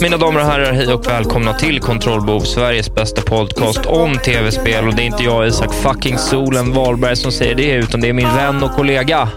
[0.00, 4.88] Mina damer och herrar, hej och välkomna till Kontrollbehov, Sveriges bästa podcast om tv-spel.
[4.88, 8.12] Och det är inte jag, Isak fucking Solen Wahlberg, som säger det, utan det är
[8.12, 9.28] min vän och kollega.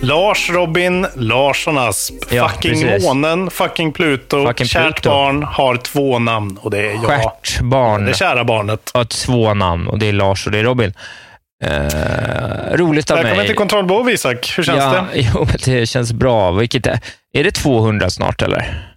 [0.00, 2.14] Lars Robin Larsson Asp.
[2.30, 3.04] Ja, fucking precis.
[3.04, 4.46] månen, fucking Pluto.
[4.46, 5.08] Fucking Kärt Pluto.
[5.08, 7.04] barn har två namn och det är jag.
[7.04, 8.04] Stjärtbarn.
[8.04, 8.90] Det kära barnet.
[8.94, 10.94] har två namn och det är Lars och det är Robin.
[11.66, 13.46] Eh, roligt av Välkommen mig.
[13.46, 14.52] till Kontrollbehov Isak.
[14.56, 15.20] Hur känns ja, det?
[15.34, 16.52] Jo, det känns bra.
[16.52, 17.00] Vilket är,
[17.32, 18.92] är det 200 snart eller?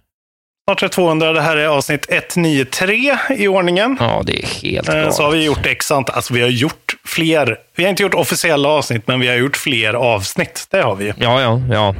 [0.68, 1.32] Snart är det 200.
[1.32, 3.96] Det här är avsnitt 193 i ordningen.
[4.00, 5.14] Ja, det är helt Eh, galet.
[5.14, 8.14] Så har vi gjort x antal, alltså vi har gjort fler, vi har inte gjort
[8.14, 10.66] officiella avsnitt, men vi har gjort fler avsnitt.
[10.70, 11.12] Det har vi.
[11.18, 11.94] Ja, ja, ja.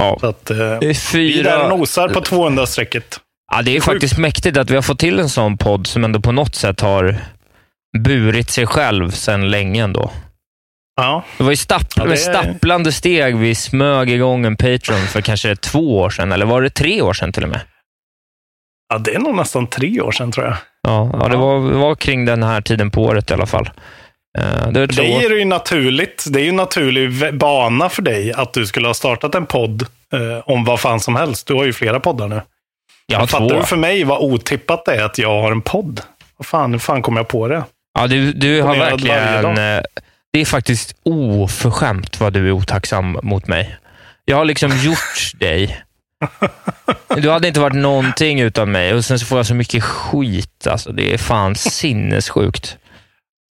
[0.00, 0.16] ja.
[0.20, 1.58] Så att, eh, Det är vi fyra...
[1.58, 3.20] där nosar på 200-strecket.
[3.52, 3.84] Ja, det är Sjukt.
[3.84, 6.80] faktiskt mäktigt att vi har fått till en sån podd som ändå på något sätt
[6.80, 7.16] har
[7.98, 10.10] burit sig själv sedan länge ändå.
[10.96, 15.20] Ja, Det var ju stapp, Ja, det stapplande steg vi smög igång en Patreon för
[15.20, 17.60] kanske två år sedan, eller var det tre år sedan till och med?
[18.92, 20.56] ja, det är nog nästan tre år sedan tror jag.
[20.82, 23.70] Ja, ja det var, det var kring den här tiden på året i alla fall.
[24.38, 25.00] Eh, Det år.
[25.24, 26.24] är det ju naturligt.
[26.28, 29.82] Det är ju en naturlig bana för dig att du skulle ha startat en podd
[30.12, 31.46] eh, om vad fan som helst.
[31.46, 32.40] Du har ju flera poddar nu.
[33.06, 33.56] Jag har Fattar två.
[33.60, 36.00] du för mig vad otippat det är att jag har en podd?
[36.36, 37.64] Vad fan, hur fan kom jag på det?
[37.98, 39.58] Ja, du, du har verkligen...
[39.76, 39.82] eh,
[40.32, 43.76] Det är faktiskt oförskämt vad du är otacksam mot mig.
[44.24, 45.80] Jag har liksom gjort dig.
[47.16, 50.66] Du hade inte varit någonting utan mig och sen så får jag så mycket skit.
[50.66, 52.76] Alltså, det är fan sinnessjukt.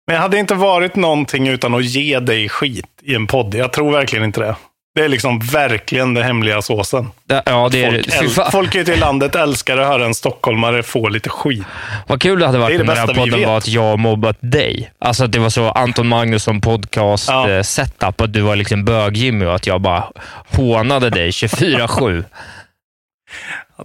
[0.07, 3.55] Men jag hade inte varit någonting utan att ge dig skit i en podd.
[3.55, 4.55] Jag tror verkligen inte det.
[4.99, 7.07] Det är liksom verkligen den hemliga såsen.
[7.45, 11.09] Ja, det är Folk, äl- folk ute i landet älskar att höra en stockholmare få
[11.09, 11.63] lite skit.
[12.07, 14.91] Vad kul det hade varit det om den här podden var att jag mobbat dig.
[14.99, 17.49] Alltså att det var så Anton Magnusson podcast Ja.
[17.49, 17.63] eh,
[17.97, 20.03] att du var liksom bög-Jimmy och att jag bara
[20.47, 22.23] hånade dig 24-7.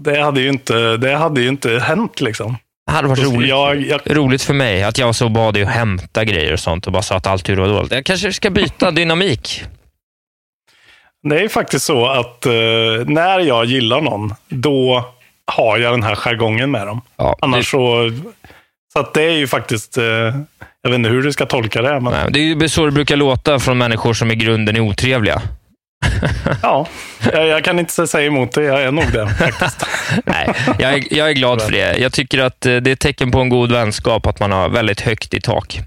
[0.01, 2.57] Det hade ju inte, det hade ju inte hänt liksom.
[2.87, 3.49] Det hade varit roligt.
[3.49, 6.87] Jag, jag, roligt för mig att jag så bad dig att hämta grejer och sånt
[6.87, 7.93] och bara sa att allt var dåligt.
[7.93, 9.65] Jag kanske ska byta dynamik.
[11.29, 12.53] Det är faktiskt så att eh,
[13.07, 15.05] när jag gillar någon, då
[15.47, 17.01] har jag den här jargongen med dem.
[17.17, 18.11] Ja, Annars så...
[18.93, 19.99] Så att det är ju faktiskt...
[19.99, 20.05] Eh,
[20.83, 22.93] jag vet inte hur du ska tolka det, men Nej, det är ju så det
[22.93, 25.43] brukar låta från människor som i grunden är otrevliga.
[26.63, 26.87] ja.
[27.33, 28.63] Jag, jag kan inte säga emot det.
[28.63, 29.87] Jag är nog det faktiskt.
[30.25, 31.99] Nej, jag är, jag är glad för det.
[31.99, 34.69] Jag tycker att eh, det är ett tecken på en god vänskap att man har
[34.69, 35.81] väldigt högt i tak.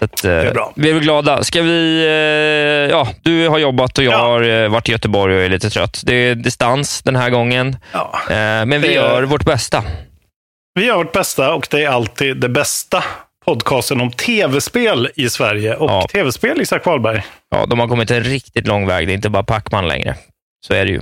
[0.00, 0.72] Att, eh, är bra.
[0.76, 1.44] Vi är väl glada.
[1.44, 2.04] Ska vi...
[2.06, 4.18] eh, Ja, du har jobbat och jag Ja.
[4.18, 6.02] har eh, varit i Göteborg och är lite trött.
[6.06, 8.18] Det är distans den här gången, Ja.
[8.28, 9.84] men vi Det- gör vårt bästa.
[10.74, 13.04] Vi gör vårt bästa och det är alltid det bästa
[13.44, 15.74] podcasten om tv-spel i Sverige.
[15.76, 16.06] Och Ja.
[16.12, 17.22] tv-spel, Isak Wahlberg.
[17.50, 19.06] Ja, de har kommit en riktigt lång väg.
[19.06, 20.14] Det är inte bara Pacman längre.
[20.66, 21.00] Så är det ju.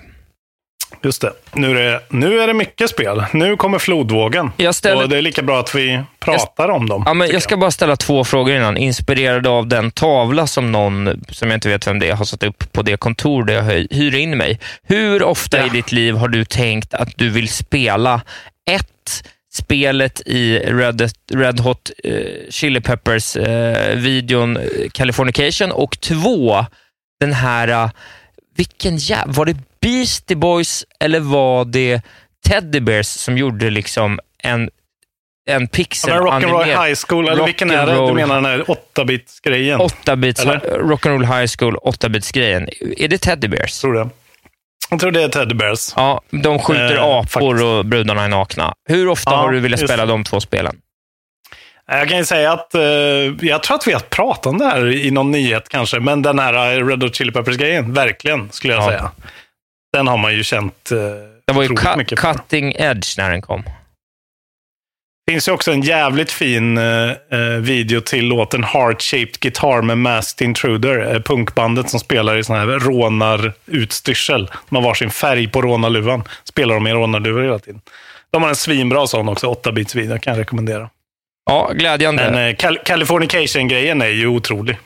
[1.03, 1.33] Just det.
[1.53, 3.25] Nu är det, nu är det mycket spel.
[3.33, 4.51] Nu kommer flodvågen.
[4.57, 7.03] Jag ställer- Och det är lika bra att vi pratar om dem.
[7.07, 8.77] Ja, men jag ska bara ställa två frågor innan.
[8.77, 12.43] Inspirerad av den tavla som någon, som jag inte vet vem det är, har satt
[12.43, 14.61] upp på det kontor där jag hy- hyr in mig.
[14.83, 15.67] Hur ofta Ja.
[15.67, 18.21] i ditt liv har du tänkt att du vill spela
[18.71, 22.15] ett spelet i Red, Red Hot eh,
[22.51, 26.65] Chili Peppers eh, eh, Californication och två,
[27.21, 27.91] den här,
[28.57, 32.03] vilken jä- var det Beastie Boys eller var det
[32.49, 34.71] Teddy Bears som gjorde liksom en
[35.51, 37.93] en pixel Ja, Rock'n'Roll High School, eller vilken är det?
[38.07, 38.59] Du menar den här
[38.95, 39.81] 8-bits-grejen?
[39.81, 40.59] 8-bits, Eller?
[40.61, 42.69] Rock'n'Roll High School 8-bits-grejen.
[42.97, 43.81] Är det Teddy Bears?
[43.81, 44.09] Tror det.
[44.91, 45.93] Jag tror det är Teddy Bears.
[45.97, 47.63] Ja, de skjuter Eh, apor faktiskt.
[47.63, 48.73] och brudarna är nakna.
[48.89, 50.77] Hur ofta Ja, har du velat spela de två spelen?
[51.87, 52.81] Jag kan ju säga att eh,
[53.41, 56.39] jag tror att vi har pratat om det här i någon nyhet kanske, men den
[56.39, 58.89] här eh, Red Hot Chili Peppers-grejen, verkligen, skulle jag Ja.
[58.89, 59.11] säga.
[59.93, 60.99] Den har man ju känt eh,
[61.47, 62.05] Det var ju för.
[62.17, 63.63] cutting edge när den kom.
[65.27, 69.83] Det finns ju också en jävligt fin eh, eh, video till låten Heart Shaped Guitar
[69.83, 71.15] med Masked Intruder.
[71.15, 74.51] Eh, punkbandet som spelar i sån här rånarutstyrsel.
[74.69, 76.23] De har varsin färg på rånarluvan.
[76.45, 77.81] Spelar de i rånarluvor hela tiden.
[78.31, 80.91] De har en svinbra sån också, 8-bits video, kan jag rekommendera.
[81.51, 82.31] Ja, glädjande.
[82.31, 84.77] Men eh, Cal- Californication-grejen är ju otrolig.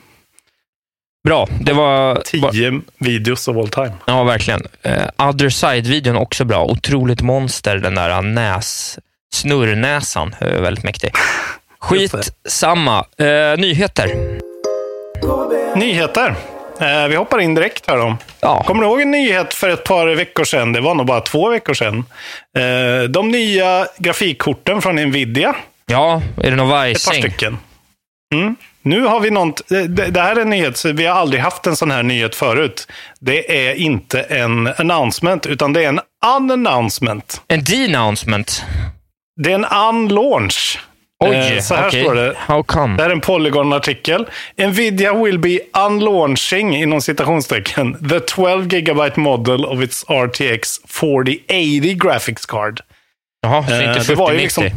[1.25, 1.49] Bra.
[1.61, 2.15] Det var...
[2.15, 3.93] var- 10 videos of all time.
[4.07, 4.63] Ja, verkligen.
[4.83, 6.65] Eh, Other Side-videon också bra.
[6.65, 8.99] Otroligt monster, den där näs...
[9.35, 10.35] Snurrnäsan.
[10.41, 11.11] är väldigt mäktig.
[11.79, 12.15] Skit
[12.49, 12.99] samma.
[12.99, 14.11] Eh, nyheter.
[15.77, 16.35] Nyheter.
[16.81, 18.17] Eh, vi hoppar in direkt här då.
[18.41, 18.63] Ja.
[18.67, 20.73] Kommer du ihåg en nyhet för ett par veckor sedan?
[20.73, 22.05] Det var nog bara två veckor sedan.
[22.57, 25.55] Eh, de nya grafikkorten från Nvidia.
[25.87, 27.23] Ja, är det någon Ett par vajsing?
[27.23, 27.59] stycken.
[28.35, 28.57] Mm.
[28.85, 31.77] Nu har vi något, det, det här är en nyhet, vi har aldrig haft en
[31.77, 32.89] sån här nyhet förut.
[33.21, 36.01] Det är inte en announcement, utan det är en
[36.37, 37.43] unannouncement.
[37.49, 38.65] En denouncement.
[39.43, 40.79] Det är en unlaunch.
[41.25, 42.03] Oj, Eh, så här okej.
[42.05, 42.35] står det.
[42.39, 42.97] How come?
[42.97, 44.27] Det här är en Polygon-artikel.
[44.57, 52.47] Nvidia will be unlaunching, inom citationstecken, the 12 gigabyte model of its RTX 4080 graphics
[52.47, 52.81] card.
[53.43, 54.63] Jaha, så Eh, inte det var ju 4090?
[54.63, 54.71] liksom-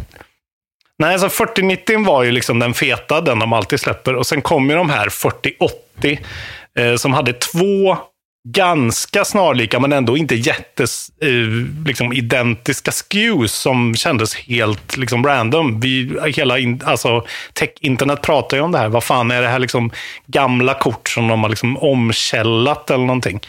[0.99, 4.15] Nej, alltså 4090 var ju liksom den feta, den de alltid släpper.
[4.15, 6.19] Och sen kom ju de här 4080
[6.79, 7.97] eh, som hade två
[8.53, 15.79] ganska snarlika, men ändå inte jättes, eh, liksom identiska skews som kändes helt liksom random.
[15.79, 18.89] Vi, hela in, alltså, tech-internet pratar ju om det här.
[18.89, 19.91] Vad fan är det här liksom
[20.27, 23.39] gamla kort som de har liksom omkällat eller någonting?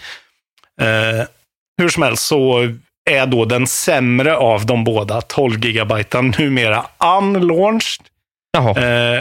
[0.80, 1.26] Eh,
[1.78, 2.74] hur som helst så
[3.08, 6.86] är då den sämre av de båda 12 gigabyte numera
[7.18, 8.06] unlaunched.
[8.56, 9.20] Eh,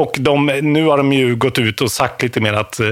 [0.00, 2.90] och de, nu har de ju gått ut och sagt lite mer att eh,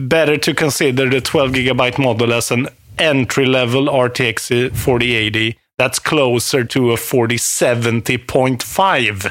[0.00, 2.68] better to consider the 12 gigabyte model as an
[2.98, 9.30] entry level RTX 4080 that's closer to a 4070.5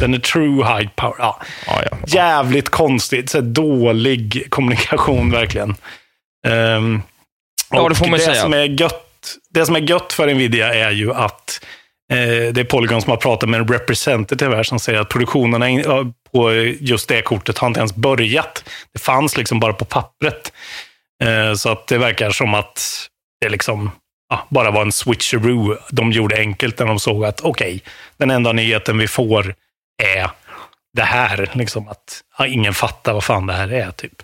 [0.00, 1.14] than a true high power.
[1.18, 1.40] Ja.
[1.66, 1.96] Ja, ja.
[2.06, 3.30] Jävligt konstigt.
[3.30, 5.74] Så dålig kommunikation verkligen.
[6.46, 7.02] Ehm,
[7.70, 8.42] Ja, det får man det säga.
[8.42, 9.11] Som är gött,
[9.50, 11.64] det som är gött för Nvidia är ju att
[12.12, 16.14] eh, det är Polygon som har pratat med en representative här som säger att produktionen
[16.32, 18.64] på just det kortet har inte ens börjat.
[18.92, 20.52] Det fanns liksom bara på pappret.
[21.24, 23.08] Eh, så att det verkar som att
[23.40, 23.90] det liksom
[24.28, 27.82] ja, bara var en switcheroo de gjorde enkelt när de såg att okej,
[28.16, 29.54] den enda nyheten vi får
[30.02, 30.30] är
[30.96, 31.50] det här.
[31.52, 33.90] Liksom att ja, ingen fattar vad fan det här är.
[33.90, 34.22] typ.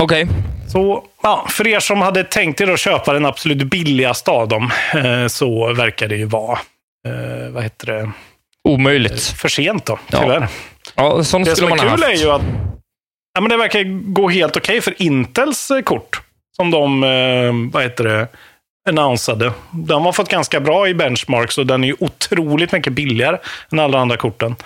[0.00, 0.26] Okej.
[0.72, 4.70] Så ja, för er som hade tänkt er att köpa den absolut billigaste av dem,
[4.94, 6.58] eh, så verkar det ju vara,
[7.06, 8.10] eh, vad heter det,
[8.68, 9.22] Omöjligt.
[9.22, 10.20] för sent då, Ja.
[10.20, 10.48] tyvärr.
[10.94, 12.14] Ja, sånt Det skulle som är man ha kul haft.
[12.20, 12.42] är ju att
[13.34, 16.20] ja, men det verkar gå helt okej för Intels eh, kort.
[16.56, 18.28] Som de, eh, vad heter det,
[18.88, 19.52] annonsade.
[19.70, 23.38] De har fått ganska bra i benchmarks och den är ju otroligt mycket billigare
[23.72, 24.56] än alla andra korten.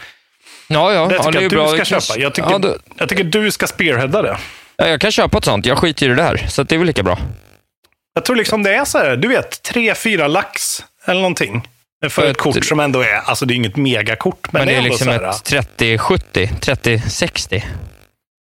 [0.68, 1.06] Ja, ja.
[1.06, 1.64] Det ja, tycker det är jag bra.
[1.64, 2.20] att du Det ska köpa.
[2.20, 4.36] Jag tycker, Ja, då, jag tycker du ska spearheada det.
[4.76, 5.66] Ja, jag kan köpa ett sånt.
[5.66, 7.18] Jag skiter i det där, så det är väl lika bra.
[8.14, 11.68] Jag tror liksom det är så här, du vet, tre fyra lax eller någonting.
[12.08, 14.74] För ett ett- kort som ändå är, alltså det är inget megakort, men, Men, det
[14.74, 17.62] är liksom här, ett 30-70, 30-60.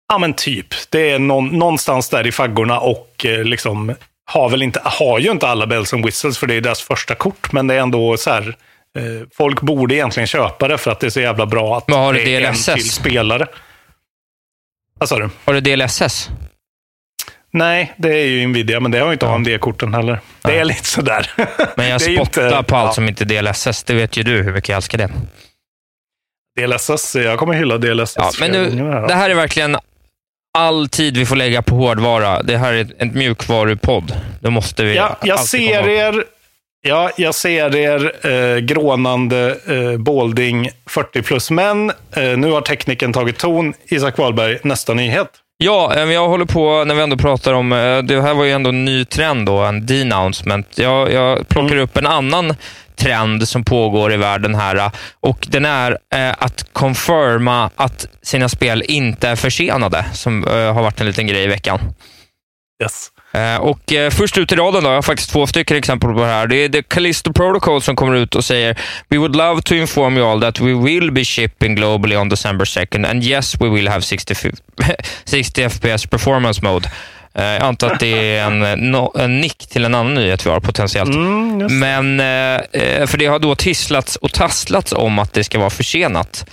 [0.07, 0.67] ja men typ.
[0.89, 3.95] Det är någon, någonstans där i faggorna och eh, liksom
[4.31, 7.15] har väl inte, har ju inte alla bells and whistles för det är deras första
[7.15, 8.55] kort, men det är ändå så här,
[8.97, 11.97] eh, folk borde egentligen köpa det för att det är så jävla bra att Men
[11.99, 13.47] har det är en till spelare.
[14.99, 15.29] Vad sa du?
[15.45, 16.29] Har du DLSS?
[17.51, 20.19] Nej, det är ju Nvidia, men det har ju inte AMD-korten heller.
[20.41, 21.31] Det är lite sådär.
[21.75, 22.93] Men jag spottar inte- på allt ja.
[22.93, 23.83] som inte är DLSS.
[23.83, 25.09] Det vet ju du hur mycket jag älskar det.
[26.61, 28.13] DLSS, jag kommer hylla DLSS.
[28.17, 28.69] Ja, men nu,
[29.07, 29.77] det här är verkligen
[30.57, 32.43] all tid vi får lägga på hårdvara.
[32.43, 34.13] Det här är ett, mjukvarupodd.
[34.39, 36.23] Det måste vi Ja, jag ser er,
[36.85, 41.51] ja, jag ser er eh, grånande eh, Balding 40 plus.
[41.51, 43.73] Men eh, nu har tekniken tagit ton.
[43.87, 45.27] Isak Wahlberg, nästa nyhet.
[45.57, 48.51] Ja, eh, jag håller på, när vi ändå pratar om, eh, det här var ju
[48.51, 50.77] ändå en ny trend då, en denouncement.
[50.77, 51.83] Jag, jag plockar Mm.
[51.83, 52.55] upp en annan
[52.95, 55.97] trend som pågår i världen här eh, och den är
[56.39, 61.47] att confirma att sina spel inte är försenade, som har varit en liten grej i
[61.47, 61.79] veckan.
[62.83, 63.07] Yes.
[63.35, 66.19] Eh, och eh, Först ut i raden då, jag har faktiskt två stycken exempel på
[66.19, 66.47] det här.
[66.47, 68.77] Det är The Callisto Protocol som kommer ut och säger
[69.09, 72.65] “We would love to inform you all that we will be shipping globally on December
[72.65, 74.35] 2nd and yes, we will have 60,
[75.25, 76.89] 60 FPS performance mode”.
[77.33, 80.49] Eh, jag antar att det är en, no, en nick till en annan nyhet vi
[80.49, 81.15] har potentiellt.
[81.15, 82.17] Mm, Men,
[83.07, 86.45] för det har då tisslats och tasslats om att det ska vara försenat.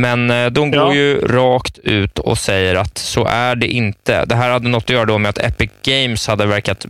[0.00, 0.94] Men eh, de går Ja.
[0.94, 4.24] ju rakt ut och säger att så är det inte.
[4.24, 6.86] Det här hade något att göra då med att Epic Games hade verkat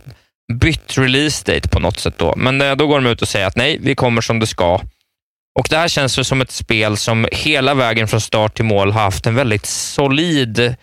[0.53, 2.13] bytt release date på något sätt.
[2.17, 2.33] Då.
[2.37, 4.81] Men eh, då går de ut och säger att nej, vi kommer som det ska.
[5.59, 8.91] Och Det här känns ju som ett spel som hela vägen från start till mål
[8.91, 10.75] har haft en väldigt solid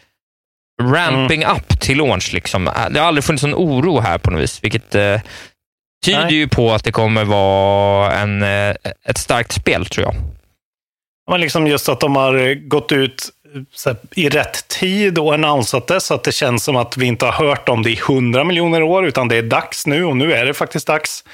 [0.82, 2.32] ramping up till launch.
[2.34, 2.70] Liksom.
[2.90, 5.20] Det har aldrig funnits någon oro här på något vis, vilket eh,
[6.04, 6.34] tyder Nej.
[6.34, 8.74] ju på att det kommer vara en, eh,
[9.08, 10.14] ett starkt spel, tror jag.
[11.30, 13.28] Men liksom just att de har gått ut
[13.74, 17.06] så här, i rätt tid och annonsat det så att det känns som att vi
[17.06, 20.16] inte har hört om det i hundra miljoner år, utan det är dags nu och
[20.16, 21.24] nu är det faktiskt dags.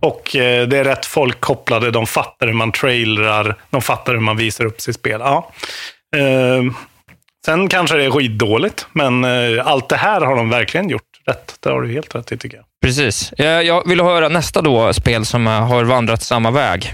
[0.00, 4.20] Och eh, det är rätt folk kopplade, de fattar hur man trailrar, de fattar hur
[4.20, 5.20] man visar upp sitt spel.
[5.20, 5.52] Ja.
[6.16, 6.62] Eh,
[7.46, 11.56] sen kanske det är skitdåligt, men eh, allt det här har de verkligen gjort rätt.
[11.60, 12.66] Det har du helt rätt i tycker jag.
[12.82, 13.32] Precis.
[13.32, 16.92] Eh, jag, vill höra nästa då spel som eh, har vandrat samma väg.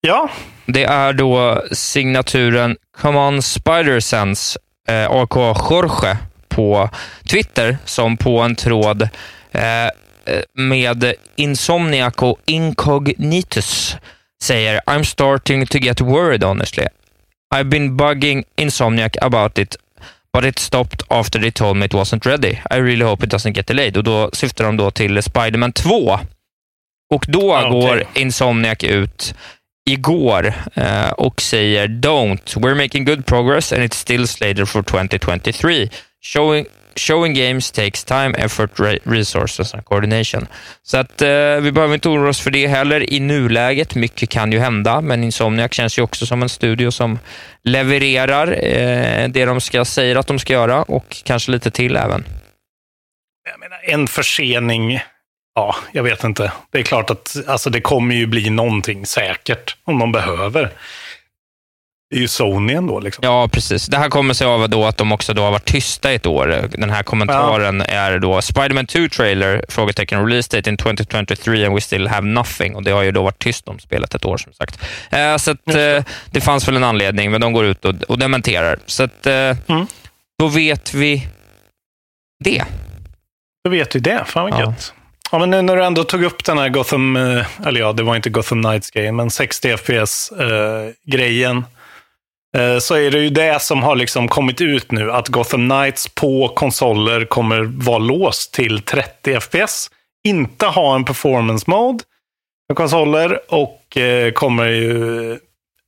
[0.00, 0.30] Ja,
[0.66, 5.36] Det är då signaturen Come On Spider Sense, eh, AK
[5.70, 6.16] Jorge,
[6.48, 6.90] på
[7.30, 9.02] Twitter, som på en tråd
[9.52, 9.90] eh, eh,
[10.54, 13.96] med Insomniac och Incognitus
[14.42, 16.84] säger I'm starting to get worried honestly.
[17.54, 19.76] I've been bugging Insomniac about it
[20.32, 22.58] but it stopped after they told me it wasn't ready.
[22.70, 23.96] I really hope it doesn't get delayed.
[23.96, 26.18] Och då syftar de då till Spider-Man 2.
[27.14, 27.70] Och då okej.
[27.70, 29.34] går Insomniac ut
[29.92, 32.56] igår eh, och säger “Don't.
[32.56, 35.88] We're making good progress and it's still slated for 2023.
[36.22, 36.66] Showing,
[36.96, 38.70] showing games takes time, effort,
[39.04, 40.46] resources and coordination.”
[40.82, 43.94] Så att eh, vi behöver inte oroa oss för det heller i nuläget.
[43.94, 47.18] Mycket kan ju hända, men Insomniac känns ju också som en studio som
[47.64, 52.24] levererar eh, det de ska, säger att de ska göra och kanske lite till även.
[53.50, 55.00] jag menar, en försening,
[55.60, 56.52] ja, jag vet inte.
[56.70, 60.70] Det är klart att alltså, det kommer ju bli någonting säkert om de behöver.
[62.10, 63.00] Det är ju Sony ändå.
[63.00, 63.24] Liksom.
[63.24, 63.86] Ja, precis.
[63.86, 66.26] Det här kommer sig av då att de också då har varit tysta i ett
[66.26, 66.68] år.
[66.72, 71.80] Den här kommentaren är då Spider-Man 2 trailer, frågetecken, release date in 2023 and we
[71.80, 72.74] still have nothing.
[72.76, 74.80] Och Det har ju då varit tyst om spelet ett år som sagt.
[75.10, 78.18] Eh, så att, eh, det fanns väl en anledning, men de går ut och, och
[78.18, 78.78] dementerar.
[78.86, 79.34] Så att, eh,
[79.68, 79.86] Mm.
[80.38, 81.26] då vet vi
[82.44, 82.64] det.
[83.64, 84.22] Då vet vi det.
[84.26, 84.64] Fan vad Ja.
[84.64, 84.94] gött.
[85.32, 88.02] Ja, men nu när du ändå tog upp den här Gotham, eh, eller ja, det
[88.02, 91.64] var inte Gotham Knights-grejen, men 60 FPS-grejen.
[92.56, 95.70] Eh, eh, så är det ju det som har liksom kommit ut nu, att Gotham
[95.70, 99.90] Knights på konsoler kommer vara låst till 30 FPS.
[100.24, 102.04] Inte ha en performance mode
[102.68, 103.98] på konsoler och
[104.34, 105.38] kommer ju...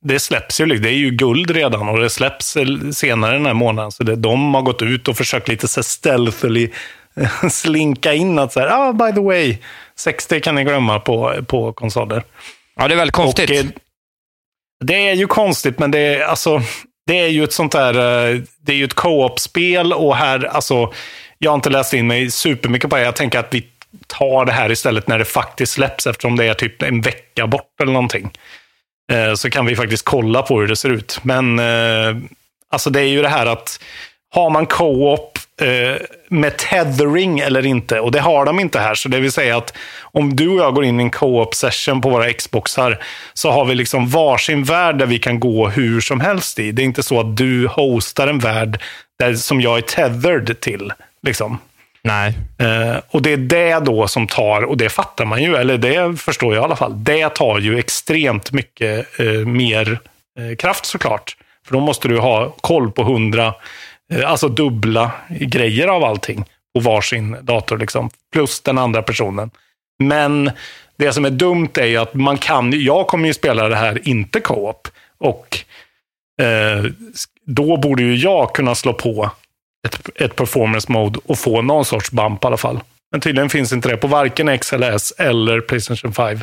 [0.05, 2.57] Det släpps ju, det är ju guld redan och det släpps
[2.93, 3.91] senare den här månaden.
[3.91, 6.69] Så det, de har gått ut och försökt lite så stealthily
[7.51, 9.57] slinka in att så här, ah, by the way,
[9.95, 12.23] 60 kan ni glömma på, på konsoler.
[12.75, 13.49] Ja, det är väldigt konstigt.
[13.49, 13.65] Och, eh,
[14.85, 16.61] det är ju konstigt, men det är, alltså,
[17.07, 20.93] det är ju ett sånt där, eh, det är ju ett co-op-spel och här, alltså,
[21.37, 23.01] jag har inte läst in mig supermycket på det.
[23.01, 23.67] Jag tänker att vi
[24.07, 27.81] tar det här istället när det faktiskt släpps, eftersom det är typ en vecka bort
[27.81, 28.31] eller någonting.
[29.11, 31.19] Eh, Så kan vi faktiskt kolla på hur det ser ut.
[31.23, 31.61] Men
[32.71, 33.79] alltså det är ju det här att
[34.29, 35.39] har man co-op
[36.29, 37.99] med tethering eller inte?
[37.99, 38.95] Och det har de inte här.
[38.95, 42.01] Så det vill säga att om du och jag går in i en co-op session
[42.01, 42.99] på våra Xboxar
[43.33, 46.71] så har vi liksom varsin värld där vi kan gå hur som helst i.
[46.71, 48.81] Det är inte så att du hostar en värld
[49.19, 50.93] där, som jag är tethered till.
[51.21, 51.57] Liksom.
[52.03, 52.33] Nej.
[52.57, 56.17] Eh, och det är det då som tar, och det fattar man ju, eller det
[56.17, 59.99] förstår jag i alla fall, det tar ju extremt mycket eh, mer
[60.39, 61.35] eh, kraft såklart.
[61.65, 63.53] För då måste du ha koll på hundra, eh,
[64.13, 69.51] Eh, alltså dubbla grejer av allting på varsin dator, liksom, plus den andra personen.
[69.99, 70.51] Men
[70.97, 74.07] det som är dumt är ju att man kan, jag kommer ju spela det här
[74.07, 74.87] inte co-op.
[75.17, 75.57] Och
[76.41, 76.83] eh,
[77.45, 79.31] då borde ju jag kunna slå på
[79.87, 82.79] ett, ett performance mode och få någon sorts bump i alla fall.
[83.11, 86.39] Men tydligen finns inte det på varken XLS eller Playstation 5.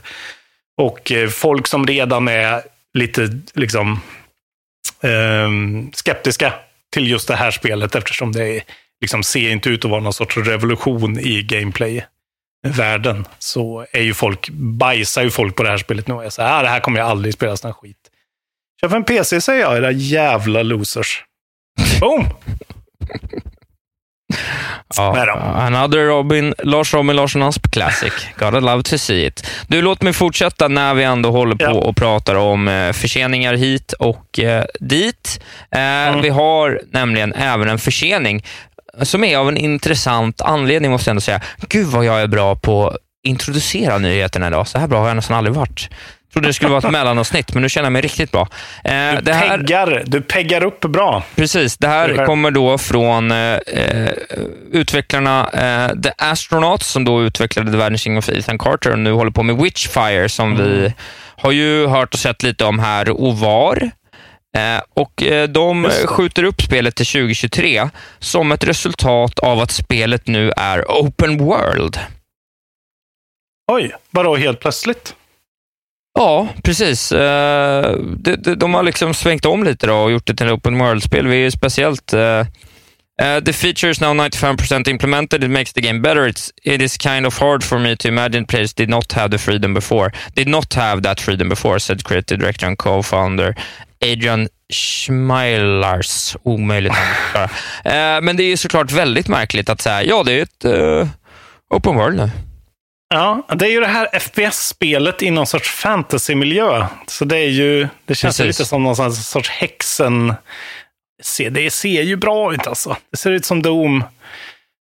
[0.76, 2.62] Och eh, folk som redan är
[2.94, 4.00] lite liksom
[5.02, 5.50] eh,
[5.92, 6.52] skeptiska
[6.92, 8.62] till just det här spelet eftersom det
[9.00, 13.24] liksom, ser inte ut att vara någon sorts revolution i gameplay-världen.
[13.38, 16.42] Så är ju folk, bajsar ju folk på det här spelet nu och är så
[16.42, 18.10] här, ah, det här kommer jag aldrig spela sån här skit.
[18.80, 21.24] Köp en PC säger jag, era jävla losers.
[22.00, 22.26] Boom!
[24.96, 25.12] Ja,
[25.56, 28.12] another Robin, Lars Robin Larsson Asp Classic.
[28.38, 29.46] Gotta love to see it.
[29.68, 33.92] Du, låt mig fortsätta när vi ändå håller på och pratar om eh, förseningar hit
[33.92, 35.40] och eh, dit.
[35.70, 36.22] Eh, Mm.
[36.22, 38.44] Vi har nämligen även en försening
[39.02, 41.40] som är av en intressant anledning, måste jag ändå säga.
[41.68, 44.68] Gud vad jag är bra på att introducera nyheterna idag.
[44.68, 45.88] Så här bra har jag nästan aldrig varit.
[46.32, 48.48] Trodde det skulle vara ett mellanavsnitt, men nu känner jag mig riktigt bra.
[48.84, 49.58] Eh, Du, här...
[49.58, 51.22] peggar, du peggar upp bra.
[51.36, 54.10] Precis, det här kommer då från eh, eh,
[54.72, 59.30] utvecklarna eh, The Astronauts som då utvecklade The Vanishing of Ethan Carter och nu håller
[59.30, 60.94] på med Witchfire som vi
[61.36, 63.90] har ju hört och sett lite om här och var.
[64.56, 70.26] Eh, och eh, de skjuter upp spelet till 2023 som ett resultat av att spelet
[70.26, 71.98] nu är open world.
[73.72, 75.14] Oj, vadå helt plötsligt?
[76.14, 77.12] Ja, precis.
[77.12, 80.52] Eh, de, de, de har liksom svängt om lite då och gjort det till ett
[80.52, 81.26] open world-spel.
[81.26, 82.14] Vi är ju speciellt...
[82.14, 85.44] Uh, the feature is now 95% implemented.
[85.44, 86.28] It makes the game better.
[86.28, 89.38] It's, it is kind of hard for me to imagine players did not have the
[89.38, 90.10] freedom before.
[90.34, 93.54] Did not have that freedom before, said creative director and co-founder
[94.00, 96.36] Adrian Schmeilars.
[96.42, 96.94] Omöjligt
[97.34, 97.50] att
[98.24, 101.08] Men det är ju såklart väldigt märkligt att säga, ja, det är ett uh,
[101.70, 102.30] open world nu.
[103.14, 106.86] Ja, det är ju det här FPS-spelet i någon sorts fantasymiljö.
[107.06, 108.58] Så det är ju, det känns Precis.
[108.58, 110.34] lite som någon sorts- häxen.
[111.50, 112.96] Det ser ju bra ut alltså.
[113.10, 114.04] Det ser ut som Doom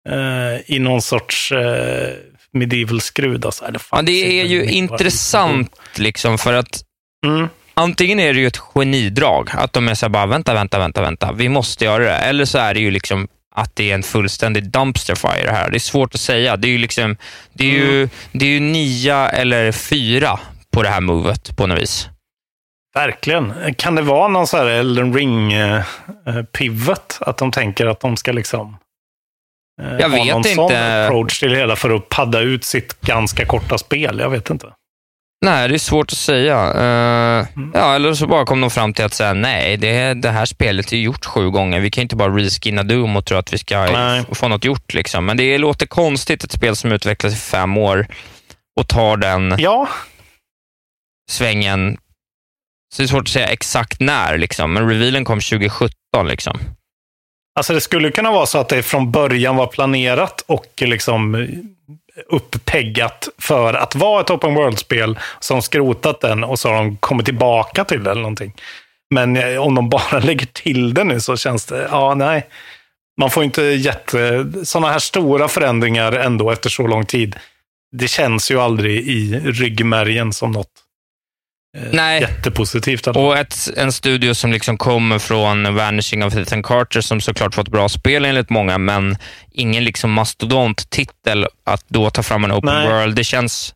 [0.10, 2.14] eh, i någon sorts eh,
[2.52, 3.46] medieval skrud.
[3.46, 3.66] Alltså.
[3.66, 6.82] Fan, Ja, det är ju intressant liksom för att
[7.26, 7.48] Mm.
[7.74, 11.02] antingen är det ju ett genidrag, att de är så här bara, vänta, vänta, vänta,
[11.02, 12.12] vänta, vi måste göra det.
[12.16, 15.70] Eller så är det ju liksom att det är en fullständig dumpster fire här.
[15.70, 16.58] Det är svårt att säga.
[16.58, 17.18] Det är ju liksom,
[17.54, 20.40] det är ju, det är ju nia eller fyra
[20.72, 22.10] på det här movet på något vis.
[22.96, 23.54] Verkligen.
[23.78, 27.18] Kan det vara någon så här Elden Ring-pivot?
[27.22, 28.78] att de tänker att de ska liksom
[29.82, 31.06] eh, Jag ha vet någon sån inte.
[31.06, 34.20] approach till det hela för att padda ut sitt ganska korta spel.
[34.20, 34.68] Jag vet inte.
[35.46, 36.60] Nej, det är svårt att säga.
[36.60, 37.72] Mm.
[37.74, 40.94] Ja, eller så bara kom de fram till att säga nej, det, det här spelet
[40.94, 41.80] är gjort sju gånger.
[41.80, 44.24] Vi kan inte bara reskinna Doom och tro att vi ska Nej.
[44.32, 44.94] få något gjort.
[44.94, 45.26] Liksom.
[45.26, 48.08] Men det låter konstigt, ett spel som utvecklas i fem år
[48.80, 49.88] och tar den Ja,
[51.32, 51.98] svängen.
[52.94, 54.74] Så det är svårt att säga exakt när, liksom.
[54.74, 55.92] men revealen kom 2017.
[56.28, 56.60] Liksom.
[57.56, 61.36] Alltså det skulle kunna vara så att det från början var planerat och liksom
[62.30, 67.26] upppeggat för att vara ett open world-spel som skrotat den och så har de kommit
[67.26, 68.54] tillbaka till det eller någonting.
[69.10, 72.48] Men eh, om de bara lägger till det nu så känns det, ja nej.
[73.22, 77.36] Man får inte jätte, sådana här stora förändringar ändå efter så lång tid.
[77.92, 80.85] Det känns ju aldrig i ryggmärgen som något
[81.92, 82.22] Nej.
[82.22, 83.08] jättepositivt.
[83.08, 87.70] Och ett, en studio som liksom kommer från Vanishing of Ethan Carter, som såklart fått
[87.70, 89.18] bra spel enligt många, men
[89.52, 92.88] ingen liksom mastodont-titel att då ta fram en open Nej.
[92.88, 93.16] world.
[93.16, 93.74] Det känns...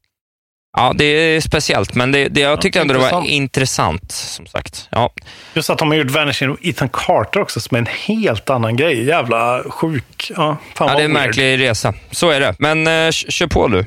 [0.77, 4.11] Ja, det är speciellt, men det, det, jag tyckte ändå det var intressant.
[4.11, 4.87] som sagt.
[4.91, 5.13] Ja,
[5.53, 8.75] Just att de har gjort Vanishing of Ethan Carter också som är en helt annan
[8.75, 9.05] grej.
[9.05, 10.31] Jävla sjuk.
[10.35, 11.25] Ja, fan ja det är en weird.
[11.25, 11.93] märklig resa.
[12.11, 12.55] Så är det.
[12.59, 13.85] Men eh, kör på du.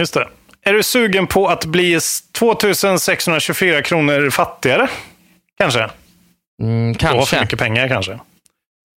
[0.00, 0.28] Just det.
[0.62, 4.88] Är du sugen på att bli s- 2624 kronor fattigare?
[5.58, 5.90] Kanske?
[6.62, 7.40] Mm, Du har för kanske.
[7.40, 8.18] mycket pengar kanske.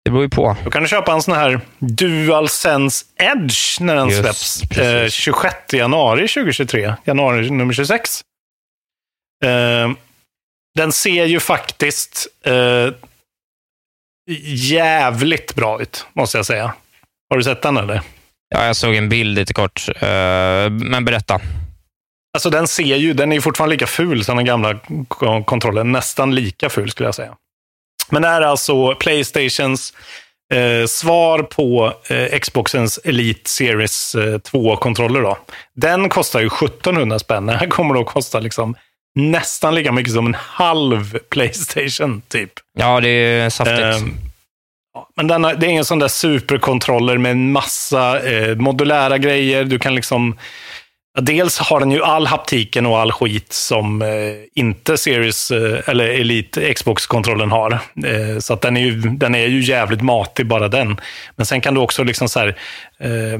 [0.05, 0.57] Det beror ju på.
[0.63, 4.61] Då kan du köpa en sån här DualSense Edge när den Just, släpps.
[4.61, 4.77] precis.
[4.83, 6.95] Eh, 26 januari 2023.
[7.05, 8.21] Januari nummer 26.
[9.45, 9.91] Eh,
[10.75, 12.87] den ser ju faktiskt eh,
[14.55, 16.73] jävligt bra ut, måste jag säga.
[17.29, 18.01] Har du sett den eller?
[18.55, 21.39] Ja, jag såg en bild lite kort, eh, men berätta.
[22.33, 24.79] Alltså den ser ju, den är ju fortfarande lika ful som den gamla
[25.45, 25.91] kontrollen.
[25.91, 27.35] Nästan lika ful skulle jag säga.
[28.09, 29.93] Men det här är alltså Playstations
[30.53, 35.21] eh, svar på eh, Xboxens Elite Series eh, 2-kontroller.
[35.21, 35.37] Då.
[35.73, 37.45] Den kostar ju 1700 spänn.
[37.45, 38.75] Den här kommer då kosta liksom
[39.15, 42.51] nästan lika mycket som en halv Playstation, typ.
[42.77, 44.30] Ja, det är saftigt.
[45.15, 49.63] Men den det är ingen sån där superkontroller med en massa eh, modulära grejer.
[49.63, 50.37] Du kan liksom...
[51.15, 54.07] ja, Dels har den ju all haptiken och all skit som eh,
[54.55, 57.71] inte Series eh, eller Elite Xbox-kontrollen har.
[58.05, 60.99] Eh, så att den är, ju, den är ju jävligt matig, bara den.
[61.35, 62.47] Men sen kan du också liksom så här...
[62.99, 63.39] Eh,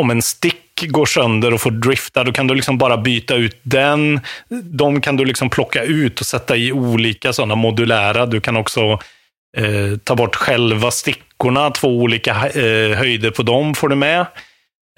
[0.00, 3.60] om en stick går sönder och får drifta, då kan du liksom bara byta ut
[3.62, 4.20] den.
[4.62, 8.26] De kan du liksom plocka ut och sätta i olika sådana modulära.
[8.26, 8.98] Du kan också
[9.56, 14.26] eh, ta bort själva stickorna, två olika eh, höjder på dem får du med.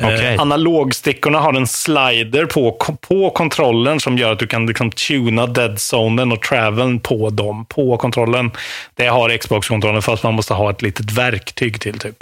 [0.03, 0.37] Eh, Okej.
[0.37, 6.33] Analogstickorna har en slider på, på kontrollen som gör att du kan liksom tuna deadzonen
[6.33, 8.51] och traveln på dem, på kontrollen.
[8.95, 12.17] Det har Xbox-kontrollen fast man måste ha ett litet verktyg till typ.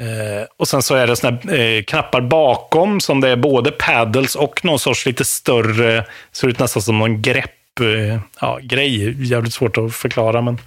[0.00, 4.34] Eh, och sen så är det såna eh, knappar bakom som det är både paddles
[4.34, 9.16] och någon sorts lite större, ser ut nästan som någon grepp, eh, ja, grej.
[9.26, 10.58] Jävligt svårt att förklara men.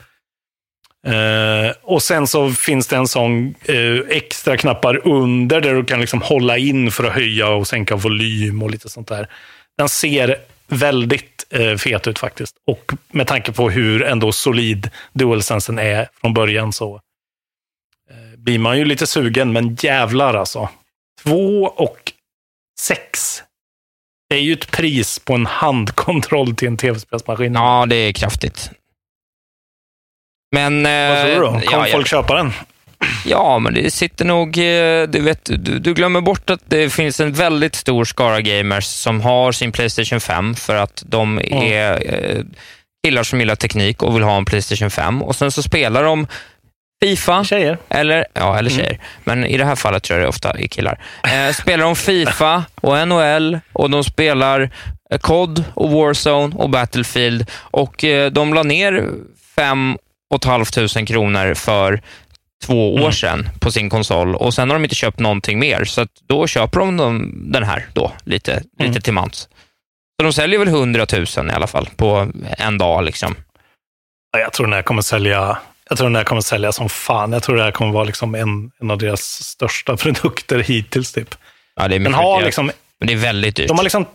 [1.07, 5.99] Eh, och sen så finns det en sån eh, extra knappar under där du kan
[5.99, 9.29] liksom hålla in för att höja och sänka volym och lite sånt där.
[9.77, 10.35] Den ser
[10.67, 12.55] väldigt eh, fet ut faktiskt.
[12.67, 16.95] Och med tanke på hur ändå solid DualSensen är från början så
[18.09, 20.69] eh, blir man ju lite sugen, men jävlar alltså.
[21.23, 22.13] Två och
[22.79, 23.43] sex.
[24.29, 27.53] Det är ju ett pris på en handkontroll till en tv-spelsmaskin.
[27.53, 28.71] Ja, det är kraftigt.
[30.51, 30.83] Men...
[30.83, 31.47] Vad tror du då?
[31.55, 32.53] eh, Kommer ja, folk köpa den?
[33.25, 34.57] Ja, men det sitter nog...
[34.57, 38.85] eh, Du, vet, du, du glömmer bort att det finns en väldigt stor skara gamers
[38.85, 42.43] som har sin Playstation 5 för att de är eh,
[43.05, 45.21] killar som gillar teknik och vill ha en Playstation 5.
[45.21, 46.27] Och sen så spelar de
[47.03, 47.43] Fifa.
[47.43, 47.77] Tjejer.
[47.89, 48.99] Eller, ja, eller tjejer.
[49.23, 50.99] Men i det här fallet tror jag det ofta är killar.
[51.23, 54.69] Eh, spelar de Fifa och NHL och de spelar
[55.21, 59.05] COD och Warzone och Battlefield och eh, de la ner
[59.55, 59.97] fem
[60.29, 62.01] och ett halvt tusen kronor för
[62.65, 66.07] två år sedan på sin konsol och sen har de inte köpt någonting mer, så
[66.27, 69.49] då köper de den här då, lite, lite till mans.
[70.19, 71.05] Så de säljer väl 100
[71.37, 73.03] 000 i alla fall på en dag.
[73.03, 73.35] Liksom.
[74.31, 75.57] Ja, Jag tror den här kommer sälja
[75.89, 77.31] jag tror den här kommer sälja som fan.
[77.31, 81.11] Jag tror det här kommer vara liksom en, en av deras största produkter hittills.
[81.13, 81.35] Typ.
[81.75, 82.45] Ja, det är Den mycket har dyrt.
[82.45, 83.67] liksom, Men det är väldigt dyrt.
[83.67, 84.05] de har liksom,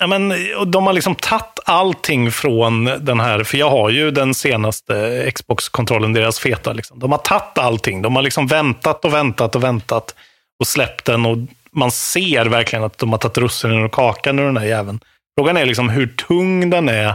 [0.00, 0.34] ja, men,
[0.66, 6.12] de har liksom tagit allting från den här, för jag har ju den senaste Xbox-kontrollen,
[6.12, 6.72] deras feta.
[6.72, 6.98] Liksom.
[6.98, 8.02] De har tagit allting.
[8.02, 10.14] De har liksom väntat och väntat och väntat
[10.60, 11.26] och släppt den.
[11.26, 11.38] Och
[11.72, 15.00] man ser verkligen att de har tagit russinen ur kakan ur den här jäveln.
[15.38, 17.14] Frågan är liksom hur tung den är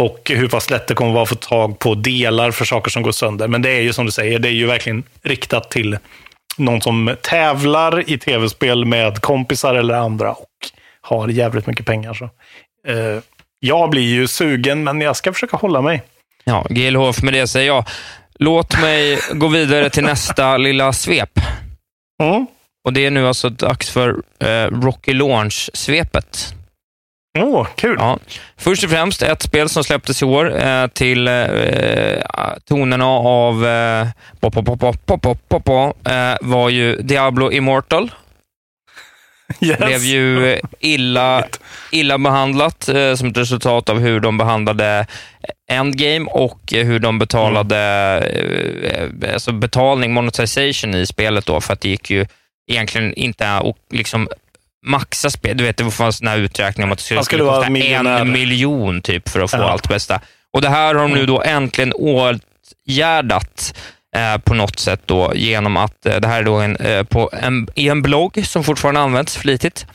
[0.00, 3.02] och hur pass lätt det kommer vara att få tag på delar för saker som
[3.02, 3.48] går sönder.
[3.48, 5.98] Men det är ju som du säger, det är ju verkligen riktat till
[6.56, 10.48] någon som tävlar i tv-spel med kompisar eller andra och
[11.00, 12.14] har jävligt mycket pengar.
[12.14, 12.24] Så.
[12.88, 13.22] Eh,
[13.60, 16.02] jag blir ju sugen, men jag ska försöka hålla mig.
[16.44, 17.84] Ja, GLHF, med det säger jag.
[18.38, 21.40] Låt mig gå vidare till nästa lilla svep.
[22.22, 22.46] Mm.
[22.84, 26.54] Och Det är nu alltså dags för eh, Rocky Launch-svepet.
[27.38, 27.96] Åh, kul!
[27.98, 28.18] Ja.
[28.56, 31.34] Först och främst ett spel som släpptes i år eh, till eh,
[32.68, 34.06] tonerna av eh,
[34.40, 38.10] pop, pop, pop, pop, pop, pop, pop, eh, var ju Diablo Immortal.
[39.60, 39.78] Yes.
[39.78, 41.44] Blev ju eh, illa,
[41.92, 45.06] illa behandlat eh, som ett resultat av hur de behandlade
[45.70, 47.78] Endgame och eh, hur de betalade
[48.82, 52.26] eh, alltså betalning, monetization i spelet då, för att det gick ju
[52.70, 54.28] egentligen inte att liksom
[54.86, 55.56] maxa spel.
[55.56, 57.66] Du vet, det fanns såna här uträkningar om att det skulle, skulle kosta
[58.20, 59.70] en miljon typ för att få Ja.
[59.70, 60.20] allt bästa.
[60.52, 63.80] Och det här har de nu då äntligen åtgärdat eh,
[64.44, 67.68] på något sätt då genom att, eh, det här är då en, eh, på en,
[67.74, 69.86] i en blogg som fortfarande används flitigt,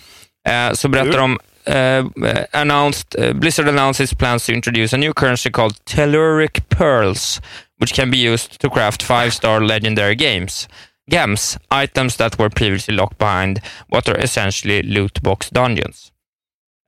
[0.49, 2.05] eh, så berättar de Uh,
[2.51, 7.41] announced, Blizzard announced its plans to introduce a new currency called Telluric Pearls,
[7.79, 10.67] which can be used to craft five-star legendary games.
[11.11, 16.12] Gems, items that were previously locked behind what are essentially loot box dungeons.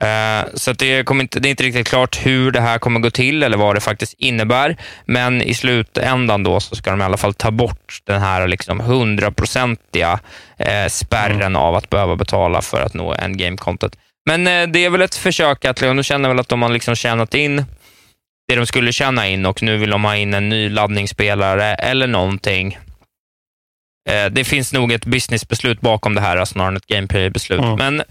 [0.04, 3.10] Eh, så det, kommer inte, det är inte riktigt klart hur det här kommer gå
[3.10, 4.78] till eller vad det faktiskt innebär.
[5.06, 8.80] Men i slutändan då så ska de i alla fall ta bort den här liksom
[8.80, 10.20] hundraprocentiga
[10.58, 13.96] eh, spärren av att behöva betala för att nå endgame-kontot.
[14.26, 16.96] Men eh, det är väl ett försök att, de känner väl att de har liksom
[16.96, 17.66] tjänat in
[18.48, 22.08] det de skulle tjäna in och nu vill de ha in en ny laddningsspelare eller
[22.08, 22.78] någonting.
[24.32, 27.60] Det finns nog ett businessbeslut bakom det här snarare än ett gameplay-beslut.
[27.60, 27.76] Mm.
[27.76, 28.04] Men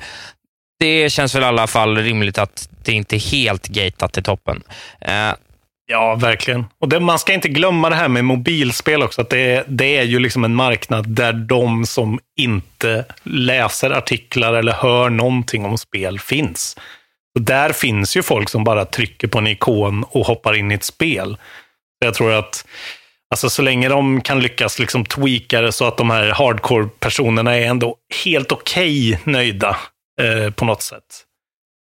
[0.85, 4.63] det känns väl i alla fall rimligt att det inte är helt gatat till toppen.
[5.01, 5.33] Eh,
[5.87, 6.65] Ja, verkligen.
[6.81, 9.21] Och det, man ska inte glömma det här med mobilspel också.
[9.21, 14.55] Att det, är, det är ju liksom en marknad där de som inte läser artiklar
[14.55, 16.77] eller hör någonting om spel finns.
[17.35, 20.75] Och där finns ju folk som bara trycker på en ikon och hoppar in i
[20.75, 21.37] ett spel.
[22.05, 22.67] Jag tror att
[23.31, 27.67] alltså, så länge de kan lyckas liksom tweaka det så att de här hardcore-personerna är
[27.67, 29.77] ändå helt okej nöjda
[30.21, 31.25] eh, på något sätt.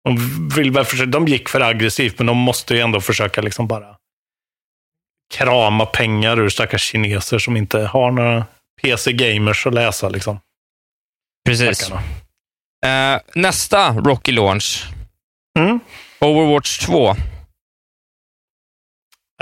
[0.04, 3.66] De, vill väl försöka, de gick för aggressivt, men de måste ju ändå försöka liksom
[3.66, 3.96] bara
[5.34, 8.46] krama pengar ur stackars kineser som inte har några
[8.82, 10.08] PC-gamers att läsa.
[10.08, 10.40] Liksom.
[11.46, 11.90] precis.
[12.86, 14.86] Eh, nästa Rocky Launch.
[15.58, 15.80] Mm.
[16.20, 17.16] Overwatch 2.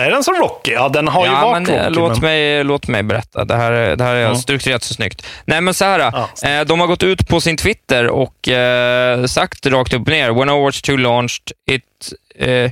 [0.06, 0.72] Är den som Rocky?
[0.72, 1.94] Ja, den har ju ja, varit men, eh, Rocky.
[2.00, 2.20] låt, men...
[2.20, 3.44] mig, låt mig berätta.
[3.44, 4.34] Det här, är- det här är Ja.
[4.36, 5.26] strukturerat så snyggt.
[5.44, 5.98] Nej, men så här.
[5.98, 10.08] Ja, eh, de har gått ut på sin Twitter och eh, sagt rakt upp och
[10.08, 10.30] ner.
[10.30, 12.12] When Overwatch 2 launched, it...
[12.38, 12.70] Eh, eh,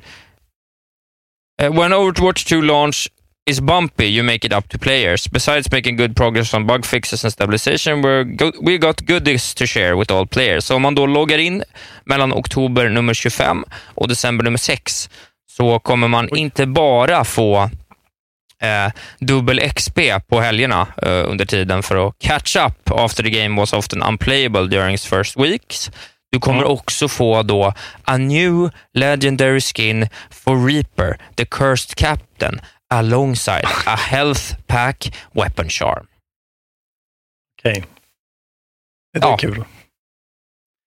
[1.80, 3.12] when Overwatch 2 launched,
[3.50, 5.28] is bumpy, you make it up to players.
[5.30, 9.66] Besides making good progress on bug fixes and stabilization, we're go we got goodies to
[9.66, 10.64] share with all players.
[10.64, 11.62] Så om man då loggar in
[12.04, 13.64] mellan oktober nummer 25
[13.94, 15.10] och december nummer 6
[15.56, 17.70] så kommer man inte bara få
[18.62, 23.60] eh, dubbel XP på helgerna eh, under tiden för att catch up after the game
[23.60, 25.90] was often unplayable during its first weeks.
[26.32, 32.60] Du kommer också få då a new legendary skin for Reaper, the cursed captain,
[32.94, 36.06] alongside a health pack weapon charm.
[37.58, 37.84] Okej.
[39.12, 39.36] Det är Ja.
[39.36, 39.64] kul.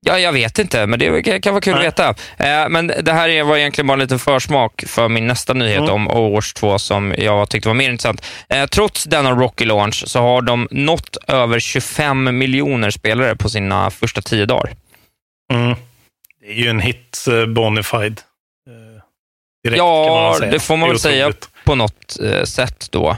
[0.05, 1.87] Ja, jag vet inte, men det kan- vara kul Nej.
[1.87, 2.09] att veta.
[2.37, 5.77] Eh, men det här är- var egentligen bara en liten försmak för min nästa nyhet
[5.79, 5.89] Mm.
[5.91, 8.25] om Overwatch 2 som jag tyckte var mer intressant.
[8.49, 13.89] Eh, trots denna Rocky launch så har de nått över 25 miljoner spelare på sina
[13.91, 14.71] första tio dagar.
[15.53, 15.75] Mm.
[16.41, 18.21] Det är ju en hit uh, bonafide.
[18.69, 19.03] eh,
[19.63, 21.31] direkt, Ja, det får man väl säga
[21.65, 23.17] på något eh, sätt då.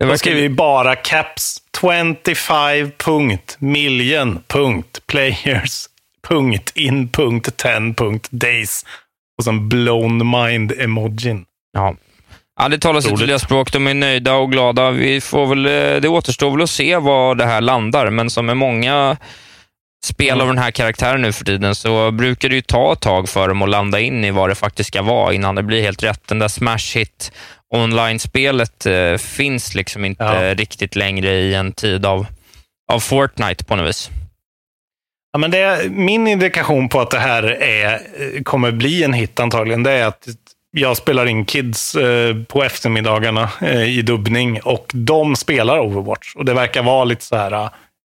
[0.00, 5.86] De verkar- skriver ju bara caps 25 punkt million punkt players
[6.28, 8.84] punkt in punkt 10 punkt days.
[9.38, 11.44] Och sen blown mind emojin.
[11.72, 11.94] Ja.
[12.60, 13.20] Ja, det sitt Roligt.
[13.20, 13.72] tydliga språk.
[13.72, 14.90] De är nöjda och glada.
[14.90, 18.46] Vi får väl, eh, det återstår väl att se var det här landar, men som
[18.46, 19.16] med många
[20.04, 20.40] spel Mm.
[20.40, 23.48] av den här karaktären nu för tiden så brukar det ju ta ett tag för
[23.48, 26.28] dem att landa in i vad det faktiskt ska vara innan det blir helt rätt.
[26.28, 27.32] Den där smash hit
[27.74, 30.54] online-spelet eh, finns liksom inte Ja.
[30.54, 32.26] riktigt längre i en tid av,
[32.92, 34.10] av Fortnite på något vis.
[35.32, 39.12] Ja, men det är, min indikation på att det här är, eh, kommer bli en
[39.12, 40.28] hit antagligen, det är att
[40.76, 46.34] jag spelar in kids eh, på eftermiddagarna eh, i dubbning och de spelar Overwatch.
[46.34, 47.70] Och det verkar vara lite så här, eh,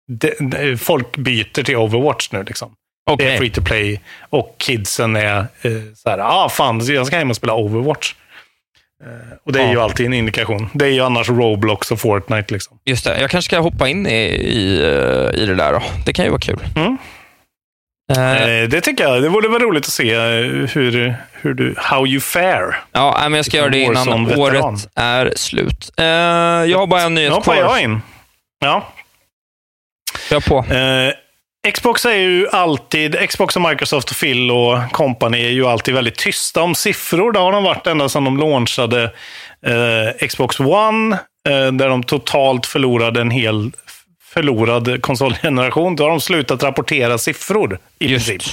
[0.07, 2.71] de, de, folk byter till Overwatch nu liksom.
[3.05, 3.33] Det Okej.
[3.33, 7.29] är free to play och kidsen är eh, så här, ah fan, jag ska hem
[7.29, 8.13] och spela Overwatch.
[9.03, 9.71] Eh, och det är Ja.
[9.71, 10.69] ju alltid en indikation.
[10.73, 12.79] Det är ju annars Roblox och Fortnite liksom.
[12.85, 15.81] Just det, jag kanske ska hoppa in i, i, eh, i det där då.
[16.05, 16.59] Det kan ju vara kul.
[16.75, 16.97] Mm.
[18.11, 19.21] Eh, det tycker jag.
[19.21, 20.15] Det vore väl roligt att se
[20.73, 22.75] hur, hur du, how you fare.
[22.91, 25.91] Ja, men jag ska göra det innan året är slut.
[25.97, 27.63] Eh, jag har bara en nyhet Nu hoppar kvar.
[27.63, 28.01] jag in.
[28.59, 28.87] Ja.
[30.29, 30.57] Kör på.
[30.73, 31.13] Eh,
[31.73, 36.15] Xbox är ju alltid, Xbox och Microsoft och Phil och company är ju alltid väldigt
[36.15, 37.31] tysta om siffror.
[37.31, 39.03] Det har de varit ända sedan de launchade
[39.65, 41.15] eh, Xbox One,
[41.49, 43.71] eh, där de totalt förlorade en hel
[44.23, 45.95] förlorad konsolgeneration.
[45.95, 48.43] Då har de slutat rapportera siffror i princip.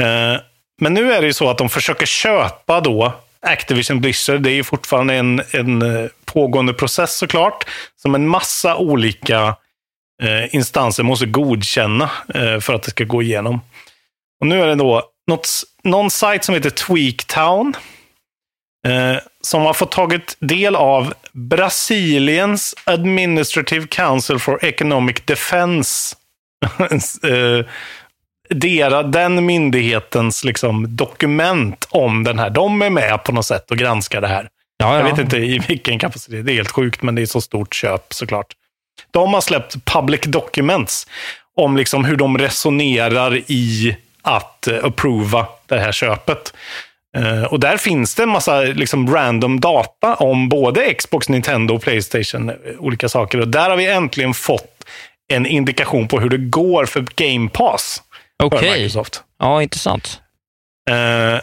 [0.00, 0.40] Eh,
[0.80, 3.12] Men nu är det ju så att de försöker köpa då
[3.46, 4.40] Activision Blizzard.
[4.40, 7.64] Det är ju fortfarande en, en eh, pågående process såklart.
[8.02, 9.56] Som en massa olika
[10.22, 13.60] eh, instanser måste godkänna eh, för att det ska gå igenom.
[14.40, 15.48] Och nu är det då något,
[15.84, 17.74] någon sajt som heter Tweaktown.
[18.86, 26.16] Eh, som har fått tagit del av Brasiliens Administrative Council for Economic Defense.
[27.28, 27.66] eh,
[28.50, 32.50] dera, den myndighetens liksom, dokument om den här.
[32.50, 34.48] De är med på något sätt och granskar det här.
[34.76, 35.10] Ja, Jag ja.
[35.10, 36.46] vet inte i vilken kapacitet.
[36.46, 38.54] Det är helt sjukt, men det är så stort köp såklart.
[39.10, 41.06] De har släppt public documents
[41.56, 46.52] om liksom hur de resonerar i att uh, approva det här köpet.
[47.16, 51.82] Eh, och där finns det en massa liksom, random data om både Xbox, Nintendo och
[51.82, 52.48] Playstation.
[52.50, 53.40] eh, Olika saker.
[53.40, 54.84] Och där har vi äntligen fått
[55.28, 58.02] en indikation på hur det går för Game Pass.
[58.42, 58.70] Okej.
[58.70, 59.22] Microsoft.
[59.38, 60.20] Ja, intressant.
[60.90, 61.40] Eh,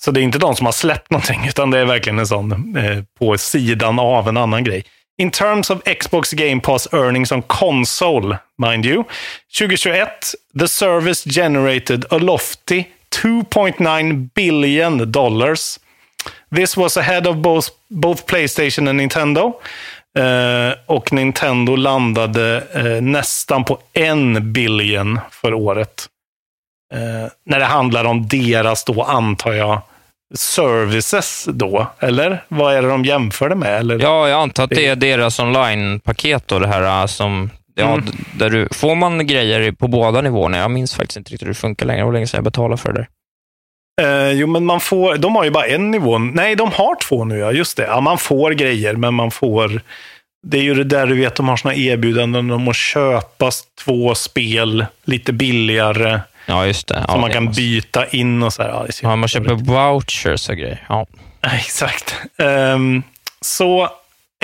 [0.00, 2.76] så det är inte de som har släppt någonting, utan det är verkligen en sån
[2.76, 4.84] eh, på sidan av en annan grej.
[5.16, 9.04] In terms of Xbox Game Pass earnings on console, mind you,
[9.52, 10.08] 2021,
[10.54, 15.78] the service generated a lofty 2.9 billion dollars.
[16.50, 19.54] This was ahead of both, both Playstation and Nintendo.
[20.18, 26.08] Uh, och Nintendo landade uh, nästan på en billion för året.
[26.94, 29.82] Uh, när det handlar om deras, då antar jag,
[30.34, 31.86] services då?
[32.00, 33.78] Eller vad är det de jämför det med?
[33.78, 33.98] Eller?
[33.98, 37.50] Ja, jag antar att det är deras online-paket då, det här äh, som...
[37.76, 38.04] Ja, Mm.
[38.38, 40.58] där du, får man grejer på båda nivåerna?
[40.58, 42.00] Jag minns faktiskt inte riktigt hur det funkar längre.
[42.00, 43.08] Det var länge sedan jag betalade för det där.
[44.28, 46.18] Eh, jo, men man får, de har ju bara en nivå.
[46.18, 47.52] Nej, de har två nu, ja.
[47.52, 47.82] Just det.
[47.82, 49.80] Ja, man får grejer, men man får...
[50.46, 53.50] Det är ju det där du vet, de har såna erbjudanden om att köpa
[53.84, 56.20] två spel lite billigare.
[56.46, 57.04] Ja, just det.
[57.06, 58.68] Ja, som man kan måste- byta in och så här.
[58.68, 60.84] Ja, Ja, man köper vouchers och grejer.
[60.88, 61.06] Ja.
[61.52, 62.16] Exakt.
[62.38, 63.02] Ehm,
[63.40, 63.88] så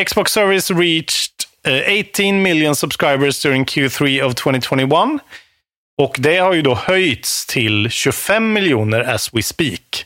[0.06, 1.32] Xbox Service reached
[1.66, 4.90] eh, 18 million subscribers during Q3 of 2021.
[5.98, 10.04] Och det har ju då höjts till 25 miljoner as we speak.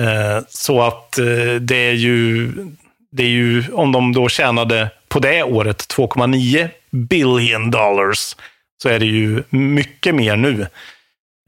[0.00, 2.52] Eh, så att eh, det är ju
[3.12, 8.36] det är ju, om de då tjänade på det året 2,9 billion dollars,
[8.82, 10.66] så är det ju mycket mer nu.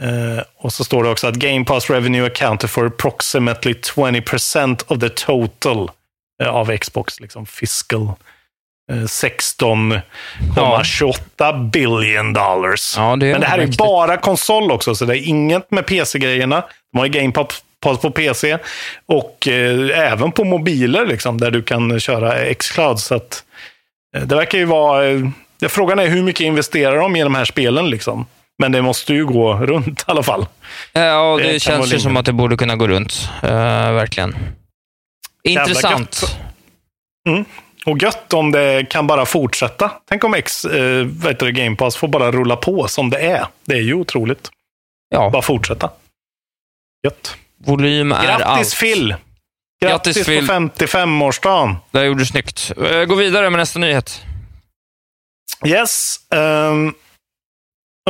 [0.03, 5.01] Uh, och så står det också att Game Pass revenue accounted for approximately 20% of
[5.01, 5.91] the total
[6.43, 8.03] uh, av Xbox liksom fiscal
[8.93, 11.53] uh, 16,28 ja.
[11.53, 12.95] billion dollars.
[12.97, 15.87] Ja, det Men det här är ju bara konsol också, så det är inget med
[15.87, 16.65] PC-grejerna.
[16.93, 17.33] De har ju Game
[17.81, 18.59] Pass på PC
[19.07, 19.49] och
[19.95, 22.99] även på mobiler liksom, där du kan köra Xcloud.
[22.99, 23.45] Så att,
[24.27, 25.33] det verkar ju vara...
[25.69, 27.91] frågan är hur mycket investerar de i de här spelen?
[27.91, 28.27] Liksom?
[28.63, 30.47] Men det måste ju gå runt i alla fall.
[30.93, 33.29] Ja, det, det känns ju som att det borde kunna gå runt.
[33.45, 33.51] Uh,
[33.93, 34.37] verkligen.
[35.45, 36.39] Intressant.
[37.29, 37.45] Mm.
[37.87, 39.91] Och gött om det kan bara fortsätta.
[40.09, 43.47] Tänk om X, eh, vet du, Game Pass får bara rulla på som det är.
[43.65, 44.51] Det är ju otroligt.
[45.09, 45.31] Ja.
[45.31, 45.91] Bara fortsätta.
[47.05, 47.37] Gött.
[47.65, 48.81] Volym är Grattis allt.
[48.81, 49.09] Phil!
[49.09, 50.47] Grattis, Grattis Phil.
[50.47, 51.77] på 55-årsdagen.
[51.91, 52.73] Det gjorde du snyggt.
[52.91, 54.23] Eh, gå vidare med nästa nyhet.
[55.67, 56.21] Yes.
[56.31, 56.95] Um,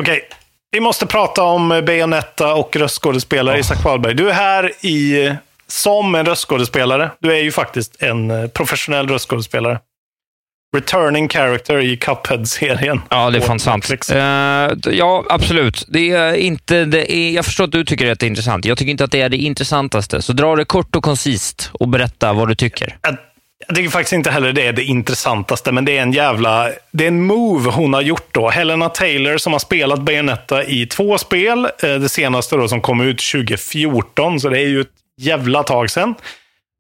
[0.01, 0.42] Okej, okay.
[0.73, 3.61] Vi måste prata om Bayonetta och röstskådespelare oh.
[3.61, 4.15] Isak Wahlberg.
[4.15, 5.33] Du är här i,
[5.67, 7.11] som en röstskådespelare.
[7.19, 9.79] Du är ju faktiskt en eh, professionell röstskådespelare.
[10.77, 13.01] Returning character i Cuphead-serien.
[13.09, 13.91] Ja, det är fan sant.
[14.13, 14.19] Uh,
[14.95, 15.85] ja, absolut.
[15.89, 18.65] Det är inte, det är, jag förstår att du tycker att det är intressant.
[18.65, 20.23] Jag tycker inte att det är det intressantaste.
[20.23, 22.97] Så dra det kort och koncist och berätta vad du tycker.
[23.03, 23.17] Jag
[23.67, 26.71] jag tycker faktiskt inte heller det är det intressantaste, men det är en jävla...
[26.91, 28.49] Det är en move hon har gjort då.
[28.49, 31.65] Helena Taylor som har spelat Bayonetta i två spel.
[31.65, 34.89] Eh, det senaste då som kom ut 2014, så det är ju ett
[35.21, 36.15] jävla tag sedan.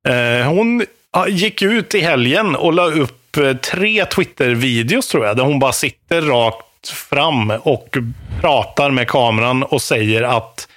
[0.08, 0.84] Eh, hon
[1.28, 5.72] gick ut i helgen och la upp eh, tre Twitter-videos tror jag, där hon bara
[5.72, 7.96] sitter rakt fram och
[8.40, 10.68] pratar med kameran och säger att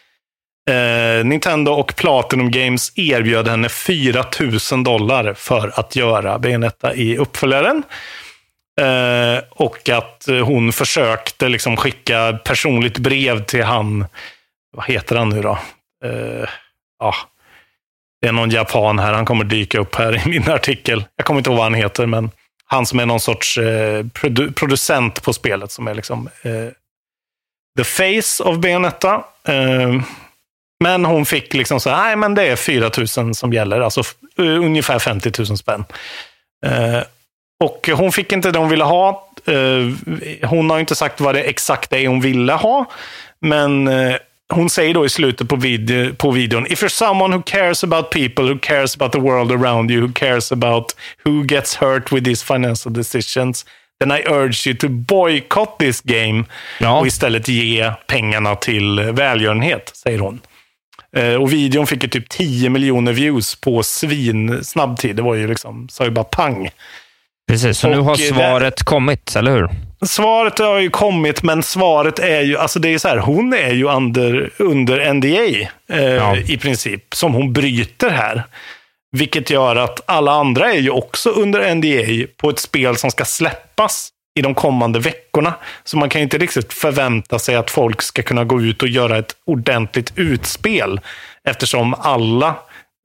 [0.69, 4.25] Eh, Nintendo och Platinum Games erbjöd henne 4
[4.71, 7.83] 000 dollar för att göra Bayonetta i uppföljaren.
[8.81, 14.05] Eh, och att hon försökte liksom skicka personligt brev till han,
[14.71, 15.57] vad heter han nu då?
[16.05, 16.49] Eh,
[16.99, 17.15] ja,
[18.21, 21.05] det är någon japan här, han kommer dyka upp här i min artikel.
[21.15, 22.31] Jag kommer inte ihåg vad han heter, men
[22.65, 26.69] han som är någon sorts eh, produ producent på spelet som är liksom eh,
[27.77, 29.23] the face of Bayonetta.
[29.47, 30.01] Eh,
[30.83, 34.03] Eh, men hon fick liksom så nej men det är 4 000 som gäller, alltså
[34.37, 35.85] ungefär 50 000 spänn.
[36.65, 37.01] Eh,
[37.63, 39.29] och hon fick inte det hon ville ha.
[39.45, 42.85] Eh, hon har inte sagt vad det exakt är hon ville ha.
[43.41, 44.15] Men eh,
[44.53, 48.09] hon säger då i slutet på, video, på videon, if you're someone who cares about
[48.09, 52.25] people, who cares about the world around you, who cares about who gets hurt with
[52.25, 53.65] these financial decisions,
[53.99, 56.45] then I urge you to boycott this game
[56.79, 56.99] ja.
[56.99, 60.41] och istället ge pengarna till välgörenhet, säger hon.
[61.15, 65.15] Eh, och videon fick ju typ 10 miljoner views på svin snabb tid.
[65.15, 66.69] Det var ju liksom, sa ju bara pang.
[67.47, 69.69] Precis, så och nu har svaret det, kommit, eller hur?
[70.05, 73.71] Svaret har ju kommit, men svaret är ju, alltså det är så här, hon är
[73.71, 76.37] ju under, under NDA eh, ja.
[76.37, 78.43] i princip, som hon bryter här.
[79.11, 83.25] Vilket gör att alla andra är ju också under NDA på ett spel som ska
[83.25, 85.53] släppas i de kommande veckorna.
[85.83, 89.17] Så man kan inte riktigt förvänta sig att folk ska kunna gå ut och göra
[89.17, 90.99] ett ordentligt utspel.
[91.43, 92.55] Eftersom alla,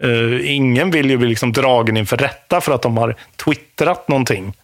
[0.02, 4.54] eh, ingen vill ju bli liksom dragen inför rätta för att de har twittrat någonting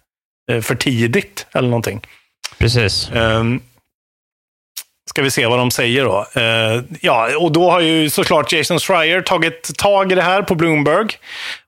[0.50, 2.00] eh, för tidigt eller någonting.
[2.58, 3.10] Precis.
[3.10, 3.44] Eh,
[5.10, 6.26] ska vi se vad de säger då.
[6.36, 10.54] Uh, ja, och då har ju såklart Jason Schreier tagit tag i det här på
[10.54, 11.08] Bloomberg.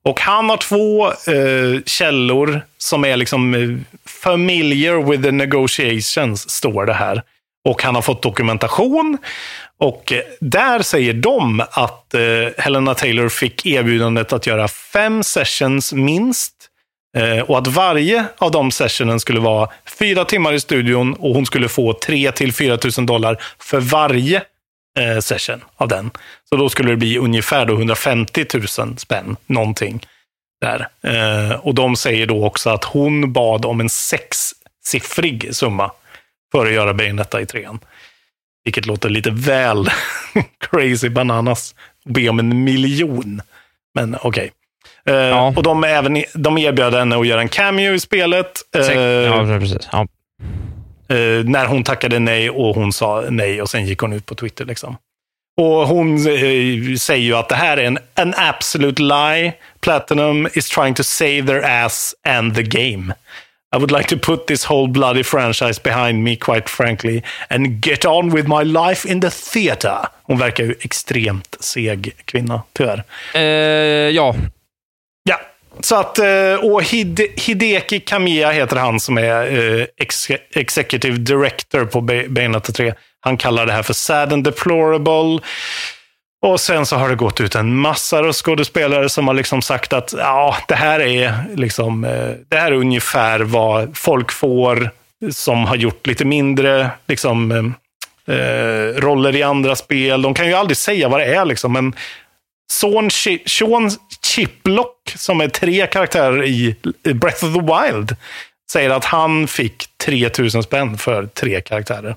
[0.04, 3.78] Och han har två uh, källor som är liksom uh,
[4.22, 7.22] familiar with the negotiations, står det här.
[7.68, 9.18] Och han har fått dokumentation.
[9.78, 12.20] Och eh, där säger de att eh,
[12.58, 16.54] Helena Taylor fick erbjudandet att göra fem sessions minst
[17.16, 21.46] Eh, och att varje av de sessionen skulle vara fyra timmar i studion och hon
[21.46, 24.42] skulle få 3 till 4 000 dollar för varje
[24.98, 26.10] eh, session av den.
[26.48, 28.44] Så då skulle det bli ungefär då 150
[28.78, 30.06] 000 spänn, någonting.
[30.60, 30.88] Där.
[31.02, 35.90] Eh, och de säger då också att hon bad om en sexsiffrig summa
[36.52, 37.80] för att göra Bayonetta i trean.
[38.64, 39.88] Vilket låter lite väl
[40.70, 41.74] crazy bananas.
[42.04, 43.42] Be om en miljon.
[43.94, 44.28] Men okej.
[44.28, 44.50] Okay.
[45.14, 45.52] Eh, ja.
[45.56, 48.60] Och de, även, de erbjöd henne att göra en cameo i spelet.
[48.76, 49.88] Eh, ja, precis.
[49.92, 50.06] Ja.
[51.08, 54.34] Eh, när hon tackade nej och hon sa nej och sen gick hon ut på
[54.34, 54.64] Twitter.
[54.64, 54.96] Liksom.
[55.58, 59.52] Och hon eh, säger ju att det här är en an absolute lie.
[59.80, 63.14] Platinum is trying to save their ass and the game.
[63.76, 68.04] I would like to put this whole bloody franchise behind me, quite frankly, and get
[68.04, 70.08] on with my life in the theater.
[70.22, 73.04] Hon verkar ju extremt seg kvinna, tyvärr.
[73.34, 74.34] Uh, ja,
[75.80, 81.84] så att, eh, och Hide, Hideki Kamiya heter han som är eh, ex executive director
[81.84, 82.94] på Bayonetta 3.
[83.20, 85.38] Han kallar det här för sad and deplorable.
[86.42, 90.14] Och sen så har det gått ut en massa röstskådespelare som har liksom sagt att
[90.18, 94.90] ja, det här är liksom, eh, det här är ungefär vad folk får
[95.30, 97.52] som har gjort lite mindre liksom,
[98.26, 100.22] eh, roller i andra spel.
[100.22, 101.94] De kan ju aldrig säga vad det är, liksom, men
[102.70, 103.10] Sean,
[103.46, 103.90] Sean
[104.26, 106.76] Chiplock, som är tre karaktärer i
[107.14, 108.16] Breath of the Wild,
[108.72, 112.16] säger att han fick 3000 spänn för tre karaktärer.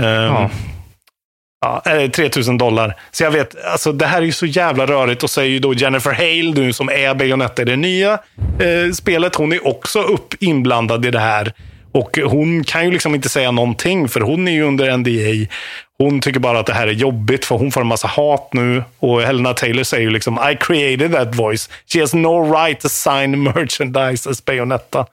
[0.00, 0.50] Um, ja.
[1.60, 1.82] Ja,
[2.12, 2.96] 3000 dollar.
[3.10, 5.22] Så jag vet, alltså det här är ju så jävla rörigt.
[5.22, 8.12] Och så är ju då Jennifer Hale nu som är Bayonetta i det nya
[8.60, 9.34] eh, spelet.
[9.34, 11.52] Hon är också upp inblandad i det här.
[11.92, 15.52] Och hon kan ju liksom inte säga någonting för hon är ju under NDA.
[15.98, 18.84] Hon tycker bara att det här är jobbigt för hon får en massa hat nu.
[18.98, 21.70] Och Helena Taylor säger ju liksom I created that voice.
[21.92, 25.06] She has no right to sign merchandise as Bayonetta.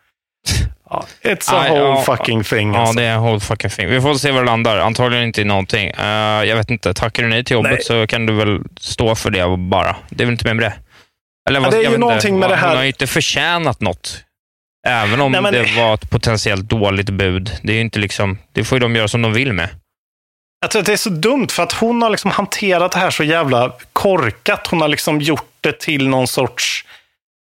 [0.90, 2.74] Ja, it's a Aj, whole ja, fucking thing.
[2.74, 2.96] Ja, alltså.
[2.96, 3.88] det är en whole fucking thing.
[3.88, 4.78] Vi får se var det landar.
[4.78, 5.92] Antagligen inte i någonting.
[6.00, 6.06] Uh,
[6.46, 6.94] jag vet inte.
[6.94, 7.84] Tackar du nej till jobbet nej.
[7.84, 9.96] så kan du väl stå för det bara.
[10.10, 10.74] Det är väl inte mer med det.
[11.50, 12.68] Eller, ja, det är ju någonting inte, med det här.
[12.68, 14.24] Hon har ju inte förtjänat något.
[14.88, 15.54] Även om nej, men...
[15.54, 17.52] det var ett potentiellt dåligt bud.
[17.64, 19.70] Det, är inte liksom, det får ju de göra som de vill med.
[20.62, 23.10] Jag tror att det är så dumt för att hon har liksom hanterat det här
[23.10, 24.68] så jävla korkat.
[24.68, 26.86] Hon har liksom gjort det till någon sorts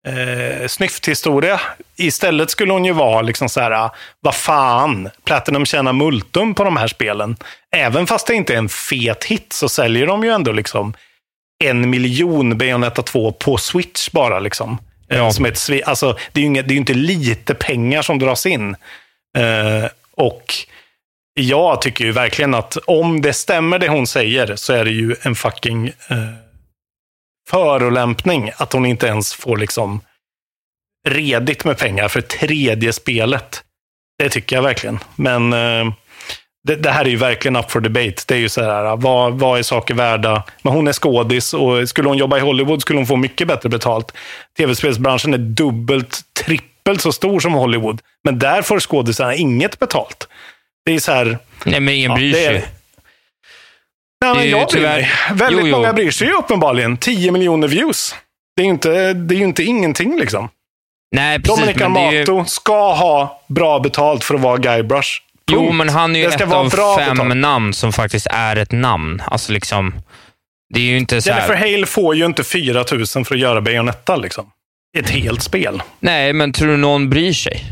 [0.07, 1.61] eh, snyfthistoria.
[1.95, 3.89] Istället skulle hon ju vara liksom så här,
[4.19, 7.35] vad fan, Platinum tjänar multum på de här spelen.
[7.75, 10.93] Även fast det inte är en fet hit så säljer de ju ändå liksom
[11.63, 14.39] en miljon Bayonetta 2 på Switch bara.
[14.39, 14.77] liksom.
[15.09, 15.31] Eh, ja.
[15.31, 18.75] Som ett, alltså, det är ju inget, det är inte lite pengar som dras in.
[19.37, 20.53] Eh, och
[21.39, 25.15] jag tycker ju verkligen att om det stämmer det hon säger så är det ju
[25.21, 26.17] en fucking eh,
[27.49, 30.01] förolämpning att hon inte ens får liksom
[31.07, 33.63] redigt med pengar för tredje spelet.
[34.19, 34.99] Det tycker jag verkligen.
[35.15, 35.93] Men eh,
[36.63, 38.23] det, det, här är ju verkligen up for debate.
[38.27, 40.43] Det är ju så här, vad, vad är saker värda?
[40.61, 43.69] Men hon är skådis och skulle hon jobba i Hollywood skulle hon få mycket bättre
[43.69, 44.13] betalt.
[44.57, 48.01] Tv-spelsbranschen är dubbelt, trippelt så stor som Hollywood.
[48.23, 50.27] Men där får skådisarna inget betalt.
[50.85, 51.37] Det är så här...
[51.63, 52.65] Nej, men ingen bryr sig.
[54.21, 55.11] Nej, men jag bryr mig.
[55.33, 55.77] Väldigt jo, jo.
[55.77, 56.97] många bryr sig ju uppenbarligen.
[56.97, 58.15] 10 miljoner views.
[58.55, 60.49] Det är ju inte, det är inte ingenting liksom.
[61.15, 62.45] Nej, precis, Dominic Amato ju...
[62.45, 65.09] ska ha bra betalt för att vara Guybrush.
[65.51, 67.37] Jo, men han är ju ett av fem betalt.
[67.37, 69.21] namn som faktiskt är ett namn.
[69.25, 69.93] Alltså liksom,
[70.73, 71.71] det är ju inte så Jennifer här...
[71.71, 74.15] Hale får ju inte 4 000 för att göra Bayonetta.
[74.15, 74.51] Liksom.
[74.97, 75.83] Ett helt spel.
[75.99, 77.63] Nej, men tror du någon bryr sig?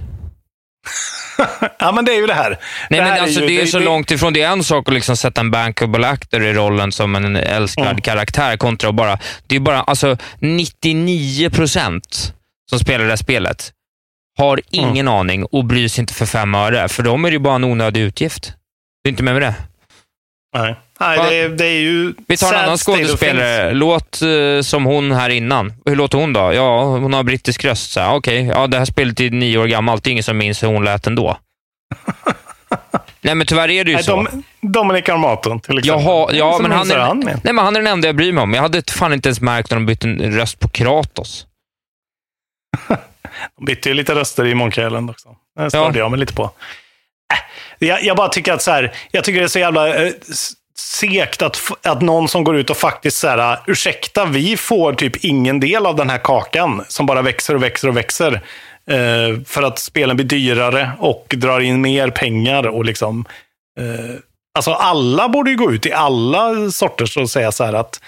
[1.79, 2.49] ja, men det är ju det här.
[2.89, 3.85] Nej, det men alltså, är ju, det är så det...
[3.85, 4.33] långt ifrån.
[4.33, 7.87] Det är en sak att liksom sätta en bankable actor i rollen som en älskvärd
[7.87, 8.01] mm.
[8.01, 9.19] karaktär kontra att bara...
[9.47, 12.33] Det är bara alltså 99 procent
[12.69, 13.71] som spelar det här spelet
[14.37, 15.13] har ingen mm.
[15.13, 16.89] aning och bryr sig inte för fem öre.
[16.89, 18.53] För dem är det bara en onödig utgift.
[19.03, 19.55] Du är inte med med det?
[20.53, 20.75] Nej.
[20.99, 22.13] Nej, det är, det är ju...
[22.27, 23.73] Vi tar en annan skådespelare.
[23.73, 25.73] Låt uh, som hon här innan.
[25.85, 26.53] Hur låter hon då?
[26.53, 27.97] Ja, hon har brittisk röst.
[27.97, 28.43] Okej, okay.
[28.43, 30.03] ja, det här spelet är nio år gammalt.
[30.03, 31.37] Det är ingen som minns hur hon lät ändå.
[33.21, 34.15] Nej, men tyvärr är det ju nej, så.
[34.15, 36.05] Dom, Dominic Armato, till exempel.
[36.05, 38.41] Jaha, ja, men han är, han nej, men han är den enda jag bryr mig
[38.41, 38.53] om.
[38.53, 41.47] Jag hade fan inte ens märkt när de bytte en röst på Kratos.
[43.57, 45.29] de bytte ju lite röster i Monkey Island också.
[45.55, 46.03] Det störde ja.
[46.03, 46.51] jag mig lite på.
[47.83, 49.95] Jag, jag, bara tycker att så här, jag tycker det är så jävla...
[49.95, 50.11] Eh,
[50.75, 54.93] segt att, att någon som går ut och faktiskt så här, eh, ursäkta, vi får
[54.93, 58.33] typ ingen del av den här kakan som bara växer och växer och växer.
[58.89, 63.25] Eh, för att spelen blir dyrare och drar in mer pengar och liksom
[63.79, 64.15] eh,
[64.55, 68.01] Alltså alla borde ju gå ut i alla sorters och säga så här att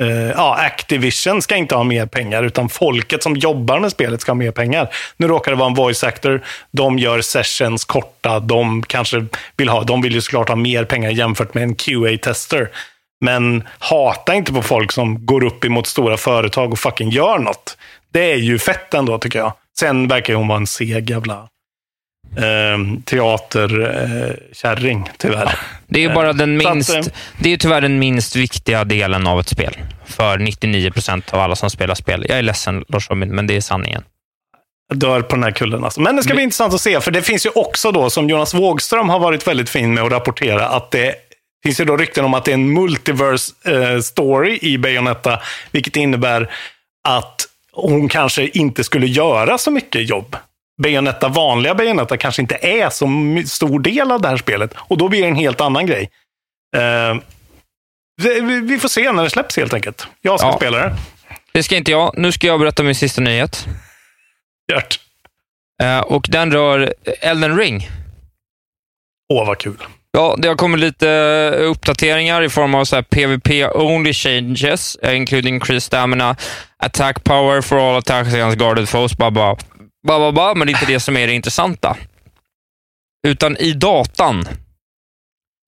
[0.00, 4.30] Eh, ja, Activision ska inte ha mer pengar, utan folket som jobbar med spelet ska
[4.30, 4.88] ha mer pengar.
[5.16, 9.26] Nu råkar det vara en voice actor, de gör sessions korta, de kanske
[9.56, 12.68] vill ha, de vill ju såklart ha mer pengar jämfört med en QA-tester.
[13.20, 17.76] Men hata inte på folk som går upp emot stora företag och fucking gör något.
[18.12, 19.52] Det är ju fett ändå tycker jag.
[19.78, 21.48] Sen verkar hon vara en seg jävla
[22.36, 25.58] eh, teaterkärring, eh, tyvärr.
[25.86, 29.48] Det är bara den minst, att, det är tyvärr den minst viktiga delen av ett
[29.48, 29.76] spel
[30.06, 32.26] för 99 procent av alla som spelar spel.
[32.28, 34.02] Jag är ledsen, Lars Robin, men det är sanningen.
[34.88, 35.84] Jag dör på den här kullen.
[35.84, 36.00] Alltså.
[36.00, 38.54] Men det ska bli intressant att se, för det finns ju också då, som Jonas
[38.54, 41.14] Wågström har varit väldigt fin med att rapportera, att det
[41.62, 45.96] finns ju då rykten om att det är en multiverse eh, story i Bayonetta, vilket
[45.96, 46.50] innebär
[47.08, 50.36] att hon kanske inte skulle göra så mycket jobb.
[50.82, 53.06] Bayonetta, vanliga Bayonetta kanske inte är så
[53.48, 54.74] stor del av det här spelet.
[54.76, 56.10] Och då blir det en helt annan grej.
[56.76, 57.20] Uh,
[58.62, 60.06] vi, får se när det släpps helt enkelt.
[60.20, 60.56] Jag ska ja.
[60.56, 60.96] spela det.
[61.52, 62.18] Det ska inte jag.
[62.18, 63.66] Nu ska jag berätta min sista nyhet.
[64.72, 65.00] Gjort.
[65.82, 67.88] Eh, och den rör Elden Ring.
[69.32, 69.76] Åh, vad kul.
[70.12, 71.06] Ja, det har kommit lite
[71.58, 76.36] uppdateringar i form av så här PVP-only changes, eh, including increased stamina,
[76.76, 79.56] attack power for all attacks against guarded foes, bla bla
[80.06, 81.96] ba, ba, ba, men det är inte det som är det intressanta.
[83.26, 84.48] Utan i datan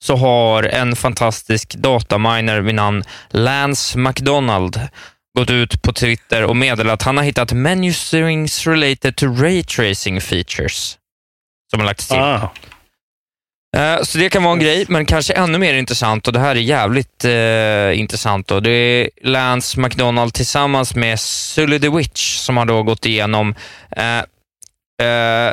[0.04, 4.88] så har en fantastisk dataminer vid namn Lance McDonald
[5.38, 9.64] gått ut på Twitter och meddelat att han har hittat menu strings related to ray
[9.64, 10.98] tracing features
[11.70, 12.18] som har lagts till.
[12.18, 12.52] Ah.
[13.76, 16.56] Eh, Så det kan vara en grej, men kanske ännu mer intressant och det här
[16.56, 18.48] är jävligt eh, intressant.
[18.48, 18.60] Då.
[18.60, 23.54] Det är Lance McDonald tillsammans med Sully the Witch som har då gått igenom
[23.96, 24.18] eh,
[25.08, 25.52] eh,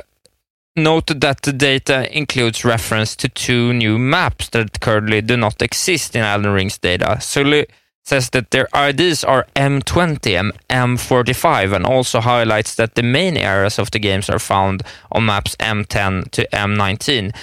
[0.76, 6.16] Noted that the data includes reference to two new maps that currently do not exist
[6.16, 7.20] in Elden Rings data.
[7.20, 7.66] Sully
[8.08, 13.80] says that their IDs are M20 and M45 and also highlights that the main areas
[13.80, 17.34] of the games are found on maps M10 to M19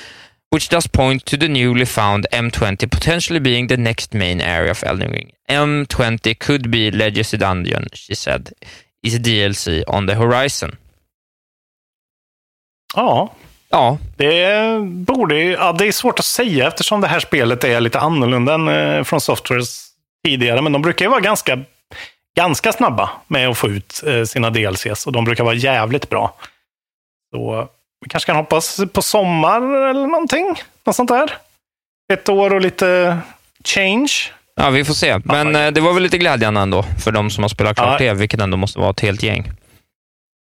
[0.51, 4.85] which does point to the newly found M20 potentially being the next main area of
[4.85, 5.33] Elden Ring.
[5.49, 8.53] M20 could be Legacy Dungeon, she said,
[9.03, 10.77] is DLC on the horizon.
[12.95, 13.31] Ja,
[13.69, 18.01] Ja, det borde ja, det är svårt att säga eftersom det här spelet är lite
[18.01, 19.89] annorlunda än eh, från Softwares
[20.25, 20.63] tidigare.
[20.63, 21.59] Men de brukar ju vara ganska,
[22.37, 26.35] ganska snabba med att få ut eh, sina DLCs och de brukar vara jävligt bra.
[27.35, 27.69] Så
[28.01, 30.55] vi kanske kan hoppas på sommar eller någonting.
[30.87, 31.33] Något sånt där.
[32.13, 33.19] Ett år och lite
[33.65, 34.13] change.
[34.57, 35.19] ja vi får se.
[35.25, 38.07] Men eh, det var väl lite glädjande ändå för de som har spelat klart Ja.
[38.07, 39.51] det, vilket ändå måste vara ett helt gäng.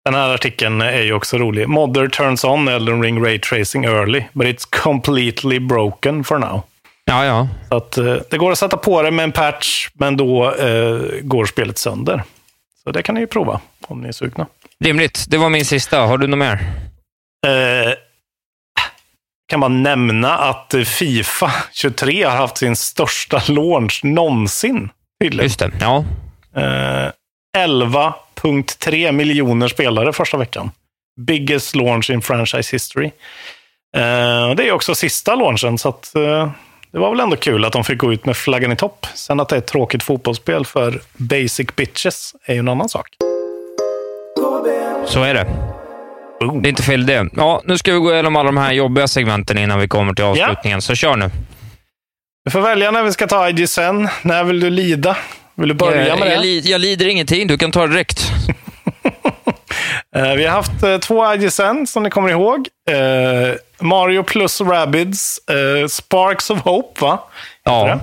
[0.05, 1.69] Den här artikeln är ju också rolig.
[1.69, 6.63] Modder turns on Elden Ring Ray Tracing early, but it's completely broken for now.
[7.05, 7.49] Ja, ja.
[7.69, 11.01] Så att, eh, det går att sätta på det med en patch, men då eh,
[11.23, 12.23] går spelet sönder.
[12.85, 14.47] Så det kan ni ju prova om ni är sugna.
[14.85, 15.25] Rimligt.
[15.29, 16.01] Det var min sista.
[16.01, 16.59] Har du något mer?
[17.47, 17.93] Eh,
[19.49, 24.89] kan man nämna att Fifa 23 har haft sin största launch någonsin.
[25.23, 25.45] Tydligen.
[25.45, 25.71] Just det.
[25.81, 26.05] Ja.
[26.57, 27.11] Eh,
[27.59, 30.71] 11.3 miljoner spelare första veckan.
[31.21, 33.07] Biggest launch in franchise history.
[33.97, 36.51] Eh, det är också sista launchen, så att, eh,
[36.93, 39.07] det var väl ändå kul att de fick gå ut med flaggan i topp.
[39.15, 43.09] Sen att det är ett tråkigt fotbollsspel för basic bitches är ju en annan sak.
[45.07, 45.72] Så är det.
[46.47, 46.63] Boom.
[46.63, 47.29] Det är inte fel det.
[47.37, 50.25] Ja, nu ska vi gå igenom alla de här jobbiga segmenten innan vi kommer till
[50.25, 51.31] avslutningen, så kör nu.
[52.45, 54.09] Du får välja när vi ska ta IG sen.
[54.23, 55.17] När vill du lida?
[55.55, 56.35] Vill du börja jag, med det?
[56.35, 57.47] jag, li- jag lider ingenting.
[57.47, 58.31] Du kan ta det direkt.
[60.17, 62.69] Eh, vi har haft eh, två IGSN som ni kommer ihåg.
[62.91, 65.41] Eh, Mario plus Rabbids,
[65.89, 67.19] Sparks of Hope, va?
[67.65, 68.01] Ja.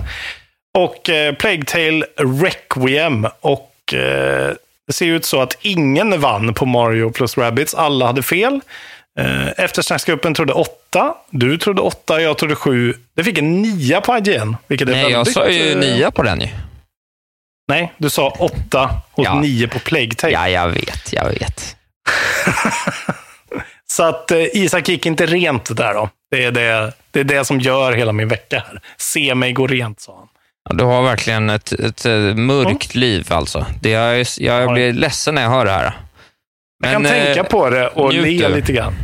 [0.78, 2.06] Och Plague Tale
[2.42, 3.26] Requiem.
[3.40, 3.94] Och
[4.90, 7.74] det ser ut så att ingen vann på Mario plus Rabbids.
[7.74, 8.60] Alla hade fel.
[9.18, 11.14] Eh, Eftersnacksgruppen trodde åtta.
[11.30, 12.94] Du trodde åtta, jag trodde sju.
[13.16, 14.56] Det fick en nia på IGN.
[14.66, 16.48] Vilket är Nej, jag väldigt, sa ju eh, nia på den ju.
[17.68, 19.40] Nej, du sa åtta och Ja.
[19.40, 20.32] nio på Plague Tale.
[20.32, 21.76] Ja, jag vet, jag vet.
[23.86, 26.08] Så att eh, Isak gick inte rent där då.
[26.30, 28.80] Det är det, det är det som gör hela min vecka här.
[28.96, 30.28] Se mig gå rent, sa han.
[30.70, 33.66] Du har verkligen ett, ett, eh, mörkt liv alltså.
[33.82, 35.92] Det är, jag blir ledsen när jag hör det här.
[36.82, 38.94] Jag kan Men, eh, tänka på det och le lite grann.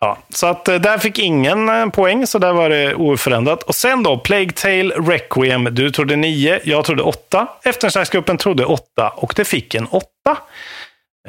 [0.00, 3.62] Ja, så att eh, där fick ingen eh, poäng, så där var det oförändrat.
[3.62, 5.68] Och sen då, Plague Tale Requiem.
[5.72, 7.48] Du trodde nio, jag trodde åtta.
[7.64, 10.36] Eftersnacksgruppen trodde åtta och det fick en åtta.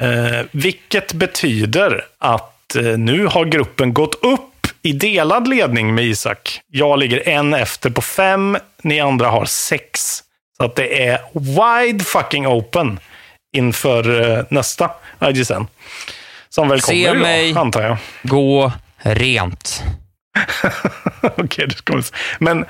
[0.00, 4.55] Eh, vilket betyder att eh, nu har gruppen gått upp
[4.86, 6.60] i delad ledning med Isak.
[6.66, 10.22] Jag ligger en efter på fem, ni andra har sex.
[10.56, 13.00] Så att det är wide fucking open
[13.56, 15.62] inför eh, nästa IGSN.
[16.48, 17.54] Som väl Se kommer idag, mig.
[17.56, 17.96] antar jag.
[18.22, 19.82] Gå rent.
[21.22, 22.04] Okej, det kommer...
[22.38, 22.64] Men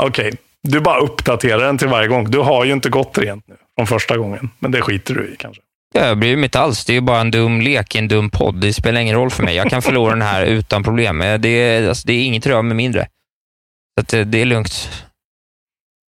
[0.00, 0.32] okej,
[0.62, 2.30] du bara uppdaterar den till varje gång.
[2.30, 4.50] Du har ju inte gått rent nu från första gången.
[4.58, 5.62] Men det skiter du i kanske.
[5.94, 6.84] Ja, Jag bryr mig inte alls.
[6.84, 8.54] Det är ju bara en dum lek i en dum podd.
[8.60, 9.54] Det spelar ingen roll för mig.
[9.56, 11.18] Jag kan förlora den här utan problem.
[11.40, 13.06] Det är, alltså, det är inget rör med mindre.
[13.98, 14.90] Så att eh, det är lugnt.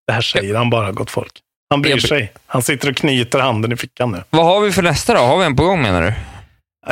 [0.06, 1.32] Det här säger han bara, gott folk.
[1.70, 2.32] Han bryr Jag- sig.
[2.46, 4.22] Han sitter och knyter handen i fickan nu.
[4.30, 5.20] Vad har vi för nästa då?
[5.20, 6.12] Har vi en på gång menar du?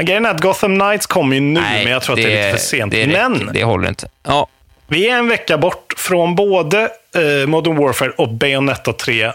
[0.05, 2.59] Grejen är att Gotham Knights kommer ju nu, men jag tror att det, är lite
[2.59, 2.93] för sent.
[2.93, 4.09] Det, men det håller inte.
[4.23, 4.49] Ja,
[4.89, 6.83] vi är en vecka bort från både
[7.15, 9.33] eh, Modern Warfare och Bayonetta 3.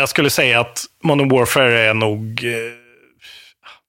[0.00, 2.44] Jag skulle säga att Modern Warfare är nog...
[2.44, 2.52] Eh,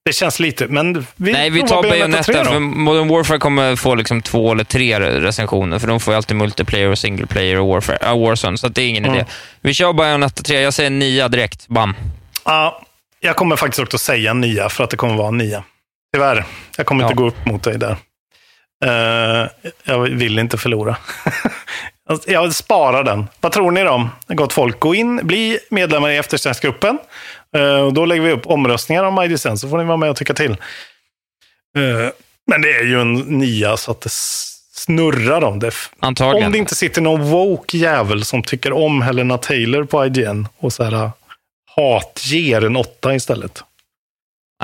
[0.06, 2.44] det känns lite, men vi Nej, vi tar Bayonetta, 3 då.
[2.44, 6.38] för Modern Warfare kommer få liksom två eller tre recensioner, för de får ju alltid
[6.38, 9.16] multiplayer och single player och Warfare, äh, Warzone, så det är ingen Mm.
[9.18, 9.26] idé.
[9.62, 11.96] Vi kör Bayonetta 3, jag säger nia direkt, bam.
[12.46, 12.82] Ja,
[13.20, 15.64] jag kommer faktiskt också säga nia för att det kommer vara nia.
[16.14, 16.46] Tyvärr,
[16.78, 17.08] jag kommer Ja.
[17.08, 17.96] inte gå upp mot dig där.
[18.86, 19.48] Eh,
[19.84, 20.96] jag vill inte förlora.
[22.26, 23.28] jag sparar den.
[23.42, 24.10] Vad tror ni då?
[24.28, 27.00] Gott folk, gå in, bli medlemmar i eftersnacksgruppen.
[27.56, 30.34] Eh, då lägger vi upp omröstningar om IDSN, så får ni vara med och tycka
[30.34, 30.52] till.
[31.78, 32.10] Eh,
[32.48, 34.10] men det är ju en nia så att det
[34.74, 35.72] snurrar om det.
[36.00, 36.46] Antagligen.
[36.46, 40.74] Om det inte sitter någon woke jävel som tycker om Helena Taylor på IGN och
[40.74, 41.12] så här
[41.76, 43.64] hatger en åtta istället.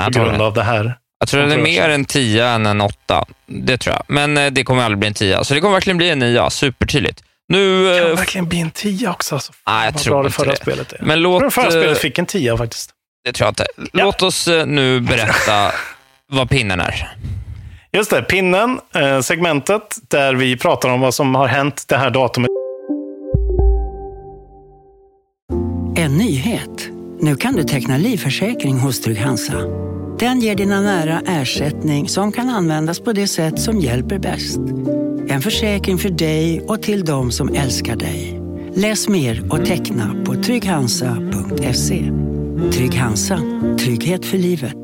[0.05, 0.95] På grund av det här.
[1.19, 3.25] Jag tror det är mer en 10 än en 8.
[3.45, 4.03] Det tror jag.
[4.07, 5.43] Men eh, det kommer aldrig bli en 10.
[5.43, 6.49] Så det kommer verkligen bli en 9.
[6.49, 7.23] Supertydligt.
[7.49, 7.83] Nu...
[7.83, 9.35] Det eh, kan verkligen bli en tia också.
[9.35, 9.53] Alltså.
[9.67, 10.57] Nej, jag Vad tror bra det inte förra det.
[10.57, 10.99] spelet är.
[11.01, 11.53] Men låt...
[11.53, 12.91] förra eh, spelet fick en tia faktiskt.
[13.25, 13.65] Det tror jag inte.
[13.93, 15.71] Låt oss eh, nu berätta
[16.31, 17.17] vad pinnen är.
[17.91, 18.79] Just det, pinnen,
[19.21, 22.49] segmentet där vi pratar om vad som har hänt det här datumet.
[25.95, 26.89] En nyhet.
[27.19, 29.53] Nu kan du teckna livförsäkring hos Trygg-Hansa.
[30.19, 34.59] Den ger dina nära ersättning som kan användas på det sätt som hjälper bäst.
[35.33, 38.41] En försäkring för dig och till de som älskar dig.
[38.75, 42.11] Läs mer och teckna på trygghansa.se.
[42.71, 43.39] Trygg Hansa.
[43.79, 44.77] Trygghet för livet.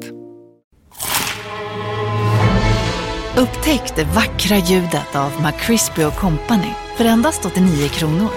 [3.37, 8.31] Upptäck det vackra ljudet av McCrispy Company för endast 89 kronor.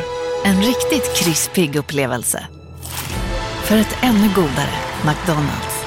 [0.44, 2.46] En riktigt krispig upplevelse.
[3.64, 5.84] För ett ännu godare McDonalds.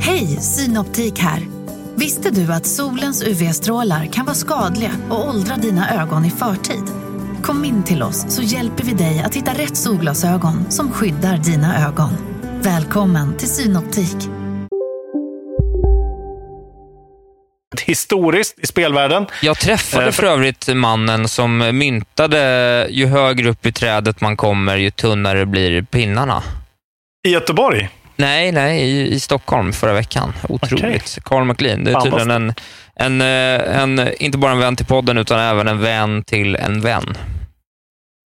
[0.00, 1.51] Hej, Synoptik här.
[2.02, 6.84] Visste du att solens UV-strålar kan vara skadliga och åldra dina ögon i förtid?
[7.42, 11.88] Kom in till oss så hjälper vi dig att hitta rätt solglasögon som skyddar dina
[11.88, 12.10] ögon.
[12.62, 14.16] Välkommen till Synoptik.
[17.84, 19.26] Historiskt i spelvärlden.
[19.42, 24.76] Jag träffade Eh, för övrigt mannen som myntade ju högre upp i trädet man kommer,
[24.76, 26.42] ju tunnare blir pinnarna.
[27.28, 27.88] I Göteborg.
[28.16, 30.32] Nej, nej, i, i Stockholm förra veckan.
[30.48, 31.18] Otroligt.
[31.24, 31.84] Carl McLean.
[31.84, 32.54] Det är tydligen en,
[32.94, 36.80] en, eh, en, inte bara en vän till podden, utan även en vän till en
[36.80, 37.18] vän.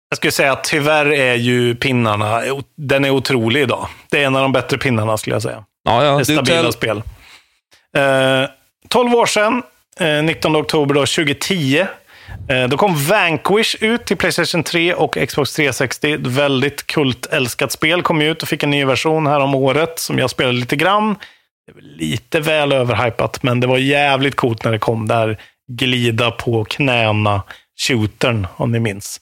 [0.10, 2.42] Jag skulle säga att tyvärr är ju pinnarna,
[2.78, 3.88] den är otrolig idag.
[4.10, 5.64] Det är en av de bättre pinnarna skulle jag säga.
[5.84, 6.98] Ja, ja, Det är stabila spel.
[7.98, 8.50] Eh,
[8.90, 9.64] 12 år sedan,
[10.00, 11.88] eh, 19 oktober då, 2010, eh,
[12.70, 16.14] då kom Vanquish ut till Playstation 3 och Xbox 360.
[16.14, 20.20] Ett väldigt kultälskat spel kom ut och fick en ny version här om året som
[20.20, 21.16] jag spelade lite grann.
[21.68, 26.32] Det väl lite väl överhypat, men det var jävligt coolt när det kom där glida
[26.32, 27.42] på knäna
[27.88, 29.22] shootern, om ni minns.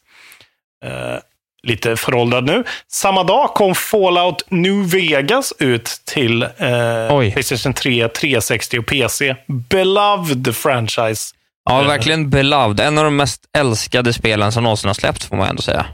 [0.86, 1.18] Eh,
[1.64, 2.64] lite föråldrad nu.
[2.88, 7.32] Samma dag kom Fallout New Vegas ut till eh.
[7.34, 9.36] Playstation 3, 360 och PC.
[9.48, 11.36] Beloved franchise.
[11.72, 12.80] Ja, verkligen beloved.
[12.80, 15.86] En av de mest älskade spelen som någonsin har släppts, får man ändå säga.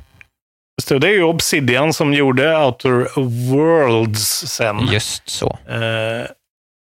[0.90, 3.20] Det är ju Obsidian som gjorde Outer
[3.52, 4.88] Worlds sen.
[4.92, 5.58] Just så.
[5.70, 6.28] Eh,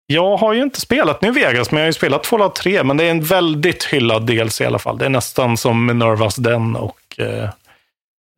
[0.06, 2.84] jag har ju inte spelat New Vegas, men jag har ju spelat Fallout 3.
[2.84, 4.98] Men det är en väldigt hyllad DLC i alla fall.
[4.98, 7.44] Det är nästan som Minervas Den och eh,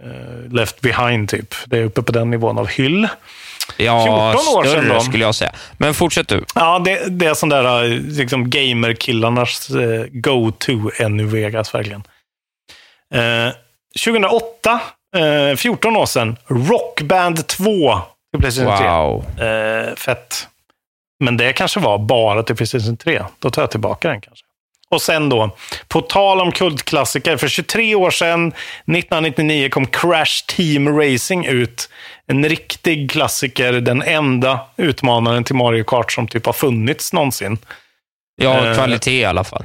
[0.05, 1.55] eh, Left Behind typ.
[1.67, 3.09] Det är uppe på den nivån av hyll.
[3.77, 5.01] Ja, 14 år sedan större då.
[5.01, 5.53] skulle jag säga.
[5.79, 6.45] Men fortsätt du.
[6.55, 12.03] Ja, det, det är sån där eh, liksom gamerkillarnas eh, go-to är New Vegas verkligen.
[13.15, 13.53] Eh,
[14.05, 14.81] 2008,
[15.17, 18.01] eh, 14 år sedan, Rockband 2
[18.33, 18.89] till Playstation 3.
[18.89, 19.25] Wow.
[19.41, 20.49] Eh, fett.
[21.25, 23.23] Men det kanske var bara till Playstation 3.
[23.39, 24.47] Då tar jag tillbaka den kanske.
[24.89, 25.57] Och sen då,
[25.89, 31.89] på tal om kultklassiker, för 23 år sedan, 1999, kom Crash Team Racing ut.
[32.29, 37.59] En riktig klassiker, den enda utmanaren till Mario Kart som typ har funnits någonsin.
[38.43, 39.65] Ja, Eh, kvalitet i alla fall.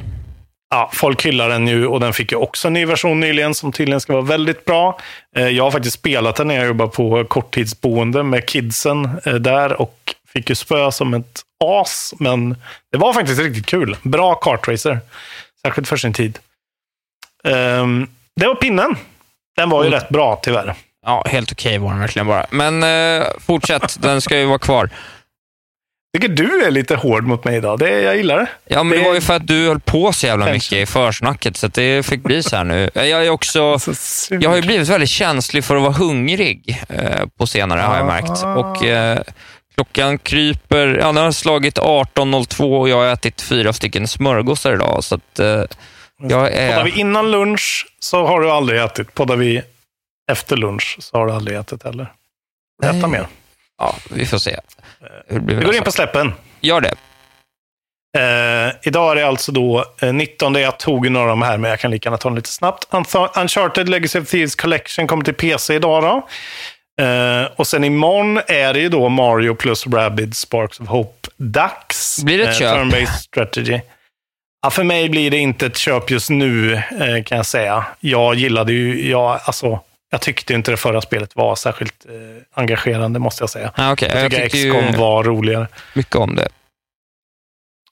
[0.70, 3.72] Ja, folk hyllar den ju och den fick ju också en ny version nyligen som
[3.72, 5.00] tydligen ska vara väldigt bra.
[5.36, 9.82] Eh, Jag har faktiskt spelat den när jag jobbar på korttidsboende med kidsen eh, där
[9.82, 12.56] och fick ju spö som ett as, men
[12.92, 13.98] det var faktiskt riktigt kul.
[14.04, 15.00] Bra kartracer,
[15.62, 16.40] särskilt för sin tid.
[17.44, 18.96] Ehm, Det var pinnen.
[19.58, 20.00] Den var ju Mm.
[20.00, 20.76] rätt bra tyvärr.
[21.06, 22.46] Ja, helt okej var den verkligen bara.
[22.50, 24.90] Men eh, fortsätt, den ska ju vara kvar.
[26.14, 27.80] Tycker du är lite hård mot mig idag.
[27.80, 28.48] Det, jag gillar det.
[28.66, 31.58] Ja, men det var ju för att du höll på så jävla mycket i försnacket,
[31.58, 32.90] så det fick bli så här nu.
[32.94, 33.78] Jag är också...
[34.30, 38.06] Jag har ju blivit väldigt känslig för att vara hungrig eh, på senare, har jag
[38.06, 38.44] märkt.
[38.44, 39.20] Och eh,
[39.76, 40.98] klockan kryper...
[41.00, 45.40] Ja, den har slagit 18.02 och jag har ätit fyra stycken smörgåsar idag, så att
[45.40, 45.70] eh, jag
[46.30, 46.84] Poddar är...
[46.84, 49.14] vi innan lunch så har du aldrig ätit.
[49.14, 49.62] Poddar vi
[50.32, 52.14] efter lunch så har du aldrig ätit heller.
[52.84, 53.08] Nej.
[53.08, 53.28] mer.
[53.78, 54.60] Ja, vi får se.
[55.28, 56.34] Vi går in på släppen.
[56.62, 56.96] Gör det.
[58.18, 60.56] Eh, idag är det alltså då eh, 19.
[60.56, 62.88] Jag tog några av de här, men jag kan lika gärna ta dem lite snabbt.
[63.38, 66.04] Uncharted Legacy of Thieves Collection kommer till PC idag.
[66.04, 66.28] Då.
[67.04, 72.24] Eh, och sen imorgon är det ju då Mario plus Rabbids Sparks of Hope-dags.
[72.24, 72.78] Blir det ett köp?
[72.78, 73.80] Turn-based strategy.
[74.62, 77.86] Ja, för mig blir det inte ett köp just nu, eh, kan jag säga.
[78.00, 79.80] Jag gillade ju, jag, alltså,
[80.12, 82.14] jag tyckte inte det förra spelet var särskilt eh,
[82.54, 83.72] engagerande, måste jag säga.
[83.76, 84.10] Ah, okay.
[84.10, 85.68] Jag tycker jag tyckte XCOM var roligare.
[85.94, 86.48] mycket om det.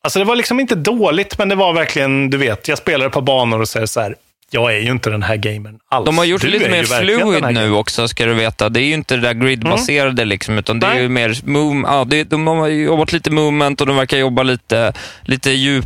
[0.02, 3.14] Alltså det var liksom inte dåligt, men det var verkligen, du vet, jag spelar ett
[3.14, 4.16] par banor och säger så här,
[4.52, 6.06] jag är ju inte den här gamern alls.
[6.06, 8.70] De har gjort Du det lite mer fluid nu också, ska du veta.
[8.70, 11.02] Det är ju inte det där gridbaserade, liksom, utan det är Nej.
[11.02, 14.94] ju mer move, ja, det, de har jobbat lite movement och de verkar jobba lite,
[15.22, 15.86] lite djup,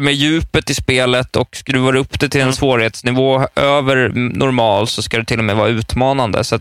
[0.00, 2.54] med djupet i spelet och skruvar upp det till en Mm.
[2.54, 6.44] svårighetsnivå över normal så ska det till och med vara utmanande.
[6.44, 6.58] Så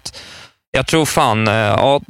[0.72, 2.02] jag tror fan, eh, ja,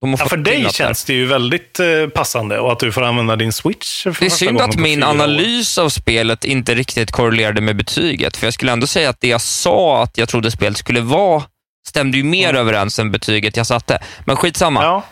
[0.00, 3.36] de Ja, för dig känns det ju väldigt eh, passande och att du får använda
[3.36, 4.04] din switch.
[4.04, 8.36] Det är synd att min analys av spelet inte riktigt korrelerade med betyget.
[8.36, 11.42] För jag skulle ändå säga att det jag sa att jag trodde spelet skulle vara
[11.88, 13.98] stämde ju mer överens än betyget jag satte.
[14.24, 14.82] Men skitsamma.
[14.82, 15.04] Ja.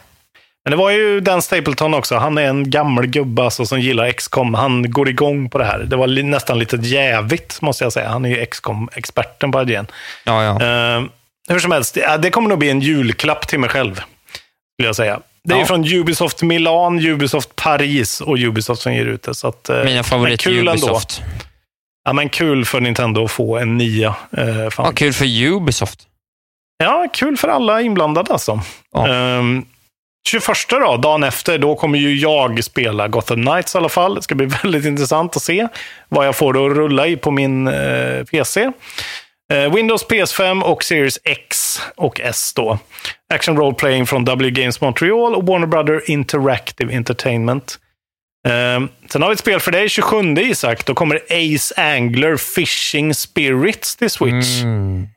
[0.64, 2.16] Men det var ju Dan Stapleton också.
[2.16, 4.54] Han är en gammal gubbe alltså, som gillar XCOM.
[4.54, 5.78] Han går igång på det här.
[5.78, 8.08] Det var li- nästan lite jävigt, måste jag säga.
[8.08, 9.86] Han är ju XCOM-experten på IGN.
[10.24, 10.50] Ja, ja.
[10.96, 11.02] Eh,
[11.48, 13.94] hur som helst, det, det kommer nog bli en julklapp till mig själv.
[13.94, 15.20] Skulle jag säga.
[15.44, 15.66] Det är Ja.
[15.66, 19.34] från Ubisoft Milan, Ubisoft Paris och Ubisoft som ger ut det.
[19.34, 20.70] Så att, eh, Mina favorit kul ändå.
[20.72, 21.22] Ubisoft.
[22.04, 24.14] Ja, men kul för Nintendo att få en nia.
[24.70, 24.70] Fan.
[24.86, 26.00] Ja, kul för Ubisoft.
[26.84, 28.60] Ja, kul för alla inblandade alltså.
[28.92, 29.08] Ja.
[29.08, 29.64] Ehm,
[30.28, 34.14] 21 då, dagen efter, då kommer ju jag spela Gotham Knights i alla fall.
[34.14, 35.68] Det ska bli väldigt intressant att se
[36.08, 38.72] vad jag får det att rulla i på min eh, PC.
[39.52, 42.78] Eh, Windows, PS5 och Series X och S då.
[43.34, 47.78] Action Role Playing från W Games Montreal och Warner Brother Interactive Entertainment.
[48.48, 50.86] Eh, sen har vi ett spel för dig, 27 Isak.
[50.86, 54.62] Då kommer Ace Angler Fishing Spirits till Switch.
[54.62, 55.08] Mm.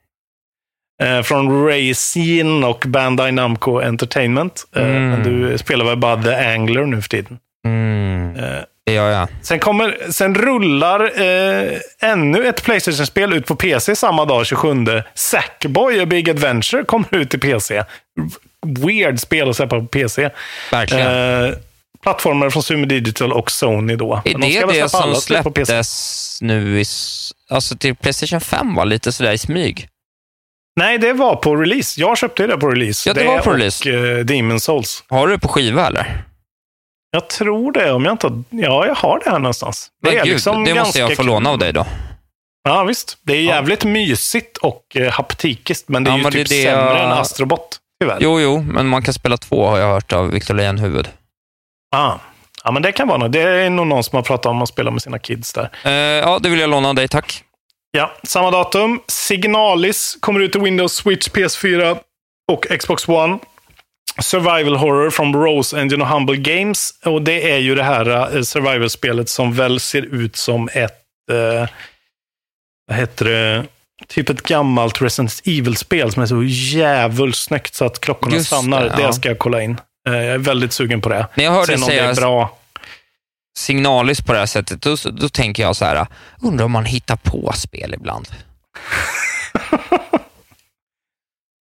[1.04, 4.64] Eh, från Racine och Bandai Namco Entertainment.
[4.76, 5.24] Eh, Mm.
[5.24, 7.38] Du spelar väl bara The Angler nu för tiden.
[7.66, 8.36] Mm.
[8.36, 9.28] Eh, Det gör jag.
[9.42, 11.70] sen, kommer, sen rullar eh,
[12.02, 14.86] ännu ett Playstation-spel ut på PC samma dag, 27.
[15.14, 17.84] Sackboy A Big Adventure kommer ut till PC.
[18.68, 20.30] Weird spel att släppa på PC.
[20.72, 21.44] Verkligen.
[21.46, 21.52] Eh,
[22.04, 24.22] plattformar från Sumo Digital och Sony då.
[24.26, 26.86] är Men de det det som släpptes nu i,
[27.50, 28.76] alltså till Playstation 5?
[28.76, 29.88] var Lite sådär i smyg.
[30.80, 32.02] Nej, det var på release.
[32.02, 33.10] Jag köpte det på release.
[33.10, 33.90] Ja, det var på release.
[33.90, 35.04] och eh, Demon Souls.
[35.10, 36.24] Har du det på skiva eller?
[37.12, 38.44] Jag tror det, om jag inte har...
[38.50, 39.92] Ja, jag har det här någonstans.
[40.04, 41.86] Det Men är gud, liksom det måste jag få låna av dig då.
[42.64, 43.18] Ja, visst.
[43.22, 46.64] Det är jävligt mysigt och eh, haptikiskt, men det är Ja, ju typ det det
[46.64, 48.18] sämre jag- än Astrobot, tyvärr.
[48.22, 51.08] Jo, jo, men man kan spela två har jag hört av Victor Lejonhuvud.
[51.96, 52.14] Ah.
[52.64, 53.32] Ja, men det kan vara något.
[53.32, 55.70] Det är nog någon som har pratat om att spela med sina kids där.
[55.84, 57.44] Eh, ja, det vill jag låna av dig, tack.
[57.98, 59.02] Ja, samma datum.
[59.08, 61.98] Signalis kommer ut till Windows, Switch, PS4
[62.52, 63.40] och Xbox One.
[64.22, 66.94] Survival Horror från Rose Engine och Humble Games.
[67.06, 71.04] Och det är ju det här uh, survival-spelet som väl ser ut som ett...
[71.32, 71.70] eh,
[72.88, 73.64] vad heter det?
[74.08, 76.44] Typ ett gammalt Resident Evil-spel som är så
[76.78, 78.82] jävligt snyggt så att klockorna Just det, stannar.
[78.82, 79.14] Det, ja.
[79.14, 79.78] ska jag kolla in.
[80.08, 81.28] Eh, jag är väldigt sugen på det.
[81.36, 82.58] När jag hörde Sen om det säga är bra.
[83.58, 86.08] Signalis på det här sättet, då, då tänker jag så här,
[86.42, 88.28] undrar om man hittar på spel ibland.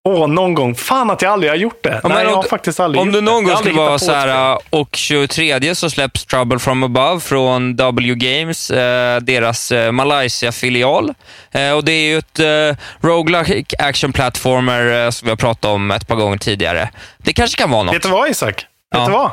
[0.09, 0.75] Åh, någon gång.
[0.75, 2.01] Fan att jag aldrig har gjort det.
[2.03, 4.13] Ja, Nej, jag om har du- faktiskt aldrig Om du någon gång skulle vara så
[4.13, 11.15] här, och 23 så släpps Trouble from Above från W Games, eh, deras eh, Malaysia-filial.
[11.51, 12.77] Eh, och det är ju ett eh,
[13.09, 16.91] roguelike action platformer eh, som vi har pratat om ett par gånger tidigare.
[17.19, 17.95] Det kanske kan vara något.
[17.95, 18.67] Vet du vad Isak?
[18.91, 18.99] Ja.
[18.99, 19.31] Vet du vad?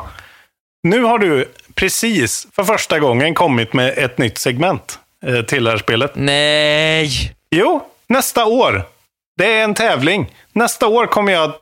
[0.84, 5.69] Nu har du precis för första gången kommit med ett nytt segment eh, till det
[5.69, 6.11] här spelet.
[6.15, 7.34] Nej!
[7.51, 8.84] Jo, nästa år.
[9.38, 10.36] Det är en tävling.
[10.53, 11.53] Nästa år kommer jag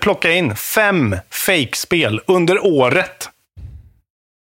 [0.00, 3.28] plocka in fem fake-spel under året.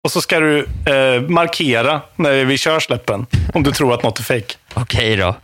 [0.03, 3.25] Och så ska du eh, markera när vi kör släppen.
[3.53, 4.55] Om du tror att något är fake.
[4.73, 5.35] Okej då.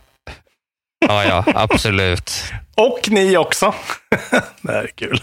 [1.06, 2.44] Ja, ja, absolut.
[2.74, 3.74] Och ni också.
[4.60, 5.20] det här är kul.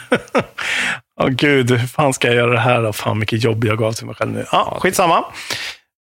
[1.20, 2.94] Åh gud, hur fan ska jag göra det här då?
[2.94, 4.46] Fan vilket jobb jag gav till mig själv nu.
[4.52, 5.24] Ja, skitsamma.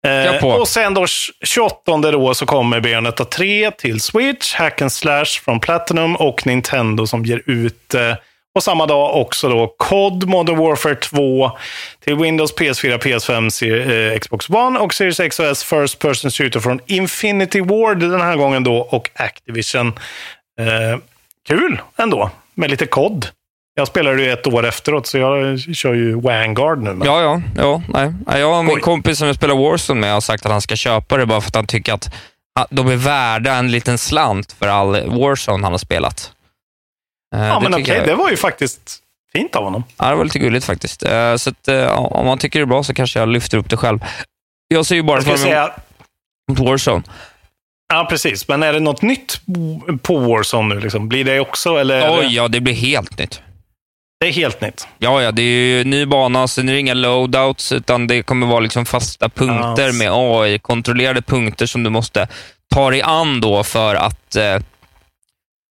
[0.07, 1.07] Eh, och sen då
[1.47, 7.07] 28 då så kommer Bayonetta 3 till Switch, Hack and Slash från Platinum och Nintendo
[7.07, 8.15] som ger ut eh,
[8.55, 11.51] och samma dag också då COD Modern Warfare 2
[12.05, 16.31] till Windows, PS4, PS5, Se- eh, Xbox One och Series X och S First Person
[16.31, 19.89] Shooter från Infinity Ward den här gången då och Activision.
[20.61, 20.99] Eh,
[21.49, 23.27] kul ändå med lite COD.
[23.79, 26.95] Jag spelade ju ett år efteråt så jag kör ju Vanguard nu.
[26.95, 27.07] Men...
[27.07, 27.43] Ja, ja.
[27.57, 28.13] ja nej.
[28.27, 28.81] Ja, Jag och min Oj.
[28.81, 31.49] kompis som jag spelar Warzone med har sagt att han ska köpa det bara för
[31.49, 32.15] att han tycker att
[32.71, 36.33] de är värda en liten slant för all Warzone han har spelat.
[37.35, 38.99] Eh, Ja, men tycker okej, jag- det var ju faktiskt
[39.33, 39.85] fint av honom.
[39.99, 41.03] Ja, det var lite gulligt faktiskt.
[41.03, 43.71] Eh, Så att, eh, om man tycker det är bra så kanske jag lyfter upp
[43.71, 43.99] det själv.
[44.69, 45.71] Jag ser ju bara fram emot säga,
[46.51, 47.03] Warzone.
[47.93, 48.49] ja, precis.
[48.49, 49.41] Men är det något nytt
[50.03, 50.81] på Warzone nu?
[50.81, 51.09] Liksom?
[51.09, 51.77] Blir det också?
[51.77, 53.43] Eller Oj, det, ja, det blir helt nytt.
[54.21, 54.89] Det är helt nytt?
[54.99, 58.47] Ja, ja, det är ju ny bana, sen är det inga loadouts, utan det kommer
[58.47, 59.97] vara liksom fasta punkter Yes.
[59.99, 62.29] med AI-kontrollerade punkter som du måste
[62.75, 64.59] ta dig an då för att eh,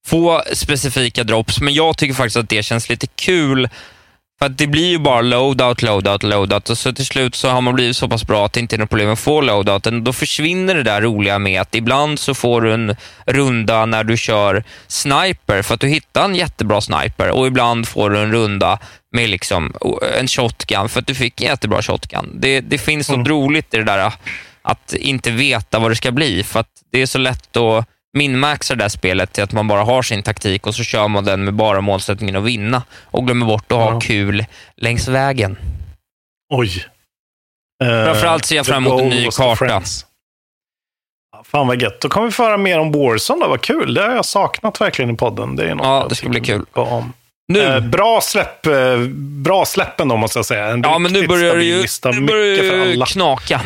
[0.06, 1.60] få specifika drops.
[1.60, 3.68] Men jag tycker faktiskt att det känns lite kul,
[4.42, 6.70] för det blir ju bara loadout, loadout, loadout.
[6.70, 8.78] Och så till slut så har man blivit så pass bra att det inte är
[8.78, 10.04] något problem att få loadouten.
[10.04, 14.16] Då försvinner det där roliga med att ibland så får du en runda när du
[14.16, 15.62] kör sniper.
[15.62, 17.30] För att du hittar en jättebra sniper.
[17.30, 18.78] Och ibland får du en runda
[19.12, 19.72] med liksom
[20.18, 20.88] en shotgun.
[20.88, 22.38] För att du fick en jättebra shotgun.
[22.40, 24.12] Det, det finns något roligt i det där
[24.62, 26.42] att inte veta vad det ska bli.
[26.42, 29.82] För att det är så lätt att minmaxa det där spelet till att man bara
[29.84, 33.46] har sin taktik och så kör man den med bara målsättningen att vinna och glömmer
[33.46, 34.00] bort att ha Ja.
[34.00, 34.44] kul
[34.76, 35.58] längs vägen.
[36.54, 36.84] Oj.
[37.84, 39.56] Eh, Framförallt ser jag fram emot en ny karta.
[39.56, 40.06] friends.
[41.44, 42.00] Fan vad gött.
[42.00, 43.40] Då kommer vi få höra mer om Warzone.
[43.44, 43.48] Då.
[43.50, 43.94] Vad kul.
[43.94, 45.56] Det har jag saknat verkligen i podden.
[45.56, 46.64] Det är något Ja, det ska bli kul.
[46.72, 47.12] Om.
[47.48, 48.66] Nu, Eh, bra släpp.
[48.66, 48.98] Eh,
[49.44, 50.66] bra släppen då måste jag säga.
[50.66, 53.60] En ja, men nu börjar det ju nu börjar knaka.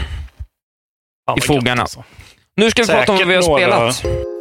[1.28, 1.82] Fan, i fogarna.
[1.82, 2.05] alltså.
[2.57, 4.36] Nu ska vi prata om vad vi har Säkert några- spelat.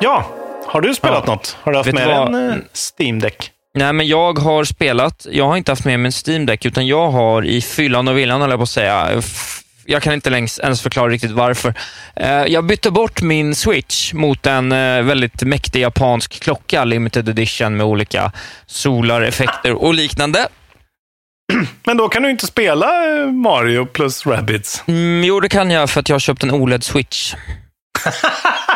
[0.00, 0.26] Ja,
[0.66, 1.34] har du spelat Ja.
[1.34, 1.56] något?
[1.62, 2.28] Har du haft Vet med dig vad?
[2.34, 2.56] en eh,
[2.98, 3.50] Steam Deck?
[3.74, 5.26] Nej, men jag har spelat.
[5.30, 8.18] Jag har inte haft med mig en Steam Deck, utan jag har i fyllan och
[8.18, 9.22] villan, höll jag på att säga.
[9.86, 10.30] Jag kan inte
[10.62, 11.74] ens förklara riktigt varför.
[12.16, 17.76] Eh, Jag bytte bort min Switch mot en eh, väldigt mäktig japansk klocka, limited edition
[17.76, 18.32] med olika
[18.66, 20.48] solar, effekter och liknande.
[21.84, 22.86] Men då kan du inte spela
[23.32, 24.82] Mario plus Rabbids.
[24.86, 27.34] Mm, jo, det kan jag för att jag har köpt en OLED-switch.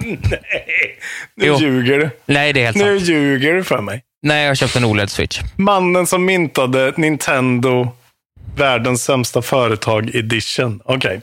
[0.00, 0.98] Nej,
[1.34, 1.58] nu Jo.
[1.60, 2.10] ljuger du.
[2.26, 3.08] Nej, det är helt Nu sant.
[3.08, 4.02] ljuger du för mig.
[4.22, 5.40] Nej, jag har köpt en OLED-switch.
[5.56, 7.88] Mannen som myntade Nintendo,
[8.56, 10.80] världens sämsta företag edition.
[10.84, 11.20] Okej.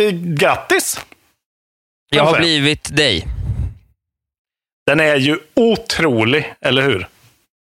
[0.00, 1.00] Eh, Grattis!
[2.10, 3.26] Jag har blivit dig.
[4.86, 7.06] Den är ju otrolig, eller hur?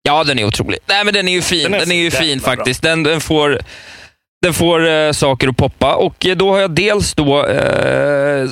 [0.03, 0.79] Ja, den är otrolig.
[0.87, 1.63] Nej, men den är ju fin.
[1.63, 2.83] Den Den är är, så ju fin faktiskt.
[2.83, 3.61] Den, den får,
[4.43, 7.47] den får eh, saker att poppa och eh, då har jag dels då...
[7.47, 8.49] Eh,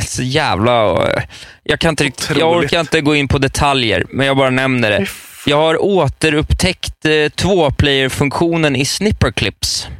[0.06, 0.82] så jävla...
[1.06, 1.22] eh,
[1.62, 5.06] jag, kan inte jag orkar inte gå in på detaljer, men jag bara nämner det.
[5.46, 9.88] Jag har återupptäckt eh, tvåplayer-funktionen i Snipperclips.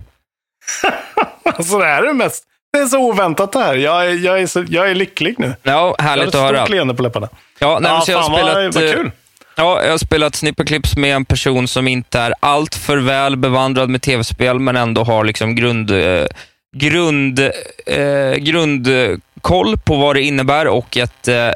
[1.44, 2.44] Alltså det här är mest...
[2.72, 3.74] Det är så oväntat det här.
[3.74, 5.54] Jag är, jag är, så, jag är lycklig nu.
[5.62, 7.28] Ja, Jag har härligt ett stort leende på läpparna.
[7.58, 9.10] Ja, nej, Ja, så jag har fan, vad- spelat, vad eh, kul.
[9.60, 13.90] Ja, jag har spelat Snipperclips med en person som inte är allt för väl bevandrad
[13.90, 16.26] med tv-spel, men ändå har liksom grund, eh,
[16.76, 17.38] grund,
[17.86, 21.50] eh, grundkoll på vad det innebär och ett, eh,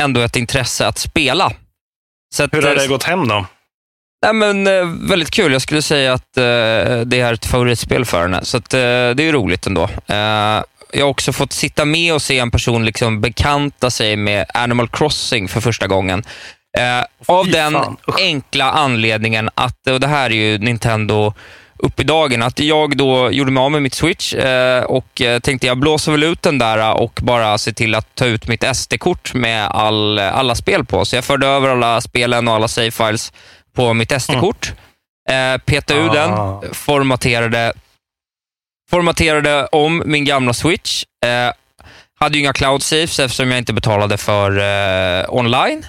[0.00, 1.52] ändå ett intresse att spela.
[2.34, 3.46] Så att, Hur har eh, det gått hem då?
[4.22, 5.52] Nej, men, eh, väldigt kul.
[5.52, 9.32] Jag skulle säga att eh, det är ett favoritspel för henne, så att, det är
[9.32, 9.88] roligt ändå.
[10.92, 14.88] Jag har också fått sitta med och se en person liksom bekanta sig med Animal
[14.88, 16.24] Crossing för första gången.
[16.78, 17.76] Eh, av den
[18.18, 21.34] enkla anledningen att, och det här är ju Nintendo
[21.76, 25.40] upp i dagen, att jag då gjorde mig av med mitt Switch eh, och eh,
[25.40, 28.76] tänkte jag blåser väl ut den där och bara se till att ta ut mitt
[28.76, 31.04] SD-kort med all, alla spel på.
[31.04, 33.32] Så jag förde över alla spelen och alla save-files
[33.74, 34.72] på mitt SD-kort.
[35.30, 36.12] Eh, petade ur Ah.
[36.62, 37.72] den, formaterade,
[38.90, 41.04] formaterade om min gamla Switch.
[41.26, 41.52] Eh,
[42.20, 45.86] hade ju inga cloud saves eftersom jag inte betalade för eh, online.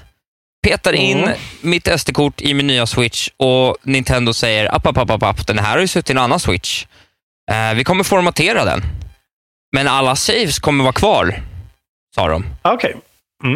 [0.68, 1.38] Petar in Mm.
[1.62, 5.60] mitt SD-kort i min nya Switch och Nintendo säger app, app, app, app, app den
[5.60, 6.86] här har ju suttit i en annan Switch.
[7.52, 8.82] Eh, vi kommer formatera den.
[9.76, 11.42] Men alla saves kommer vara kvar,
[12.16, 12.46] sa de.
[12.62, 12.96] Okej.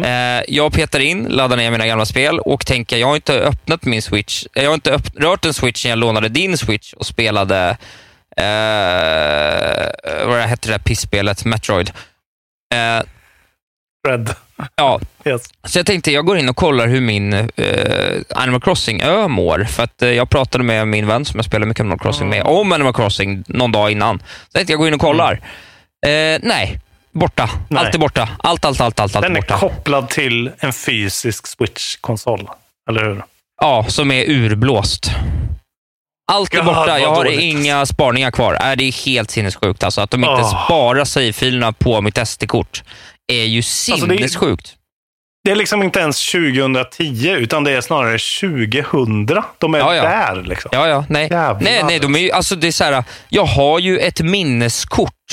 [0.04, 3.84] Eh, jag petar in, laddar ner mina gamla spel och tänker, jag har inte öppnat
[3.84, 4.44] min Switch.
[4.52, 7.76] Jag har inte rört en Switch sen jag lånade din Switch och spelade,
[8.36, 11.92] eh, vad hette det där pissspelet, Metroid.
[12.74, 13.02] Eh,
[14.08, 14.34] Red.
[14.76, 15.42] Ja, Yes.
[15.64, 17.48] så jag tänkte, jag går in och kollar hur min eh,
[18.30, 19.64] Animal Crossing-ö mår.
[19.64, 22.42] För att eh, jag pratade med min vän som jag spelar mycket Animal Crossing med,
[22.42, 24.18] om Animal Crossing någon dag innan.
[24.18, 25.32] Så tänkte, jag går in och kollar.
[26.06, 26.80] Eh, nej,
[27.12, 27.50] borta.
[27.68, 27.84] Nej.
[27.84, 28.28] Allt är borta.
[28.38, 29.58] Allt, allt, allt, allt, allt Den är borta.
[29.58, 32.48] kopplad till en fysisk Switch-konsol.
[32.90, 33.22] Eller hur?
[33.60, 35.10] Ja, som är urblåst.
[36.32, 36.98] Allt är borta.
[36.98, 38.54] Jag har inga sparningar kvar.
[38.70, 39.84] Äh, det är helt sinnessjukt.
[39.84, 40.64] Alltså, att de inte Åh.
[40.64, 42.82] sparar save-filerna på mitt SD-kort
[43.32, 44.76] är ju Alltså, det är- sinnessjukt.
[45.44, 49.26] Det är liksom inte ens 2010, utan det är snarare 2000.
[49.58, 50.02] De är Ja, ja.
[50.02, 50.68] där liksom.
[50.74, 51.04] Ja, ja.
[51.08, 51.60] Nej, Jävlar.
[51.60, 55.32] nej, nej de är ju, alltså, det är så här, jag har ju ett minneskort.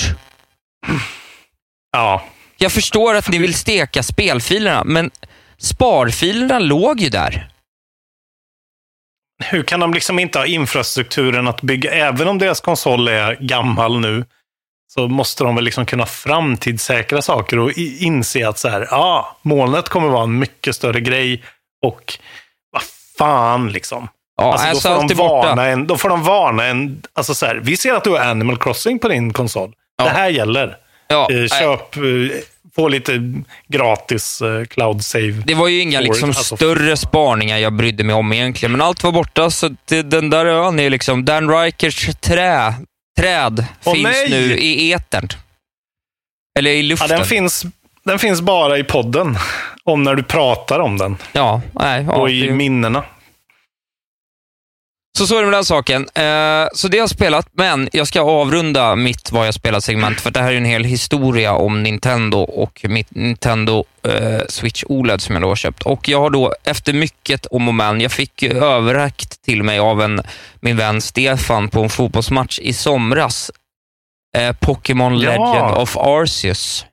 [1.92, 2.24] Ja.
[2.56, 5.10] Jag förstår att ni vill steka spelfilerna, men
[5.58, 7.48] sparfilerna låg ju där.
[9.44, 14.00] Hur kan de liksom inte ha infrastrukturen att bygga, även om deras konsol är gammal
[14.00, 14.24] nu,
[14.94, 19.36] så måste de väl liksom kunna framtidssäkra saker och inse att så här, ja, ah,
[19.42, 21.42] molnet kommer vara en mycket större grej
[21.82, 22.18] och
[22.72, 22.82] vad
[23.18, 24.08] fan liksom.
[24.36, 27.46] Ja, alltså, alltså då, får de varna en, då får de varna en, alltså så
[27.46, 29.72] här, vi ser att du har Animal Crossing på din konsol.
[29.98, 30.04] Ja.
[30.04, 30.76] Det här gäller.
[31.08, 32.02] Ja, Eh, Köp, eh,
[32.74, 33.12] få lite
[33.68, 35.42] gratis eh, cloud save.
[35.46, 39.04] Det var ju inga liksom Alltså, större spaningar jag brydde mig om egentligen, men allt
[39.04, 39.50] var borta.
[39.50, 42.74] Så det, den där ön är liksom, Dan Rikers trä,
[43.20, 44.30] träd Åh, finns nej!
[44.30, 45.28] nu i etern.
[46.58, 47.08] Eller i Ja, luften.
[47.08, 47.64] den, finns,
[48.04, 49.38] den finns bara i podden.
[49.84, 51.16] Om när du pratar om den.
[51.32, 53.04] Ja, nej, ja, och i det- minnena.
[55.18, 56.08] Så så är det med den saken.
[56.14, 60.20] Eh, så det har jag spelat, men jag ska avrunda mitt vad jag spelat segment,
[60.20, 65.20] för det här är en hel historia om Nintendo och mitt Nintendo eh, Switch OLED
[65.20, 65.82] som jag då har köpt.
[65.82, 70.02] Och jag har då efter mycket om och men, jag fick överräckt till mig av
[70.02, 70.20] en,
[70.60, 73.50] min vän Stefan på en fotbollsmatch i somras,
[74.36, 75.30] eh, Pokémon Ja.
[75.30, 76.86] Legend of Arceus.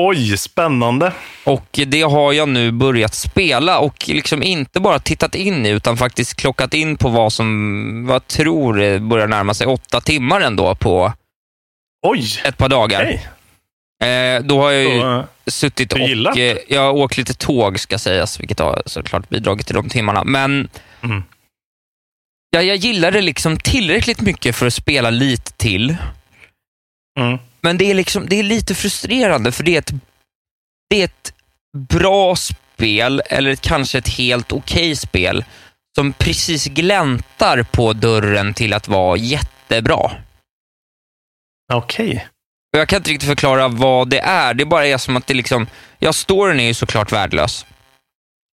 [0.00, 1.12] Oj, spännande.
[1.44, 5.96] Och det har jag nu börjat spela och liksom inte bara tittat in i utan
[5.96, 10.74] faktiskt klockat in på vad som, vad jag tror börjar närma sig åtta timmar ändå
[10.74, 11.12] på
[12.06, 13.02] Oj, ett par dagar.
[13.02, 13.26] okej.
[14.10, 17.80] Eh, då har jag ju Så, eh, suttit och eh, jag har åkt lite tåg
[17.80, 20.24] ska sägas, vilket har såklart bidragit till de timmarna.
[20.24, 20.68] Men
[21.02, 21.22] Mm.
[22.50, 25.96] ja, jag gillar det liksom tillräckligt mycket för att spela lite till.
[27.20, 27.38] Mm.
[27.60, 29.92] Men det är, liksom, det är lite frustrerande för det är ett,
[30.90, 31.34] det är ett
[31.76, 35.44] bra spel, eller kanske ett helt okej spel,
[35.94, 40.10] som precis gläntar på dörren till att vara jättebra.
[41.72, 42.26] Okej.
[42.72, 44.54] Och Jag kan inte riktigt förklara vad det är.
[44.54, 45.66] Det bara är som att det liksom...
[45.98, 47.66] Ja, storyn är ju såklart värdelös.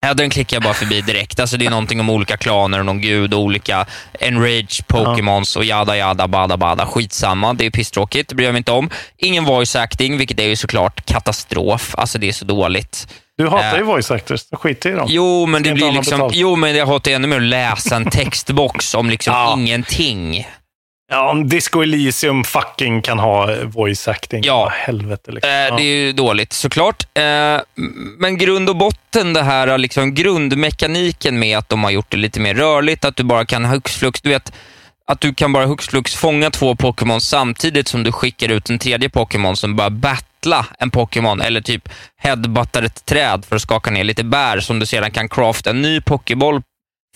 [0.07, 1.39] Ja, den klickar jag bara förbi direkt.
[1.39, 3.85] Alltså det är någonting om olika klaner och någon gud och olika
[4.19, 6.85] enraged Pokémons och jada jada bada bada.
[6.85, 8.89] Skitsamma, det är pisstråkigt, det bryr jag mig inte om.
[9.17, 11.95] Ingen voice acting, vilket är ju såklart katastrof.
[11.97, 13.07] Alltså det är så dåligt.
[13.37, 15.05] Du hatar Eh, ju voice actors, skit i dem.
[15.09, 16.17] Jo, men det blir liksom...
[16.17, 16.35] betalt.
[16.35, 19.53] Jo, men jag hatar ännu mer att läsa en textbox om liksom Ja.
[19.57, 20.47] ingenting.
[21.09, 24.43] Ja, om Disco Elysium fucking kan ha voice acting.
[24.43, 24.59] Ja.
[24.59, 25.31] Vad helvete.
[25.31, 25.51] Liksom.
[25.51, 25.75] Eh, Ja.
[25.77, 27.03] Det är ju dåligt såklart.
[27.13, 27.61] Eh,
[28.17, 32.39] men grund och botten, det här liksom grundmekaniken med att de har gjort det lite
[32.39, 34.53] mer rörligt, att du bara kan hux flux, du vet,
[35.07, 38.79] att du kan bara hux flux fånga två Pokémon samtidigt som du skickar ut en
[38.79, 43.91] tredje Pokémon som bara battla en Pokémon eller typ headbuttar ett träd för att skaka
[43.91, 46.61] ner lite bär som du sedan kan crafta en ny Pokéboll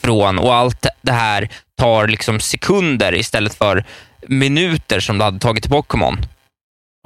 [0.03, 3.83] från och allt det här tar liksom sekunder istället för
[4.27, 6.17] minuter som du hade tagit till Pokémon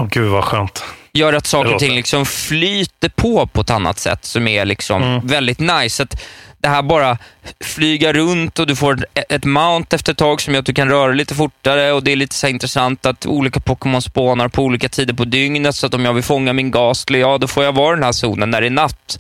[0.02, 0.84] Åh, gud vad skönt.
[1.14, 5.04] gör att saker och ting liksom flyter på på ett annat sätt som är liksom
[5.04, 5.28] Mm.
[5.28, 6.04] väldigt nice.
[6.04, 6.24] Att
[6.58, 7.18] det här bara
[7.64, 10.90] flyga runt och du får ett, mount efter ett tag som gör att du kan
[10.90, 14.90] röra lite fortare och det är lite så intressant att olika Pokémon spånar på olika
[14.90, 17.74] tider på dygnet så att om jag vill fånga min Gastly, ja då får jag
[17.76, 19.18] vara i den här zonen när det är natt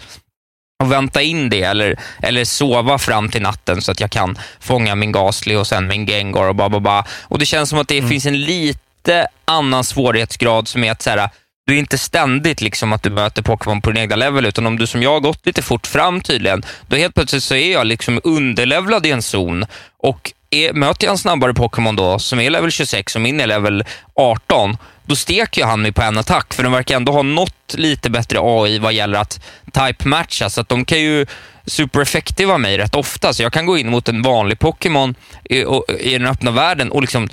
[0.83, 4.95] och vänta in det eller, eller sova fram till natten så att jag kan fånga
[4.95, 7.03] min Gastly och sen min Gengar och ba, ba, ba.
[7.23, 11.09] Och det känns som att det finns en lite annan svårighetsgrad som är att så
[11.09, 11.29] här,
[11.65, 14.77] du är inte ständigt liksom att du möter Pokémon på din egna level, utan om
[14.77, 17.87] du som jag har gått lite fort fram tydligen, då helt plötsligt så är jag
[17.87, 19.65] liksom underlevlad i en zon
[19.97, 23.47] och är, möter jag en snabbare Pokémon då som är level 26 och min är
[23.47, 23.83] level
[24.15, 27.73] 18, då steker ju han mig på en attack, för de verkar ändå ha något
[27.73, 29.39] lite bättre AI vad gäller att
[29.71, 31.25] type-matcha, så att de kan ju
[31.65, 33.33] super-effektiva mig rätt ofta.
[33.33, 35.65] Så jag kan gå in mot en vanlig Pokémon i,
[35.99, 37.29] i den öppna världen och liksom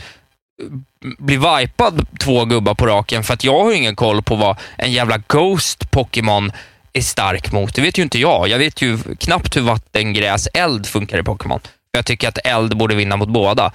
[1.18, 4.93] bli vipad två gubbar på raken för att jag har ingen koll på vad en
[4.93, 6.53] jävla Ghost Pokémon
[6.93, 7.75] är stark mot.
[7.75, 8.49] Det vet ju inte jag.
[8.49, 11.61] Jag vet ju knappt hur vatten, gräs, eld funkar i Pokémon.
[11.93, 13.73] Jag tycker att eld borde vinna mot båda.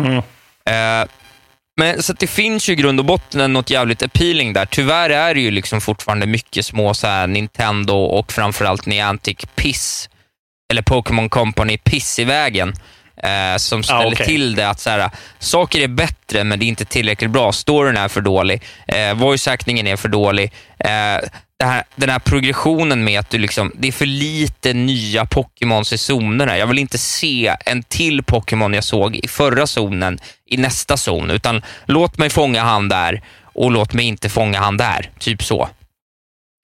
[0.00, 0.22] Mm.
[0.64, 1.08] Eh,
[1.78, 4.66] men så att det finns ju i grund och botten något jävligt appealing där.
[4.66, 10.10] Tyvärr är det ju liksom fortfarande mycket små så här Nintendo och framförallt Niantic piss,
[10.72, 12.74] eller Pokémon Company piss i vägen.
[13.22, 14.26] Eh, som ställer okej.
[14.26, 17.52] till det att så här, saker är bättre men det är inte tillräckligt bra.
[17.52, 18.62] Storyn är för dålig.
[18.88, 20.52] Eh, voice-actingen är för dålig.
[20.78, 21.20] Eh,
[21.64, 25.98] här, den här progressionen med att du liksom, det är för lite nya Pokémons i
[26.12, 26.58] zonerna.
[26.58, 31.30] Jag vill inte se en till Pokémon jag såg i förra zonen i nästa zon,
[31.30, 35.10] utan låt mig fånga han där och låt mig inte fånga han där.
[35.18, 35.68] Typ så.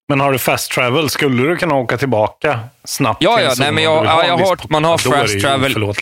[0.09, 3.23] Men har du fast travel, skulle du kunna åka tillbaka snabbt?
[3.23, 5.41] Ja, ja, nej, men jag- du vill ja, ha en jag har man har fast
[5.41, 5.95] travel.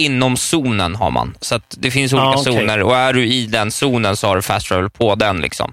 [0.00, 1.36] Inom zonen har man.
[1.40, 2.44] Så det finns olika Ja, okej.
[2.52, 5.40] zoner och är du i den zonen så har du fast travel på den.
[5.40, 5.72] Liksom.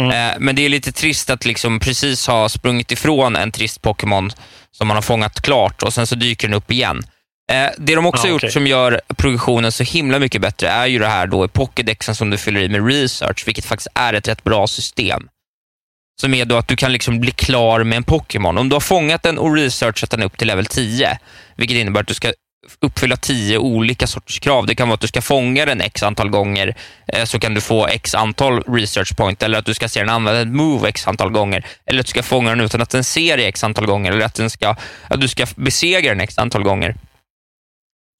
[0.00, 4.30] Eh, men det är lite trist att liksom precis ha sprungit ifrån en trist Pokémon
[4.70, 7.02] som man har fångat klart och sen så dyker den upp igen.
[7.52, 8.46] Eh, det de också Ah, okej.
[8.46, 12.14] gjort som gör progressionen så himla mycket bättre är ju det här då i Pokédexen
[12.14, 15.28] som du fyller i med research, vilket faktiskt är ett rätt bra system.
[16.20, 18.58] Som är då att du kan liksom bli klar med en Pokémon.
[18.58, 21.18] Om du har fångat den och researchat den upp till level 10,
[21.56, 22.32] vilket innebär att du ska
[22.80, 24.66] uppfylla tio olika sorters krav.
[24.66, 27.60] Det kan vara att du ska fånga den x antal gånger, eh, så kan du
[27.60, 31.08] få x antal research point, eller att du ska se den använda ett move x
[31.08, 33.86] antal gånger, eller att du ska fånga den utan att den ser dig x antal
[33.86, 34.76] gånger, eller att, den ska,
[35.08, 36.94] att du ska besegra den x antal gånger.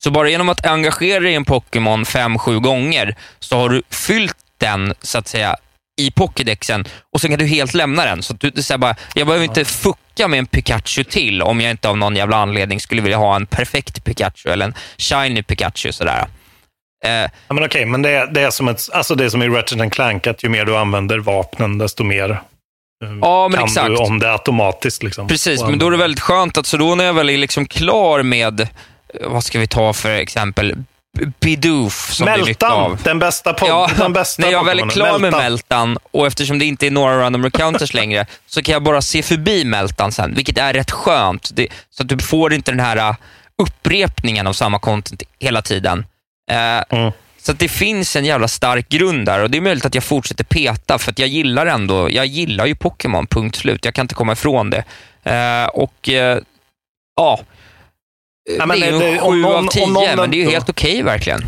[0.05, 4.37] Så bara genom att engagera dig i en Pokémon 5-7 gånger så har du fyllt
[4.59, 5.57] den, så att säga,
[6.01, 8.23] i Pokédexen och sen kan du helt lämna den.
[8.23, 11.89] Så du, så bara, jag behöver inte fucka med en Pikachu till om jag inte
[11.89, 15.93] av någon jävla anledning skulle vilja ha en perfekt Pikachu eller en shiny Pikachu.
[15.93, 16.27] Sådär.
[17.05, 17.11] Eh,
[17.49, 19.49] Ja, men okej, men det är, det, är som ett, alltså det är som i
[19.49, 22.39] Ratchet Clank, att ju mer du använder vapnen, desto mer eh,
[23.21, 23.87] Ja, men kan exakt.
[23.87, 25.03] du om det automatiskt.
[25.03, 27.39] Liksom, Precis, men då är det väldigt skönt att så då när jag väl är
[27.39, 28.67] liksom klar med, eh,
[29.27, 30.75] vad ska vi ta för exempel,
[31.41, 32.99] Bidoof som det är mycket Meltan, av.
[33.03, 35.09] den bästa, po- Ja, den bästa när jag väl är Pokémonen.
[35.09, 35.99] klar med Meltan.
[36.11, 39.65] Och eftersom det inte är några random encounters längre så kan jag bara se förbi
[39.65, 41.51] Meltan sen, vilket är rätt skönt.
[41.55, 43.15] Det, så att du får inte den här
[43.63, 46.07] upprepningen av samma content hela tiden.
[46.51, 47.13] Eh, Mm.
[47.43, 50.05] Så att det finns en jävla stark grund där och det är möjligt att jag
[50.05, 53.85] fortsätter peta för att jag gillar ändå, jag gillar ju Pokémon, punkt slut.
[53.85, 54.85] Jag kan inte komma ifrån det.
[55.23, 56.39] Eh, och eh,
[57.17, 57.41] ja,
[58.59, 61.03] Ja, men det är ju en sju av tio, men det är ju helt okej
[61.03, 61.41] verkligen.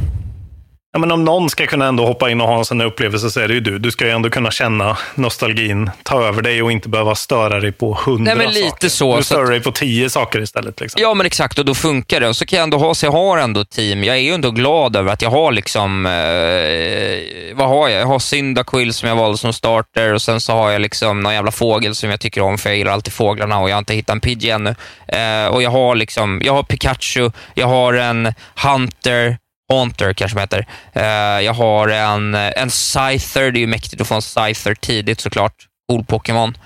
[0.94, 3.30] Ja, men om någon ska kunna ändå hoppa in och ha en sån här upplevelse
[3.30, 3.78] så är det ju du.
[3.78, 7.72] Du ska ju ändå kunna känna nostalgin ta över dig och inte behöva störa dig
[7.72, 8.88] på hundra Nej, men lite saker.
[8.88, 10.80] så, Du stör att- dig på tio saker istället.
[10.80, 11.02] Liksom.
[11.02, 11.58] Ja, men exakt.
[11.58, 12.28] Och då funkar det.
[12.28, 14.04] Och så kan jag ändå ha, så jag har ändå team.
[14.04, 18.00] Jag är ju ändå glad över att jag har liksom, eh, vad har jag?
[18.00, 21.34] Jag har Cyndaquil som jag valde som starter och sen så har jag liksom någon
[21.34, 23.94] jävla fågel som jag tycker om, för jag gillar alltid fåglarna och jag har inte
[23.94, 24.74] hittat en Pidgey ännu.
[25.08, 28.34] Eh, och jag har liksom, jag har Pikachu, jag har en
[28.64, 29.36] Hunter,
[29.68, 30.66] Haunter kanske de heter.
[30.92, 35.20] Eh, jag har en, en Scyther, det är ju mäktigt att få en Scyther tidigt
[35.20, 35.68] såklart.
[35.88, 36.58] Cool Pokémon.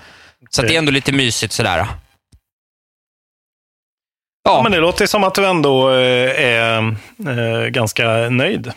[0.49, 1.87] Så det är ändå lite mysigt sådär.
[4.43, 4.63] Ja.
[4.63, 6.95] men det låter som att du ändå eh, är
[7.27, 8.71] eh, ganska nöjd.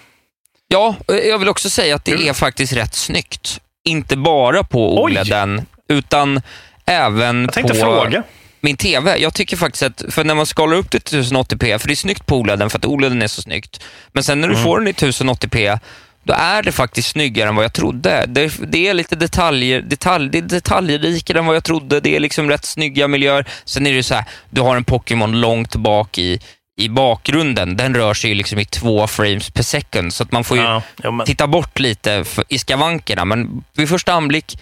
[0.68, 3.60] Ja, jag vill också säga att det är faktiskt rätt snyggt.
[3.84, 5.12] Inte bara på Oj.
[5.12, 6.42] OLEDen, utan
[6.86, 8.22] även Jag tänkte på fråga.
[8.61, 9.16] Min TV.
[9.18, 11.96] Jag tycker faktiskt att, för när man skalar upp det till 1080p, för det är
[11.96, 13.82] snyggt på OLEDen för att OLEDen är så snyggt,
[14.12, 14.64] men sen när du Mm.
[14.64, 15.78] får den i 1080p,
[16.22, 18.24] då är det faktiskt snyggare än vad jag trodde.
[18.28, 22.00] Det, det är lite detaljer, detalj, det är detaljrikare än vad jag trodde.
[22.00, 23.48] Det är liksom rätt snygga miljöer.
[23.64, 26.40] Sen är det så här, du har en Pokémon långt bak i,
[26.80, 27.76] i bakgrunden.
[27.76, 30.82] Den rör sig liksom i två frames per second, så att man får ju Ja,
[31.02, 33.24] ja, men, titta bort lite för, i skavankerna.
[33.24, 34.58] Men vid första anblick,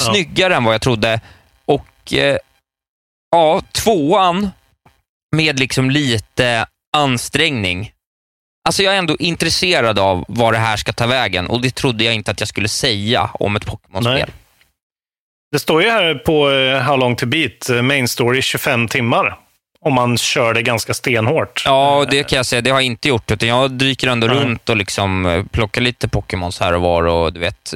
[0.00, 0.12] Ja.
[0.12, 1.20] snyggare än vad jag trodde.
[1.64, 2.36] Och eh,
[3.32, 4.50] ja, tvåan
[5.36, 6.66] med liksom lite
[6.96, 7.92] ansträngning.
[8.68, 12.04] Alltså jag är ändå intresserad av vad det här ska ta vägen och det trodde
[12.04, 14.30] jag inte att jag skulle säga om ett Pokémon-spel.
[15.52, 19.38] Det står ju här på eh, How long to beat, eh, main story 25 timmar.
[19.80, 21.62] Om man kör det ganska stenhårt.
[21.66, 22.60] Ja, det kan jag säga.
[22.60, 24.36] Det har jag inte gjort, utan jag dyker ändå Nej.
[24.36, 27.74] runt och liksom eh, plockar lite Pokémons här och var och du vet,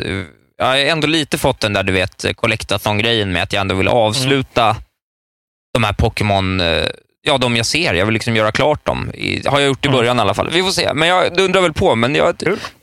[0.58, 3.88] jag har ändå lite fått den där, du vet, collectathon-grejen med att jag ändå vill
[3.88, 4.76] avsluta
[5.76, 6.86] de här Pokémon, eh,
[7.22, 7.94] ja, de jag ser.
[7.94, 9.10] Jag vill liksom göra klart dem.
[9.14, 9.98] I, har jag gjort i Mm.
[9.98, 10.50] början i alla fall.
[10.52, 10.94] Vi får se.
[10.94, 11.94] Men jag undrar väl på.
[11.94, 12.34] Men jag,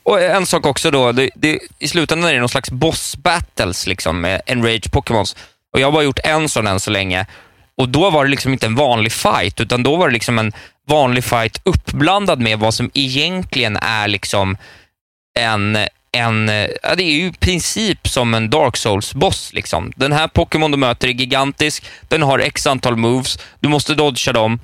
[0.04, 3.88] och en sak också då, det, det, i slutändan är det någon slags boss battles
[3.88, 5.36] liksom, med Enrage Pokémons.
[5.74, 7.26] Och jag har bara gjort en sån än så länge.
[7.78, 10.52] Och då var det liksom inte en vanlig fight, utan då var det liksom en
[10.88, 14.58] vanlig fight uppblandad med vad som egentligen är liksom
[15.40, 15.78] en,
[16.14, 19.54] en eh, ja, det är ju i princip som en Dark Souls-boss.
[19.54, 19.92] Liksom.
[19.96, 24.34] Den här Pokémon du möter är gigantisk, den har x antal moves, du måste dodga
[24.34, 24.60] dem.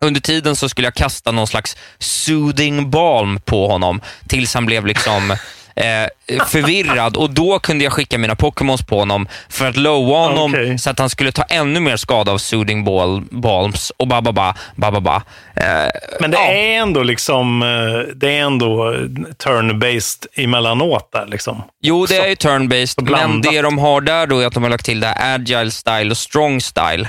[0.00, 4.86] Under tiden så skulle jag kasta någon slags soothing balm på honom tills han blev
[4.86, 5.36] liksom
[5.76, 10.54] eh, förvirrad och då kunde jag skicka mina Pokémons på honom för att lowa honom
[10.54, 10.78] Okej.
[10.78, 14.32] så att han skulle ta ännu mer skada av soothing ball, balms och ba ba
[14.32, 15.22] ba, ba, ba, ba.
[15.56, 15.90] Eh,
[16.20, 16.46] Men det ja.
[16.46, 18.94] är ändå liksom, eh, det är ändå
[19.44, 21.62] turn-based emellanåt där liksom.
[21.82, 24.70] Jo, det är ju turn-based, men det de har där då är att de har
[24.70, 27.08] lagt till det här agile style och strong style.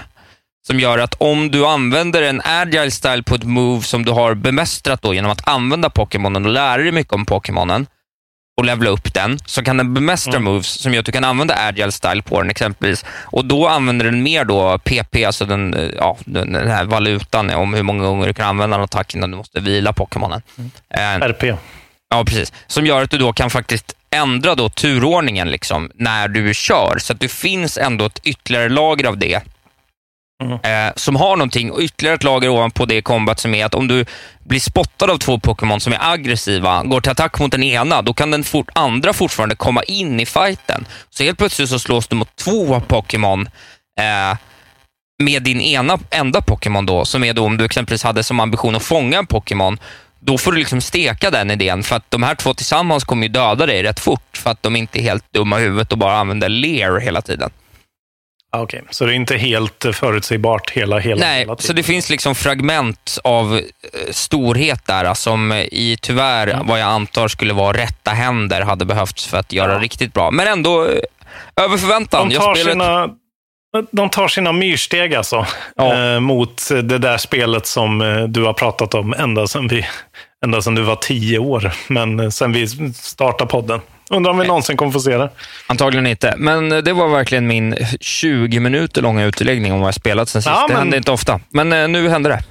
[0.67, 4.33] Som gör att om du använder en agile style på ett move som du har
[4.33, 7.85] bemästrat då genom att använda Pokémonen och lära dig mycket om Pokémonen
[8.57, 10.43] och levla upp den, så kan den bemästra Mm.
[10.43, 13.05] moves som gör att du kan använda agile style på den exempelvis.
[13.23, 17.73] Och då använder den mer då PP, alltså den, eh, ja, den, här valutan om
[17.73, 20.41] hur många gånger du kan använda en attack innan du måste vila Pokémonen.
[20.89, 21.43] Eh, RP.
[22.09, 22.53] Ja, precis.
[22.67, 27.13] Som gör att du då kan faktiskt ändra då turordningen liksom, när du kör, så
[27.13, 29.41] att det finns ändå ett ytterligare lager av det.
[30.43, 33.87] Eh, som har någonting, och ytterligare ett lager ovanpå det kombat som är att om
[33.87, 34.05] du
[34.43, 38.13] blir spottad av två Pokémon som är aggressiva, går till attack mot den ena, då
[38.13, 40.85] kan den fort, andra fortfarande komma in i fighten.
[41.09, 43.49] Så helt plötsligt så slås du mot två Pokémon
[43.99, 44.37] eh,
[45.23, 48.75] med din ena enda Pokémon då, som är då om du exempelvis hade som ambition
[48.75, 49.79] att fånga en Pokémon,
[50.19, 53.33] då får du liksom steka den idén, för att de här två tillsammans kommer ju
[53.33, 56.17] döda dig rätt fort, för att de inte är helt dumma i huvudet och bara
[56.17, 57.49] använder leer hela tiden.
[58.51, 61.83] Ah, Okej, så det är inte helt eh, förutsägbart hela, hela, Nej, hela så det
[61.83, 63.61] finns liksom fragment av eh,
[64.11, 69.25] storhet där eh, som i tyvärr, vad jag antar skulle vara rätta händer, hade behövts
[69.27, 70.31] för att göra riktigt bra.
[70.31, 70.83] Men ändå
[71.55, 72.29] över förväntan.
[72.29, 75.45] De tar, spelar ett- sina, de tar sina myrsteg alltså,
[75.79, 77.99] eh, mot det där spelet som
[78.29, 79.85] du har pratat om ända sedan, vi,
[80.45, 81.71] ända sedan du var tio år.
[81.87, 83.81] Men sen vi startade podden.
[84.09, 85.29] Undrar om vi någonsin kommer få se det.
[85.67, 89.95] Antagligen inte, men eh, det var verkligen min 20 minuter långa utläggning om vad jag
[89.95, 90.53] spelat sen sist.
[90.55, 92.43] Ja, det men- händer inte ofta, men eh, nu hände det.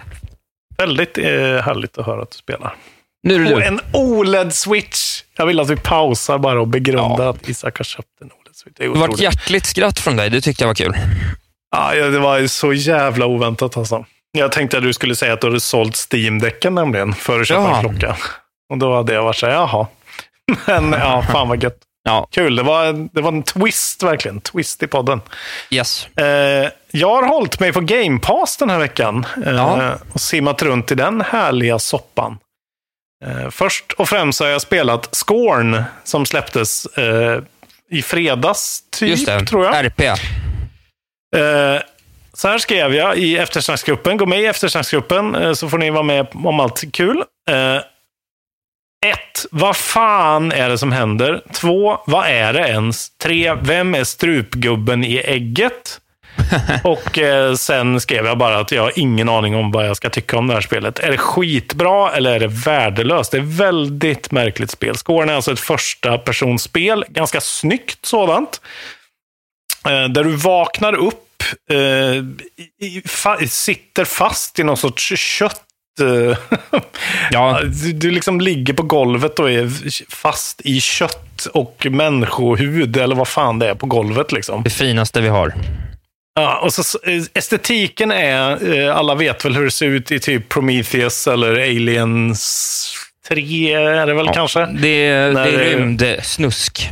[0.79, 1.25] Väldigt eh,
[1.63, 2.75] härligt att höra att du spelar.
[3.23, 3.67] Nu är det Och du.
[3.67, 5.23] en OLED-switch.
[5.37, 8.75] Jag vill att vi pausar bara och begrundar att Isak har köpt en OLED-switch.
[8.79, 10.97] Det Det var ett hjärtligt skratt från dig, det tyckte jag var kul.
[11.71, 14.05] Ja, ja, det var så jävla oväntat alltså.
[14.33, 17.61] Jag tänkte att du skulle säga att du hade sålt Steam-däcken nämligen, för att köpa
[17.63, 17.77] Ja.
[17.77, 18.17] en klocka.
[18.71, 19.87] Och då hade jag varit så här, jaha.
[20.67, 21.79] Men ja, fan vad gött.
[22.05, 22.29] Ja.
[22.31, 24.41] Kul, det var, det var en twist verkligen.
[24.41, 25.21] Twist i podden.
[25.71, 26.07] Yes.
[26.17, 29.95] Eh, jag har hållit mig på Game Pass den här veckan eh, Ja.
[30.13, 32.39] och simmat runt i den härliga soppan.
[33.25, 37.41] Eh, först och främst har jag spelat Scorn som släpptes eh,
[37.91, 39.85] i fredags, typ, Just det, tror jag.
[39.85, 40.01] RP.
[40.01, 40.17] Eh,
[42.33, 44.17] så här skrev jag i eftersnacksgruppen.
[44.17, 47.23] Gå med i eftersnacksgruppen eh, så får ni vara med om allt kul.
[49.05, 51.43] Eh, ett, vad fan är det som händer?
[51.53, 53.11] Två, vad är det ens?
[53.19, 56.01] Tre, vem är strupgubben i ägget?
[56.85, 60.11] Och eh, sen skrev jag bara att jag har ingen aning om vad jag ska
[60.11, 60.99] tycka om det här spelet.
[60.99, 63.33] Är det skitbra eller är det värdelöst?
[63.33, 64.97] Det är väldigt märkligt spel.
[64.97, 68.61] Scoren är alltså ett första personspel, ganska snyggt sådant.
[69.87, 71.77] Eh, där du vaknar upp, eh,
[72.87, 75.66] i, fa, sitter fast i någon sorts kött.
[76.01, 76.37] Eh,
[77.31, 77.61] Ja.
[77.83, 79.71] du, du liksom ligger på golvet och är
[80.15, 84.33] fast i kött och människohud, eller vad fan det är på golvet.
[84.33, 84.63] Liksom.
[84.63, 85.55] Det finaste vi har.
[86.35, 90.21] Ja, och så, eh, estetiken är, eh, alla vet väl hur det ser ut i
[90.21, 92.95] typ Prometheus eller Aliens
[93.29, 94.67] 3 är det väl kanske?
[94.67, 96.91] Det är, När det är rymdsnusk.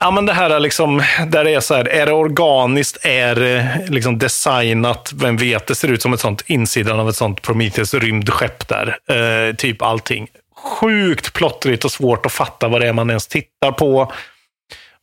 [0.00, 3.34] Ja, men det här är liksom, där det är så här, är det organiskt, är
[3.34, 7.16] det eh, liksom designat, vem vet, det ser ut som ett sånt insidan av ett
[7.16, 8.98] sånt Prometheus rymdskepp där.
[9.10, 10.28] Eh, typ allting.
[10.56, 14.12] Sjukt plottrigt och svårt att fatta vad det är man ens tittar på.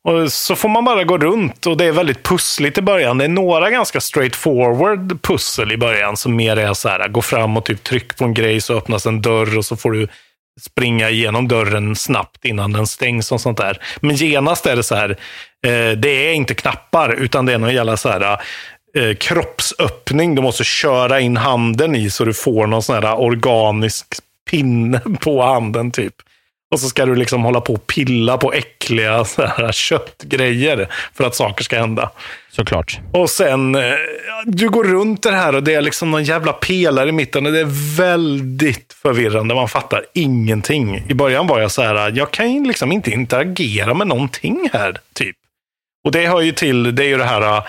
[0.03, 3.17] Och så får man bara gå runt och det är väldigt pussligt i början.
[3.17, 7.57] Det är några ganska straightforward pussel i början som mer är så här, gå fram
[7.57, 10.07] och typ tryck på en grej så öppnas en dörr och så får du
[10.59, 13.81] springa igenom dörren snabbt innan den stängs och sånt där.
[13.99, 15.09] Men genast är det så här,
[15.65, 18.41] eh, det är inte knappar utan det är någon jävla så här
[18.97, 20.35] eh, kroppsöppning.
[20.35, 24.07] Du måste köra in handen i så du får någon sån här organisk
[24.49, 26.13] pinne på handen typ.
[26.71, 31.23] Och så ska du liksom hålla på och pilla på äckliga så här, köttgrejer för
[31.23, 32.11] att saker ska hända.
[32.51, 32.99] Såklart.
[33.13, 33.81] Och sen, eh,
[34.45, 37.51] du går runt det här och det är liksom någon jävla pelare i mitten och
[37.51, 39.55] det är väldigt förvirrande.
[39.55, 41.03] Man fattar ingenting.
[41.09, 44.97] I början var jag så här, jag kan ju liksom inte interagera med någonting här,
[45.13, 45.35] typ.
[46.03, 47.63] Och det hör ju till, det är ju det här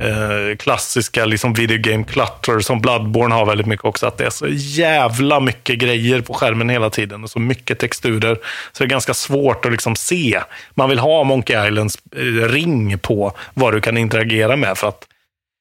[0.00, 4.06] eh, klassiska liksom video game clutter som Bloodborne har väldigt mycket också.
[4.06, 8.34] Att det är så jävla mycket grejer på skärmen hela tiden och så mycket texturer.
[8.72, 10.40] Så det är ganska svårt att liksom se.
[10.74, 15.06] Man vill ha Monkey Islands eh, ring på vad du kan interagera med för att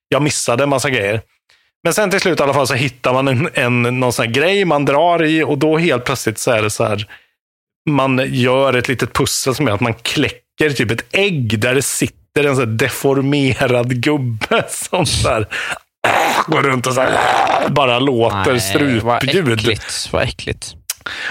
[0.09, 1.22] jag missade en massa grejer.
[1.84, 4.34] Men sen till slut i alla fall så hittar man en, en, någon sån här
[4.34, 7.07] grej man drar i och då helt plötsligt så är det så här.
[7.89, 11.81] Man gör ett litet pussel som är att man kläcker typ ett ägg där det
[11.81, 15.47] sitter en så deformerad gubbe som så här,
[16.47, 17.19] går runt och så här,
[17.69, 19.51] bara låter Vad strupljud.
[19.59, 20.09] äckligt.
[20.11, 20.73] Vad äckligt.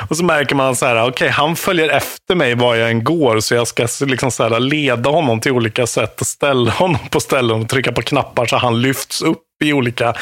[0.09, 3.41] Och så märker man så här, okej, han följer efter mig var jag än går,
[3.41, 7.21] så jag ska liksom så här leda honom till olika sätt och ställa honom på
[7.21, 10.15] ställen och trycka på knappar så han lyfts upp i olika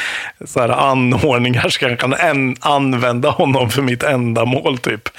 [0.45, 5.09] så här anordningar så jag kan en, använda honom för mitt ändamål typ.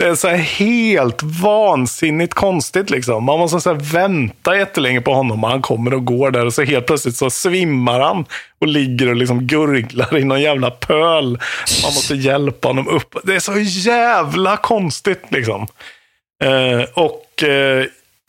[0.00, 3.24] Det är så här helt vansinnigt konstigt liksom.
[3.24, 6.54] Man måste så här vänta jättelänge på honom och han kommer och går där och
[6.54, 8.24] så helt plötsligt så svimmar han
[8.58, 11.24] och ligger och liksom gurglar i någon jävla pöl.
[11.82, 13.16] Man måste hjälpa honom upp.
[13.24, 15.66] Det är så jävla konstigt liksom.
[16.44, 17.84] Eh, och eh,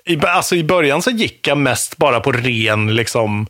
[0.05, 3.47] i, alltså i början så gick jag mest bara på ren liksom,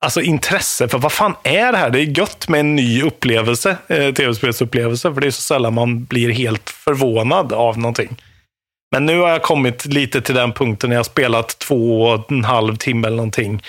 [0.00, 1.90] alltså intresse för vad fan är det här?
[1.90, 6.04] Det är gött med en ny upplevelse, eh, tv-spelsupplevelse, för det är så sällan man
[6.04, 8.16] blir helt förvånad av någonting.
[8.92, 12.32] Men nu har jag kommit lite till den punkten när jag har spelat två och
[12.32, 13.62] en halv timme eller någonting.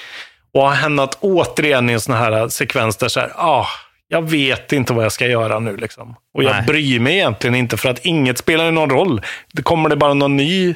[0.54, 3.68] Och har hamnat återigen i en sån här sekvens där så här, ah,
[4.08, 5.78] jag vet inte vad jag ska göra nu.
[5.78, 6.16] Liksom.
[6.34, 6.66] Och jag Nej.
[6.66, 9.22] bryr mig egentligen inte för att inget spelar någon roll.
[9.54, 10.76] Det kommer det bara någon ny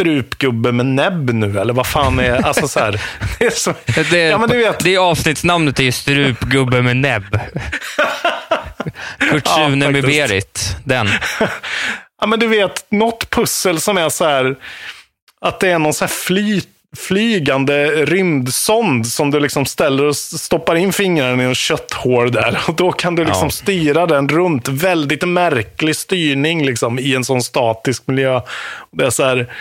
[0.00, 3.00] strupgubbe med näbb nu, eller vad fan är Alltså så här,
[3.38, 3.74] det är så,
[4.10, 4.78] Det, ja, men du vet.
[4.78, 7.24] det avsnittsnamnet är ju Strupgubbe med näbb.
[9.18, 10.28] Kurt Ja, Sune med faktiskt.
[10.28, 10.76] Berit.
[10.84, 11.08] Den.
[12.22, 14.56] Ja, men du vet, något pussel som är så här,
[15.40, 16.62] att det är någon så här fly,
[16.96, 22.58] flygande rymdsond som du liksom ställer och stoppar in fingrarna i en kötthål där.
[22.68, 23.50] Och då kan du liksom Ja.
[23.50, 24.68] styra den runt.
[24.68, 28.40] Väldigt märklig styrning liksom i en sån statisk miljö.
[28.92, 29.52] Det är så här,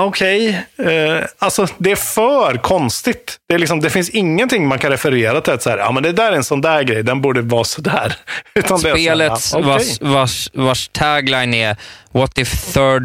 [0.00, 0.48] Okej,
[0.78, 3.36] eh, alltså det är för konstigt.
[3.48, 5.52] Det, är liksom, det finns ingenting man kan referera till.
[5.52, 7.64] Att så här, ja, men det där är en sån där grej, den borde vara
[7.64, 8.14] så där.
[8.54, 9.62] Utan är så här, Spelet okej.
[9.68, 11.76] vars, vars, vars tagline är
[12.12, 13.04] What if third,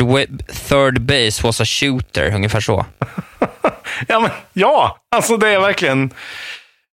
[0.69, 2.35] third base was a shooter?
[2.35, 2.85] Ungefär så.
[4.07, 6.13] Ja, men, ja, alltså det är verkligen...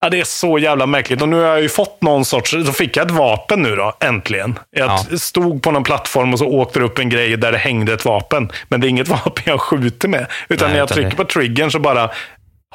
[0.02, 1.22] Ja, det är så jävla märkligt.
[1.22, 2.52] Och nu har jag ju fått någon sorts...
[2.52, 4.60] Så fick jag ett vapen nu då, äntligen.
[4.72, 5.18] Jag Ja.
[5.18, 8.06] stod på någon plattform och så åkte det upp en grej där det hängde ett
[8.06, 8.52] vapen.
[8.68, 10.28] Men det är inget vapen jag skjuter med.
[10.50, 12.10] Utan Nej, när jag utan trycker det- på triggern så bara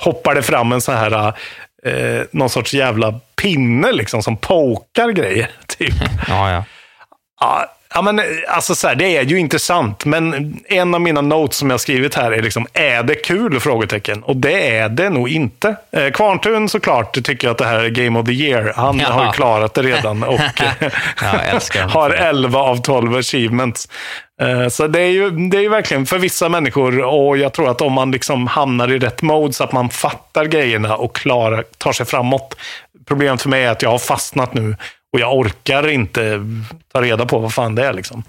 [0.01, 1.33] hoppar det fram en sån här...
[1.87, 5.51] Eh, någon sorts jävla pinne liksom som pokar grejer.
[5.67, 5.95] Typ.
[6.29, 6.65] Ja, ja.
[7.41, 11.21] Ja, ja, men eh, alltså så här, det är ju intressant, men en av mina
[11.21, 13.61] notes som jag skrivit här är liksom, är det kul?
[13.61, 14.23] Frågetecken.
[14.23, 15.77] Och det är det nog inte.
[15.93, 18.73] Eh, Kvarntun såklart tycker att det här är Game of the Year.
[18.77, 19.09] Han Ja.
[19.09, 20.41] har klarat det redan och
[21.23, 23.89] Ja, har 11 av 12 achievements.
[24.43, 27.71] Eh, Så det är, ju, det är ju verkligen för vissa människor och jag tror
[27.71, 31.65] att om man liksom hamnar i rätt mode så att man fattar grejerna och klarar,
[31.79, 32.57] tar sig framåt.
[33.09, 34.77] Problemet för mig är att jag har fastnat nu
[35.15, 36.41] och jag orkar inte
[36.93, 37.93] ta reda på vad fan det är.
[37.93, 38.23] Liksom.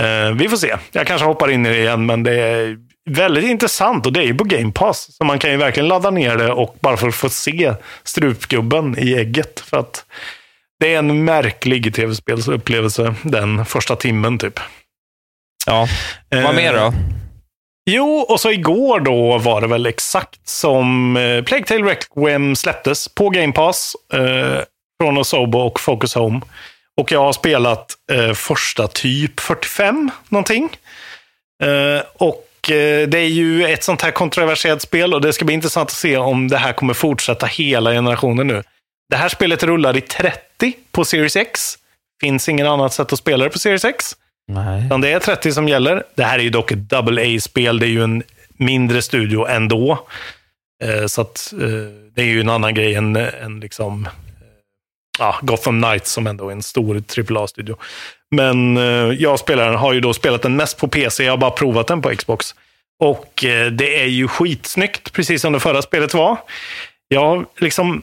[0.00, 0.76] Eh, vi får se.
[0.92, 2.78] Jag kanske hoppar in i det igen, men det är
[3.10, 5.16] väldigt intressant och det är ju på Game Pass.
[5.16, 7.74] Så man kan ju verkligen ladda ner det och bara för att få se
[8.04, 9.60] strupgubben i ägget.
[9.60, 10.04] För att
[10.80, 14.60] det är en märklig tv-spelsupplevelse den första timmen typ.
[15.66, 15.88] ja.
[16.30, 16.92] Vad mer då?
[17.90, 23.08] Jo, och så igår då var det väl exakt som eh, Plague Tale Requiem släpptes
[23.08, 24.62] på Game Pass eh,
[25.02, 26.40] från Osobo och Focus Home.
[26.96, 30.76] Och jag har spelat eh, första typ 45 någonting.
[31.62, 35.54] Eh, och eh, det är ju ett sånt här kontroversiellt spel och det ska bli
[35.54, 38.62] intressant att se om det här kommer fortsätta hela generationen nu.
[39.10, 41.78] Det här spelet rullar i 30 på Series X.
[42.20, 44.16] Finns ingen annat sätt att spela det på Series X.
[44.48, 44.86] Nej.
[44.86, 46.02] Utan det är 30 som gäller.
[46.14, 47.78] Det här är ju dock ett double A-spel.
[47.78, 48.22] Det är ju en
[48.56, 50.06] mindre studio ändå.
[50.84, 51.68] Eh, så att, eh,
[52.14, 54.08] det är ju en annan grej än, än liksom,
[55.18, 57.76] ja, Gotham Knights som ändå är en stor AAA-studio.
[58.30, 58.82] Men eh,
[59.18, 61.24] jag spelar, har ju då spelat den mest på PC.
[61.24, 62.54] Jag har bara provat den på Xbox.
[62.98, 66.36] Och eh, det är ju skitsnyggt, precis som det förra spelet var.
[67.08, 68.02] Jag har liksom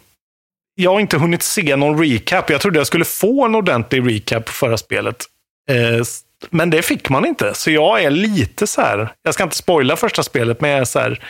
[0.75, 2.49] jag har inte hunnit se någon recap.
[2.49, 5.25] Jag trodde jag skulle få en ordentlig recap på förra spelet.
[5.69, 6.05] Eh,
[6.49, 7.53] men det fick man inte.
[7.53, 10.85] Så jag är lite så här, jag ska inte spoila första spelet, men jag är
[10.85, 11.23] så här,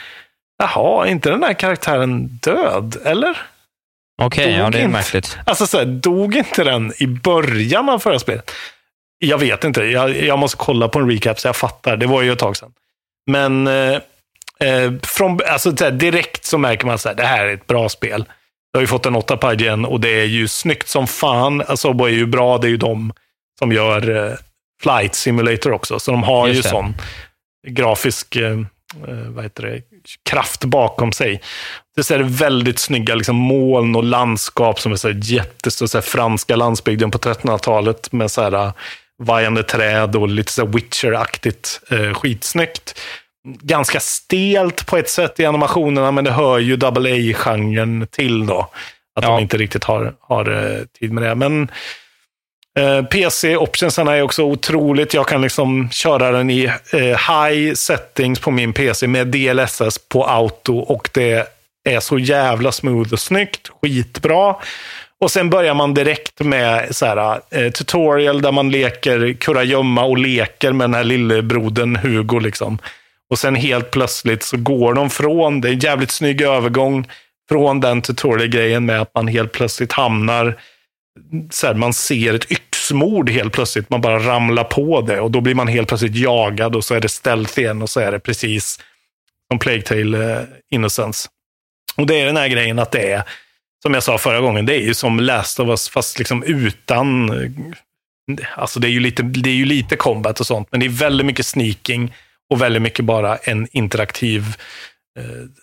[0.58, 2.98] jaha, är inte den här karaktären död?
[3.04, 3.38] Eller?
[4.22, 4.92] Okej, ja, Dog det är inte.
[4.92, 5.38] märkligt.
[5.46, 8.52] Alltså så här, dog inte den i början av förra spelet?
[9.20, 9.84] Jag vet inte.
[9.84, 11.98] Jag, jag måste kolla på en recap så jag fattar.
[11.98, 12.72] Det var ju ett tag sedan.
[13.32, 13.94] Men eh,
[14.60, 17.90] eh, från, alltså, så här, direkt så märker man att det här är ett bra
[17.90, 18.26] spel.
[18.74, 21.62] Det har ju fått en 8 på IGN och det är ju snyggt som fan.
[21.68, 22.58] Asobo är ju bra.
[22.58, 23.14] Det är ju de
[23.60, 24.34] som gör eh,
[24.84, 26.00] Flight Simulator också.
[26.00, 26.70] Så de har Just ju det.
[26.70, 26.94] sån
[27.68, 28.58] grafisk eh,
[29.30, 29.82] vad heter det,
[30.30, 31.42] kraft bakom sig.
[31.96, 36.04] Det är väldigt snygga liksom, moln och landskap som är så här jättestora, så här,
[36.04, 38.74] franska landsbygden på 1300-talet med så här, eh,
[39.24, 41.80] vajande träd och lite så Witcher-aktigt.
[41.92, 43.00] Eh, skitsnyggt.
[43.62, 48.70] Ganska stelt på ett sätt i animationerna, men det hör ju double A-genren till då.
[49.16, 49.30] Att Ja.
[49.30, 51.36] de inte riktigt har, har eh, tid med det.
[51.36, 51.68] Men Eh,
[52.80, 55.14] Eh, PC-optionsarna är också otroligt.
[55.14, 56.64] Jag kan liksom köra den i
[56.94, 61.48] eh, high settings på min PC med DLSS på auto och det
[61.90, 63.70] är så jävla smooth och snyggt.
[63.82, 64.56] Skitbra.
[65.20, 70.18] Och sen börjar man direkt med så här, eh, tutorial där man leker kurragömma och
[70.18, 72.40] leker med den här lillebrodern Hugo.
[72.40, 72.78] Liksom.
[73.30, 77.08] Och sen helt plötsligt så går de från, det är en jävligt snygg övergång,
[77.50, 80.56] från den tutorial-grejen med att man helt plötsligt hamnar
[81.52, 83.90] så här, man ser ett yxmord helt plötsligt.
[83.90, 87.02] Man bara ramlar på det och då blir man helt plötsligt jagad och så är
[87.02, 88.80] det stealth igen och så är det precis
[89.52, 91.30] som Plague Tale eh, Innocence.
[91.96, 93.24] Och det är den här grejen att det är,
[93.82, 97.30] som jag sa förra gången, det är ju som Last of Us fast liksom utan
[97.30, 97.52] eh,
[98.56, 100.90] Alltså det är, ju lite, det är ju lite combat och sånt, men det är
[100.90, 102.14] väldigt mycket sneaking
[102.50, 104.54] och väldigt mycket bara en interaktiv eh,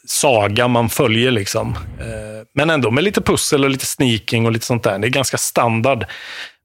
[0.07, 1.31] saga man följer.
[1.31, 1.77] liksom.
[2.01, 4.99] Eh, men ändå med lite pussel och lite sneaking och lite sånt där.
[4.99, 6.05] Det är ganska standard.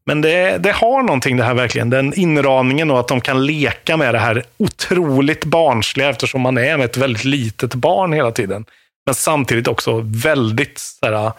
[0.05, 1.89] Men det, det har någonting det här verkligen.
[1.89, 6.77] Den inramningen och att de kan leka med det här otroligt barnsliga eftersom man är
[6.77, 8.65] med ett väldigt litet barn hela tiden.
[9.05, 11.31] Men samtidigt också väldigt så här,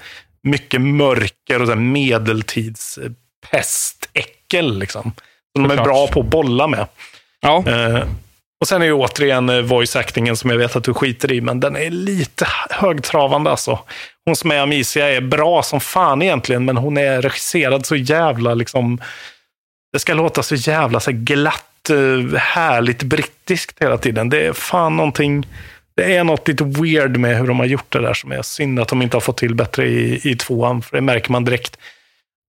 [0.43, 4.79] mycket mörker och så här, medeltidspestäckel.
[4.79, 5.13] Liksom.
[5.57, 6.87] Som de är bra på att bolla med.
[7.41, 7.65] Ja.
[8.61, 11.41] Och sen är ju återigen eh, voice actingen som jag vet att du skiter i,
[11.41, 13.79] men den är lite högtravande alltså.
[14.25, 18.55] Hon som är Amicia är bra som fan egentligen, men hon är regisserad så jävla
[18.55, 19.01] liksom...
[19.93, 24.29] Det ska låta så jävla så glatt, eh, härligt brittiskt hela tiden.
[24.29, 25.47] Det är fan någonting...
[25.97, 28.81] Det är något lite weird med hur de har gjort det där som är synd
[28.81, 31.79] att de inte har fått till bättre i, i tvåan, för det märker man direkt.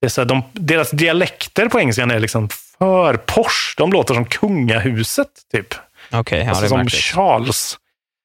[0.02, 3.74] Det är så här, de, deras dialekter på engelskan är liksom för Porsche.
[3.78, 5.74] De låter som kungahuset, typ.
[6.12, 7.02] Okay, ja, alltså det är som märkligt.
[7.02, 7.78] Charles.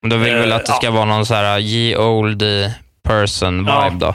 [0.02, 2.42] Men Då vill väl att det ska Eh, vara någon så här ye old
[3.04, 3.90] person Ja.
[3.94, 4.14] då?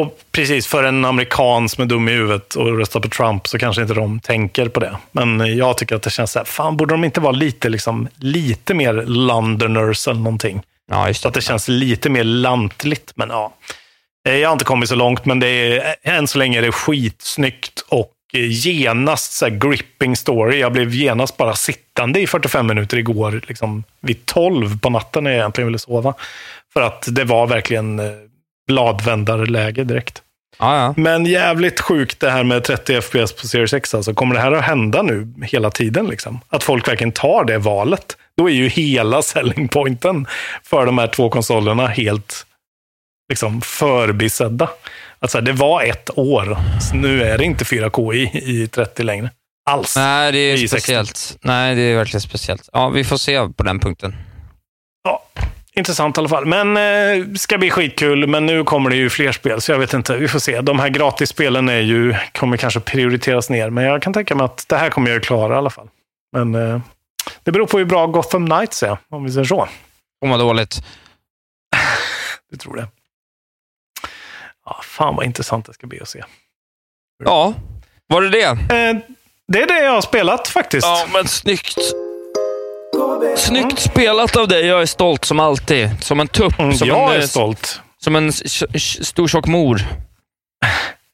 [0.00, 3.58] Och precis, för en amerikan som är dum i huvudet och röstar på Trump så
[3.58, 4.96] kanske inte de tänker på det.
[5.12, 8.08] Men jag tycker att det känns så här, fan borde de inte vara lite, liksom,
[8.16, 10.62] lite mer Londoners eller någonting?
[10.90, 13.54] Ja, just Så att det känns lite mer lantligt, men ja.
[14.28, 16.72] Eh, Jag har inte kommit så långt, men det är, än så länge är det
[16.72, 20.60] skitsnyggt och eh, genast så gripping story.
[20.60, 25.30] Jag blev genast bara sittande i 45 minuter igår, liksom vid 12 på natten när
[25.30, 26.14] jag egentligen ville sova.
[26.72, 28.12] För att det var verkligen eh,
[28.66, 30.22] bladvändarläge direkt.
[30.58, 30.94] Ja, ja.
[30.96, 33.94] Men jävligt sjukt det här med 30 FPS på Series X.
[33.94, 36.06] Alltså, kommer det här att hända nu hela tiden?
[36.06, 36.40] Liksom?
[36.48, 38.16] Att folk verkligen tar det valet.
[38.36, 40.26] Då är ju hela selling pointen
[40.62, 42.46] för de här två konsolerna helt
[43.28, 44.68] liksom, förbisedda.
[45.22, 48.22] Alltså, det var ett år, så nu är det inte 4K i,
[48.62, 49.30] i 30 längre.
[49.70, 49.96] Alls.
[49.96, 50.68] Nej, det är I 60.
[50.68, 51.38] speciellt.
[51.42, 52.68] Nej, det är verkligen speciellt.
[52.72, 54.16] Ja, vi får se på den punkten.
[55.04, 55.22] Ja,
[55.74, 56.46] intressant i alla fall.
[56.46, 59.94] Men eh, ska bli skitkul, men nu kommer det ju fler spel, så jag vet
[59.94, 60.16] inte.
[60.16, 60.60] Vi får se.
[60.60, 64.68] De här gratisspelen är ju, kommer kanske prioriteras ner, men jag kan tänka mig att
[64.68, 65.88] det här kommer jag klara i alla fall.
[66.32, 66.80] Men eh,
[67.42, 69.68] det beror på hur bra Gotham Knights är, om vi säger så.
[70.24, 70.84] Om vad dåligt.
[72.50, 72.88] Du tror det?
[74.64, 76.24] Ja, fan vad intressant det ska bli att se.
[77.24, 77.54] Ja,
[78.06, 78.44] var det det?
[78.44, 78.96] Eh,
[79.48, 80.86] det är det jag har spelat faktiskt.
[80.86, 81.78] Ja, men snyggt.
[83.36, 84.66] Snyggt spelat av dig.
[84.66, 86.04] Jag är stolt som alltid.
[86.04, 86.58] Som en tupp.
[86.58, 87.80] Mm, som jag en, är stolt.
[87.98, 89.86] Som en stor tjock mor.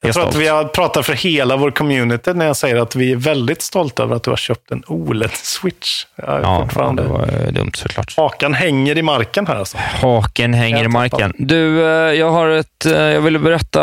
[0.00, 0.34] Jag tror stolt.
[0.36, 3.62] att vi har pratat för hela vår community när jag säger att vi är väldigt
[3.62, 6.04] stolta över att du har köpt en OLED-switch.
[6.16, 7.02] Jag Ja, fortfarande...
[7.02, 8.14] det var eh, dumt såklart.
[8.16, 9.78] Hakan hänger i marken här alltså.
[9.78, 11.32] Haken hänger i Jag marken.
[11.38, 12.86] Du, eh, jag har ett...
[12.86, 13.80] eh, Jag ville berätta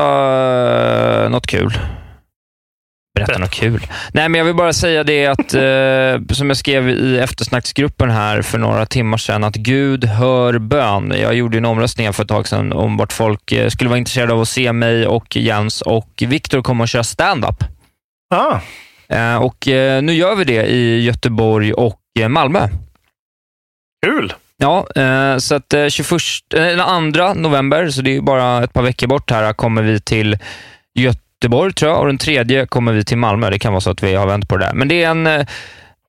[1.30, 1.80] något kul.
[3.16, 3.88] Berätta något kul.
[4.14, 8.42] Nej, men jag vill bara säga det att, eh, som jag skrev i eftersnacksgruppen här
[8.42, 11.14] för några timmar sedan, att Gud hör bön.
[11.22, 14.34] Jag gjorde en omröstning för ett tag sedan om vart folk eh, skulle vara intresserade
[14.34, 17.64] av att se mig och Jens och Viktor komma och köra stand-up.
[18.30, 18.60] Ah,
[19.10, 22.68] Eh, och eh, nu gör vi det i Göteborg och eh, Malmö.
[24.06, 24.34] kul!
[24.58, 26.22] Ja, eh, så att eh, 21,
[26.56, 30.00] eh, den 2 november, så det är bara ett par veckor bort här, kommer vi
[30.00, 30.38] till
[30.94, 33.50] Göteborg Göteborg tror jag och den tredje kommer vi till Malmö.
[33.50, 34.74] Det kan vara så att vi har vänt på det där.
[34.74, 35.46] Men det är en eh,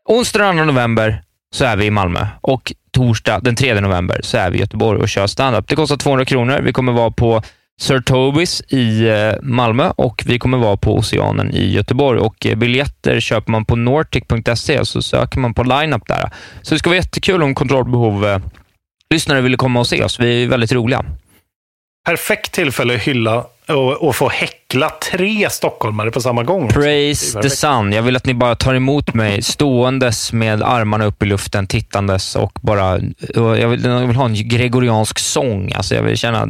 [0.08, 1.22] onsdag den 2 november
[1.54, 5.00] så är vi i Malmö och torsdag den 3 november så är vi i Göteborg
[5.00, 5.68] och kör standup.
[5.68, 6.60] Det kostar 200 kronor.
[6.62, 7.42] Vi kommer vara på
[7.80, 12.20] Sir Tobis i eh, Malmö och vi kommer vara på Oceanen i Göteborg.
[12.20, 16.30] Och eh, Biljetter köper man på nortic.se och så söker man på lineup där.
[16.62, 18.38] Så det ska vara jättekul om kontrollbehov eh,
[19.10, 20.20] lyssnare ville komma och se oss.
[20.20, 21.04] Vi är väldigt roliga.
[22.06, 26.68] Perfekt tillfälle att hylla och, och få häckla tre stockholmare på samma gång.
[26.68, 27.93] Praise the sun.
[27.93, 32.36] Jag vill att ni bara tar emot mig ståendes med armarna upp i luften, tittandes
[32.36, 32.93] och bara...
[33.36, 35.72] och Jag vill, jag vill ha en gregoriansk sång.
[35.72, 36.47] Alltså jag vill känna...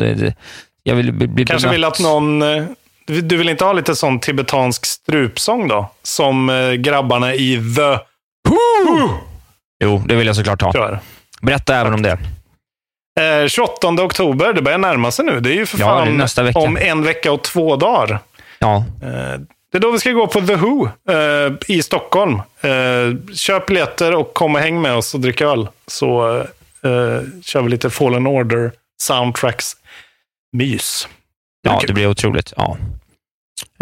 [0.82, 2.42] Jag vill bli, bli Kanske vill att någon...
[2.42, 2.64] eh,
[3.06, 5.90] Du vill inte ha lite sån tibetansk strupsång då?
[6.02, 7.98] Som eh, grabbarna i The
[9.84, 10.98] Jo, det vill jag såklart ha.
[11.42, 12.18] Berätta även om det.
[13.20, 15.40] Eh, 28 oktober, det börjar närma sig nu.
[15.40, 16.58] Det är ju för Ja, fan nästa vecka.
[16.58, 18.18] om en vecka och två dagar.
[18.58, 19.40] Ja, Eh,
[19.72, 22.34] Det är då vi ska gå på The Who eh, i Stockholm.
[22.60, 25.68] Eh, köp biljetter och kom och häng med oss och drick öl.
[25.86, 28.72] Så eh, kör vi lite Fallen Order
[29.02, 29.72] soundtracks
[30.52, 31.08] mys.
[31.62, 31.86] Det ja kul.
[31.86, 32.52] det blir otroligt.
[32.56, 32.76] Ja.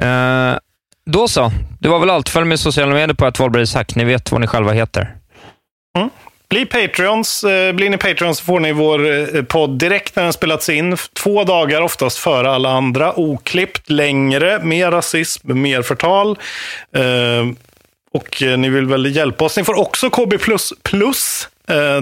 [0.05, 0.59] Eh,
[1.07, 1.53] då så.
[1.81, 2.29] Det var väl allt.
[2.29, 3.95] Följ med i sociala medier på att Valbergshack.
[3.95, 5.15] Ni vet vad ni själva heter.
[6.55, 7.45] Bli Patreons.
[7.45, 10.97] Eh, blir ni Patreons så får ni vår eh, podd direkt när den spelats in.
[11.13, 13.19] Två dagar oftast före alla andra.
[13.19, 16.39] Oklippt, längre, mer rasism, mer förtal.
[16.97, 17.47] Eh,
[18.13, 19.57] och ni vill väl hjälpa oss.
[19.57, 20.39] Ni får också KB++.
[20.83, 21.49] plus.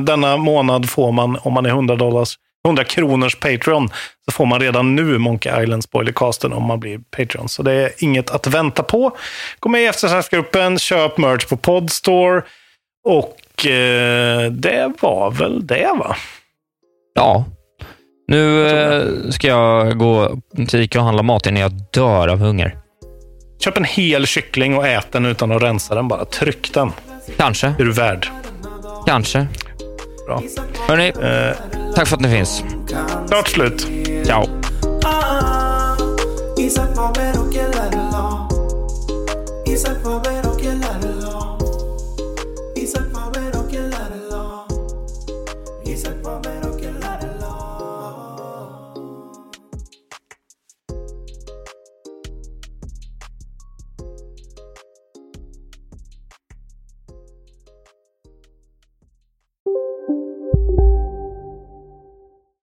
[0.00, 2.34] Denna månad får man, om man är 100, dollars,
[2.66, 3.88] 100 kronors Patreon,
[4.24, 7.48] så får man redan nu Monkey Island spoilercasten om man blir Patreon.
[7.48, 9.16] Så det är inget att vänta på.
[9.60, 12.42] Gå med i eftersnacksgruppen, köp merch på Podstore.
[13.04, 16.16] Och eh, det var väl det va?
[17.14, 17.44] Ja.
[18.28, 20.36] Nu eh, ska jag gå
[20.68, 22.76] till Ica och handla mat innan jag dör av hunger.
[23.64, 26.24] Köp en hel kyckling och ät den utan att rensa den bara.
[26.24, 26.92] Tryck den.
[27.36, 27.66] Kanske.
[27.66, 28.28] Är du värd.
[29.06, 29.46] Kanske.
[30.26, 30.42] Bra.
[30.88, 31.12] Hörni,
[31.94, 32.64] tack för att ni finns.
[33.28, 33.86] Klart slut.
[34.24, 34.46] Ciao.
[36.58, 38.48] Isak Faber och Ellerla
[39.66, 40.31] Isak Faber och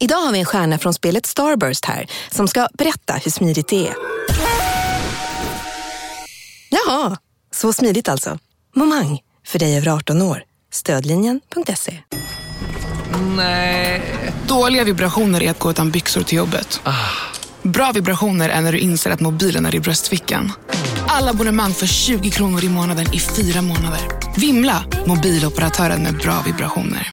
[0.00, 3.88] Idag har vi en stjärna från spelet Starburst här som ska berätta hur smidigt det
[3.88, 3.94] är.
[6.70, 7.16] Jaha,
[7.54, 8.38] så smidigt alltså.
[8.76, 10.42] Momang, för dig över 18 år.
[10.72, 11.98] Stödlinjen.se.
[13.36, 14.02] Nej.
[14.48, 16.80] Dåliga vibrationer är att gå utan byxor till jobbet.
[17.62, 20.52] Bra vibrationer är när du inser att mobilen är i bröstfickan.
[21.06, 24.00] Alla abonnemang för 20 kronor i månaden i fyra månader.
[24.36, 24.84] Vimla!
[25.06, 27.06] Mobiloperatören med bra vibrationer.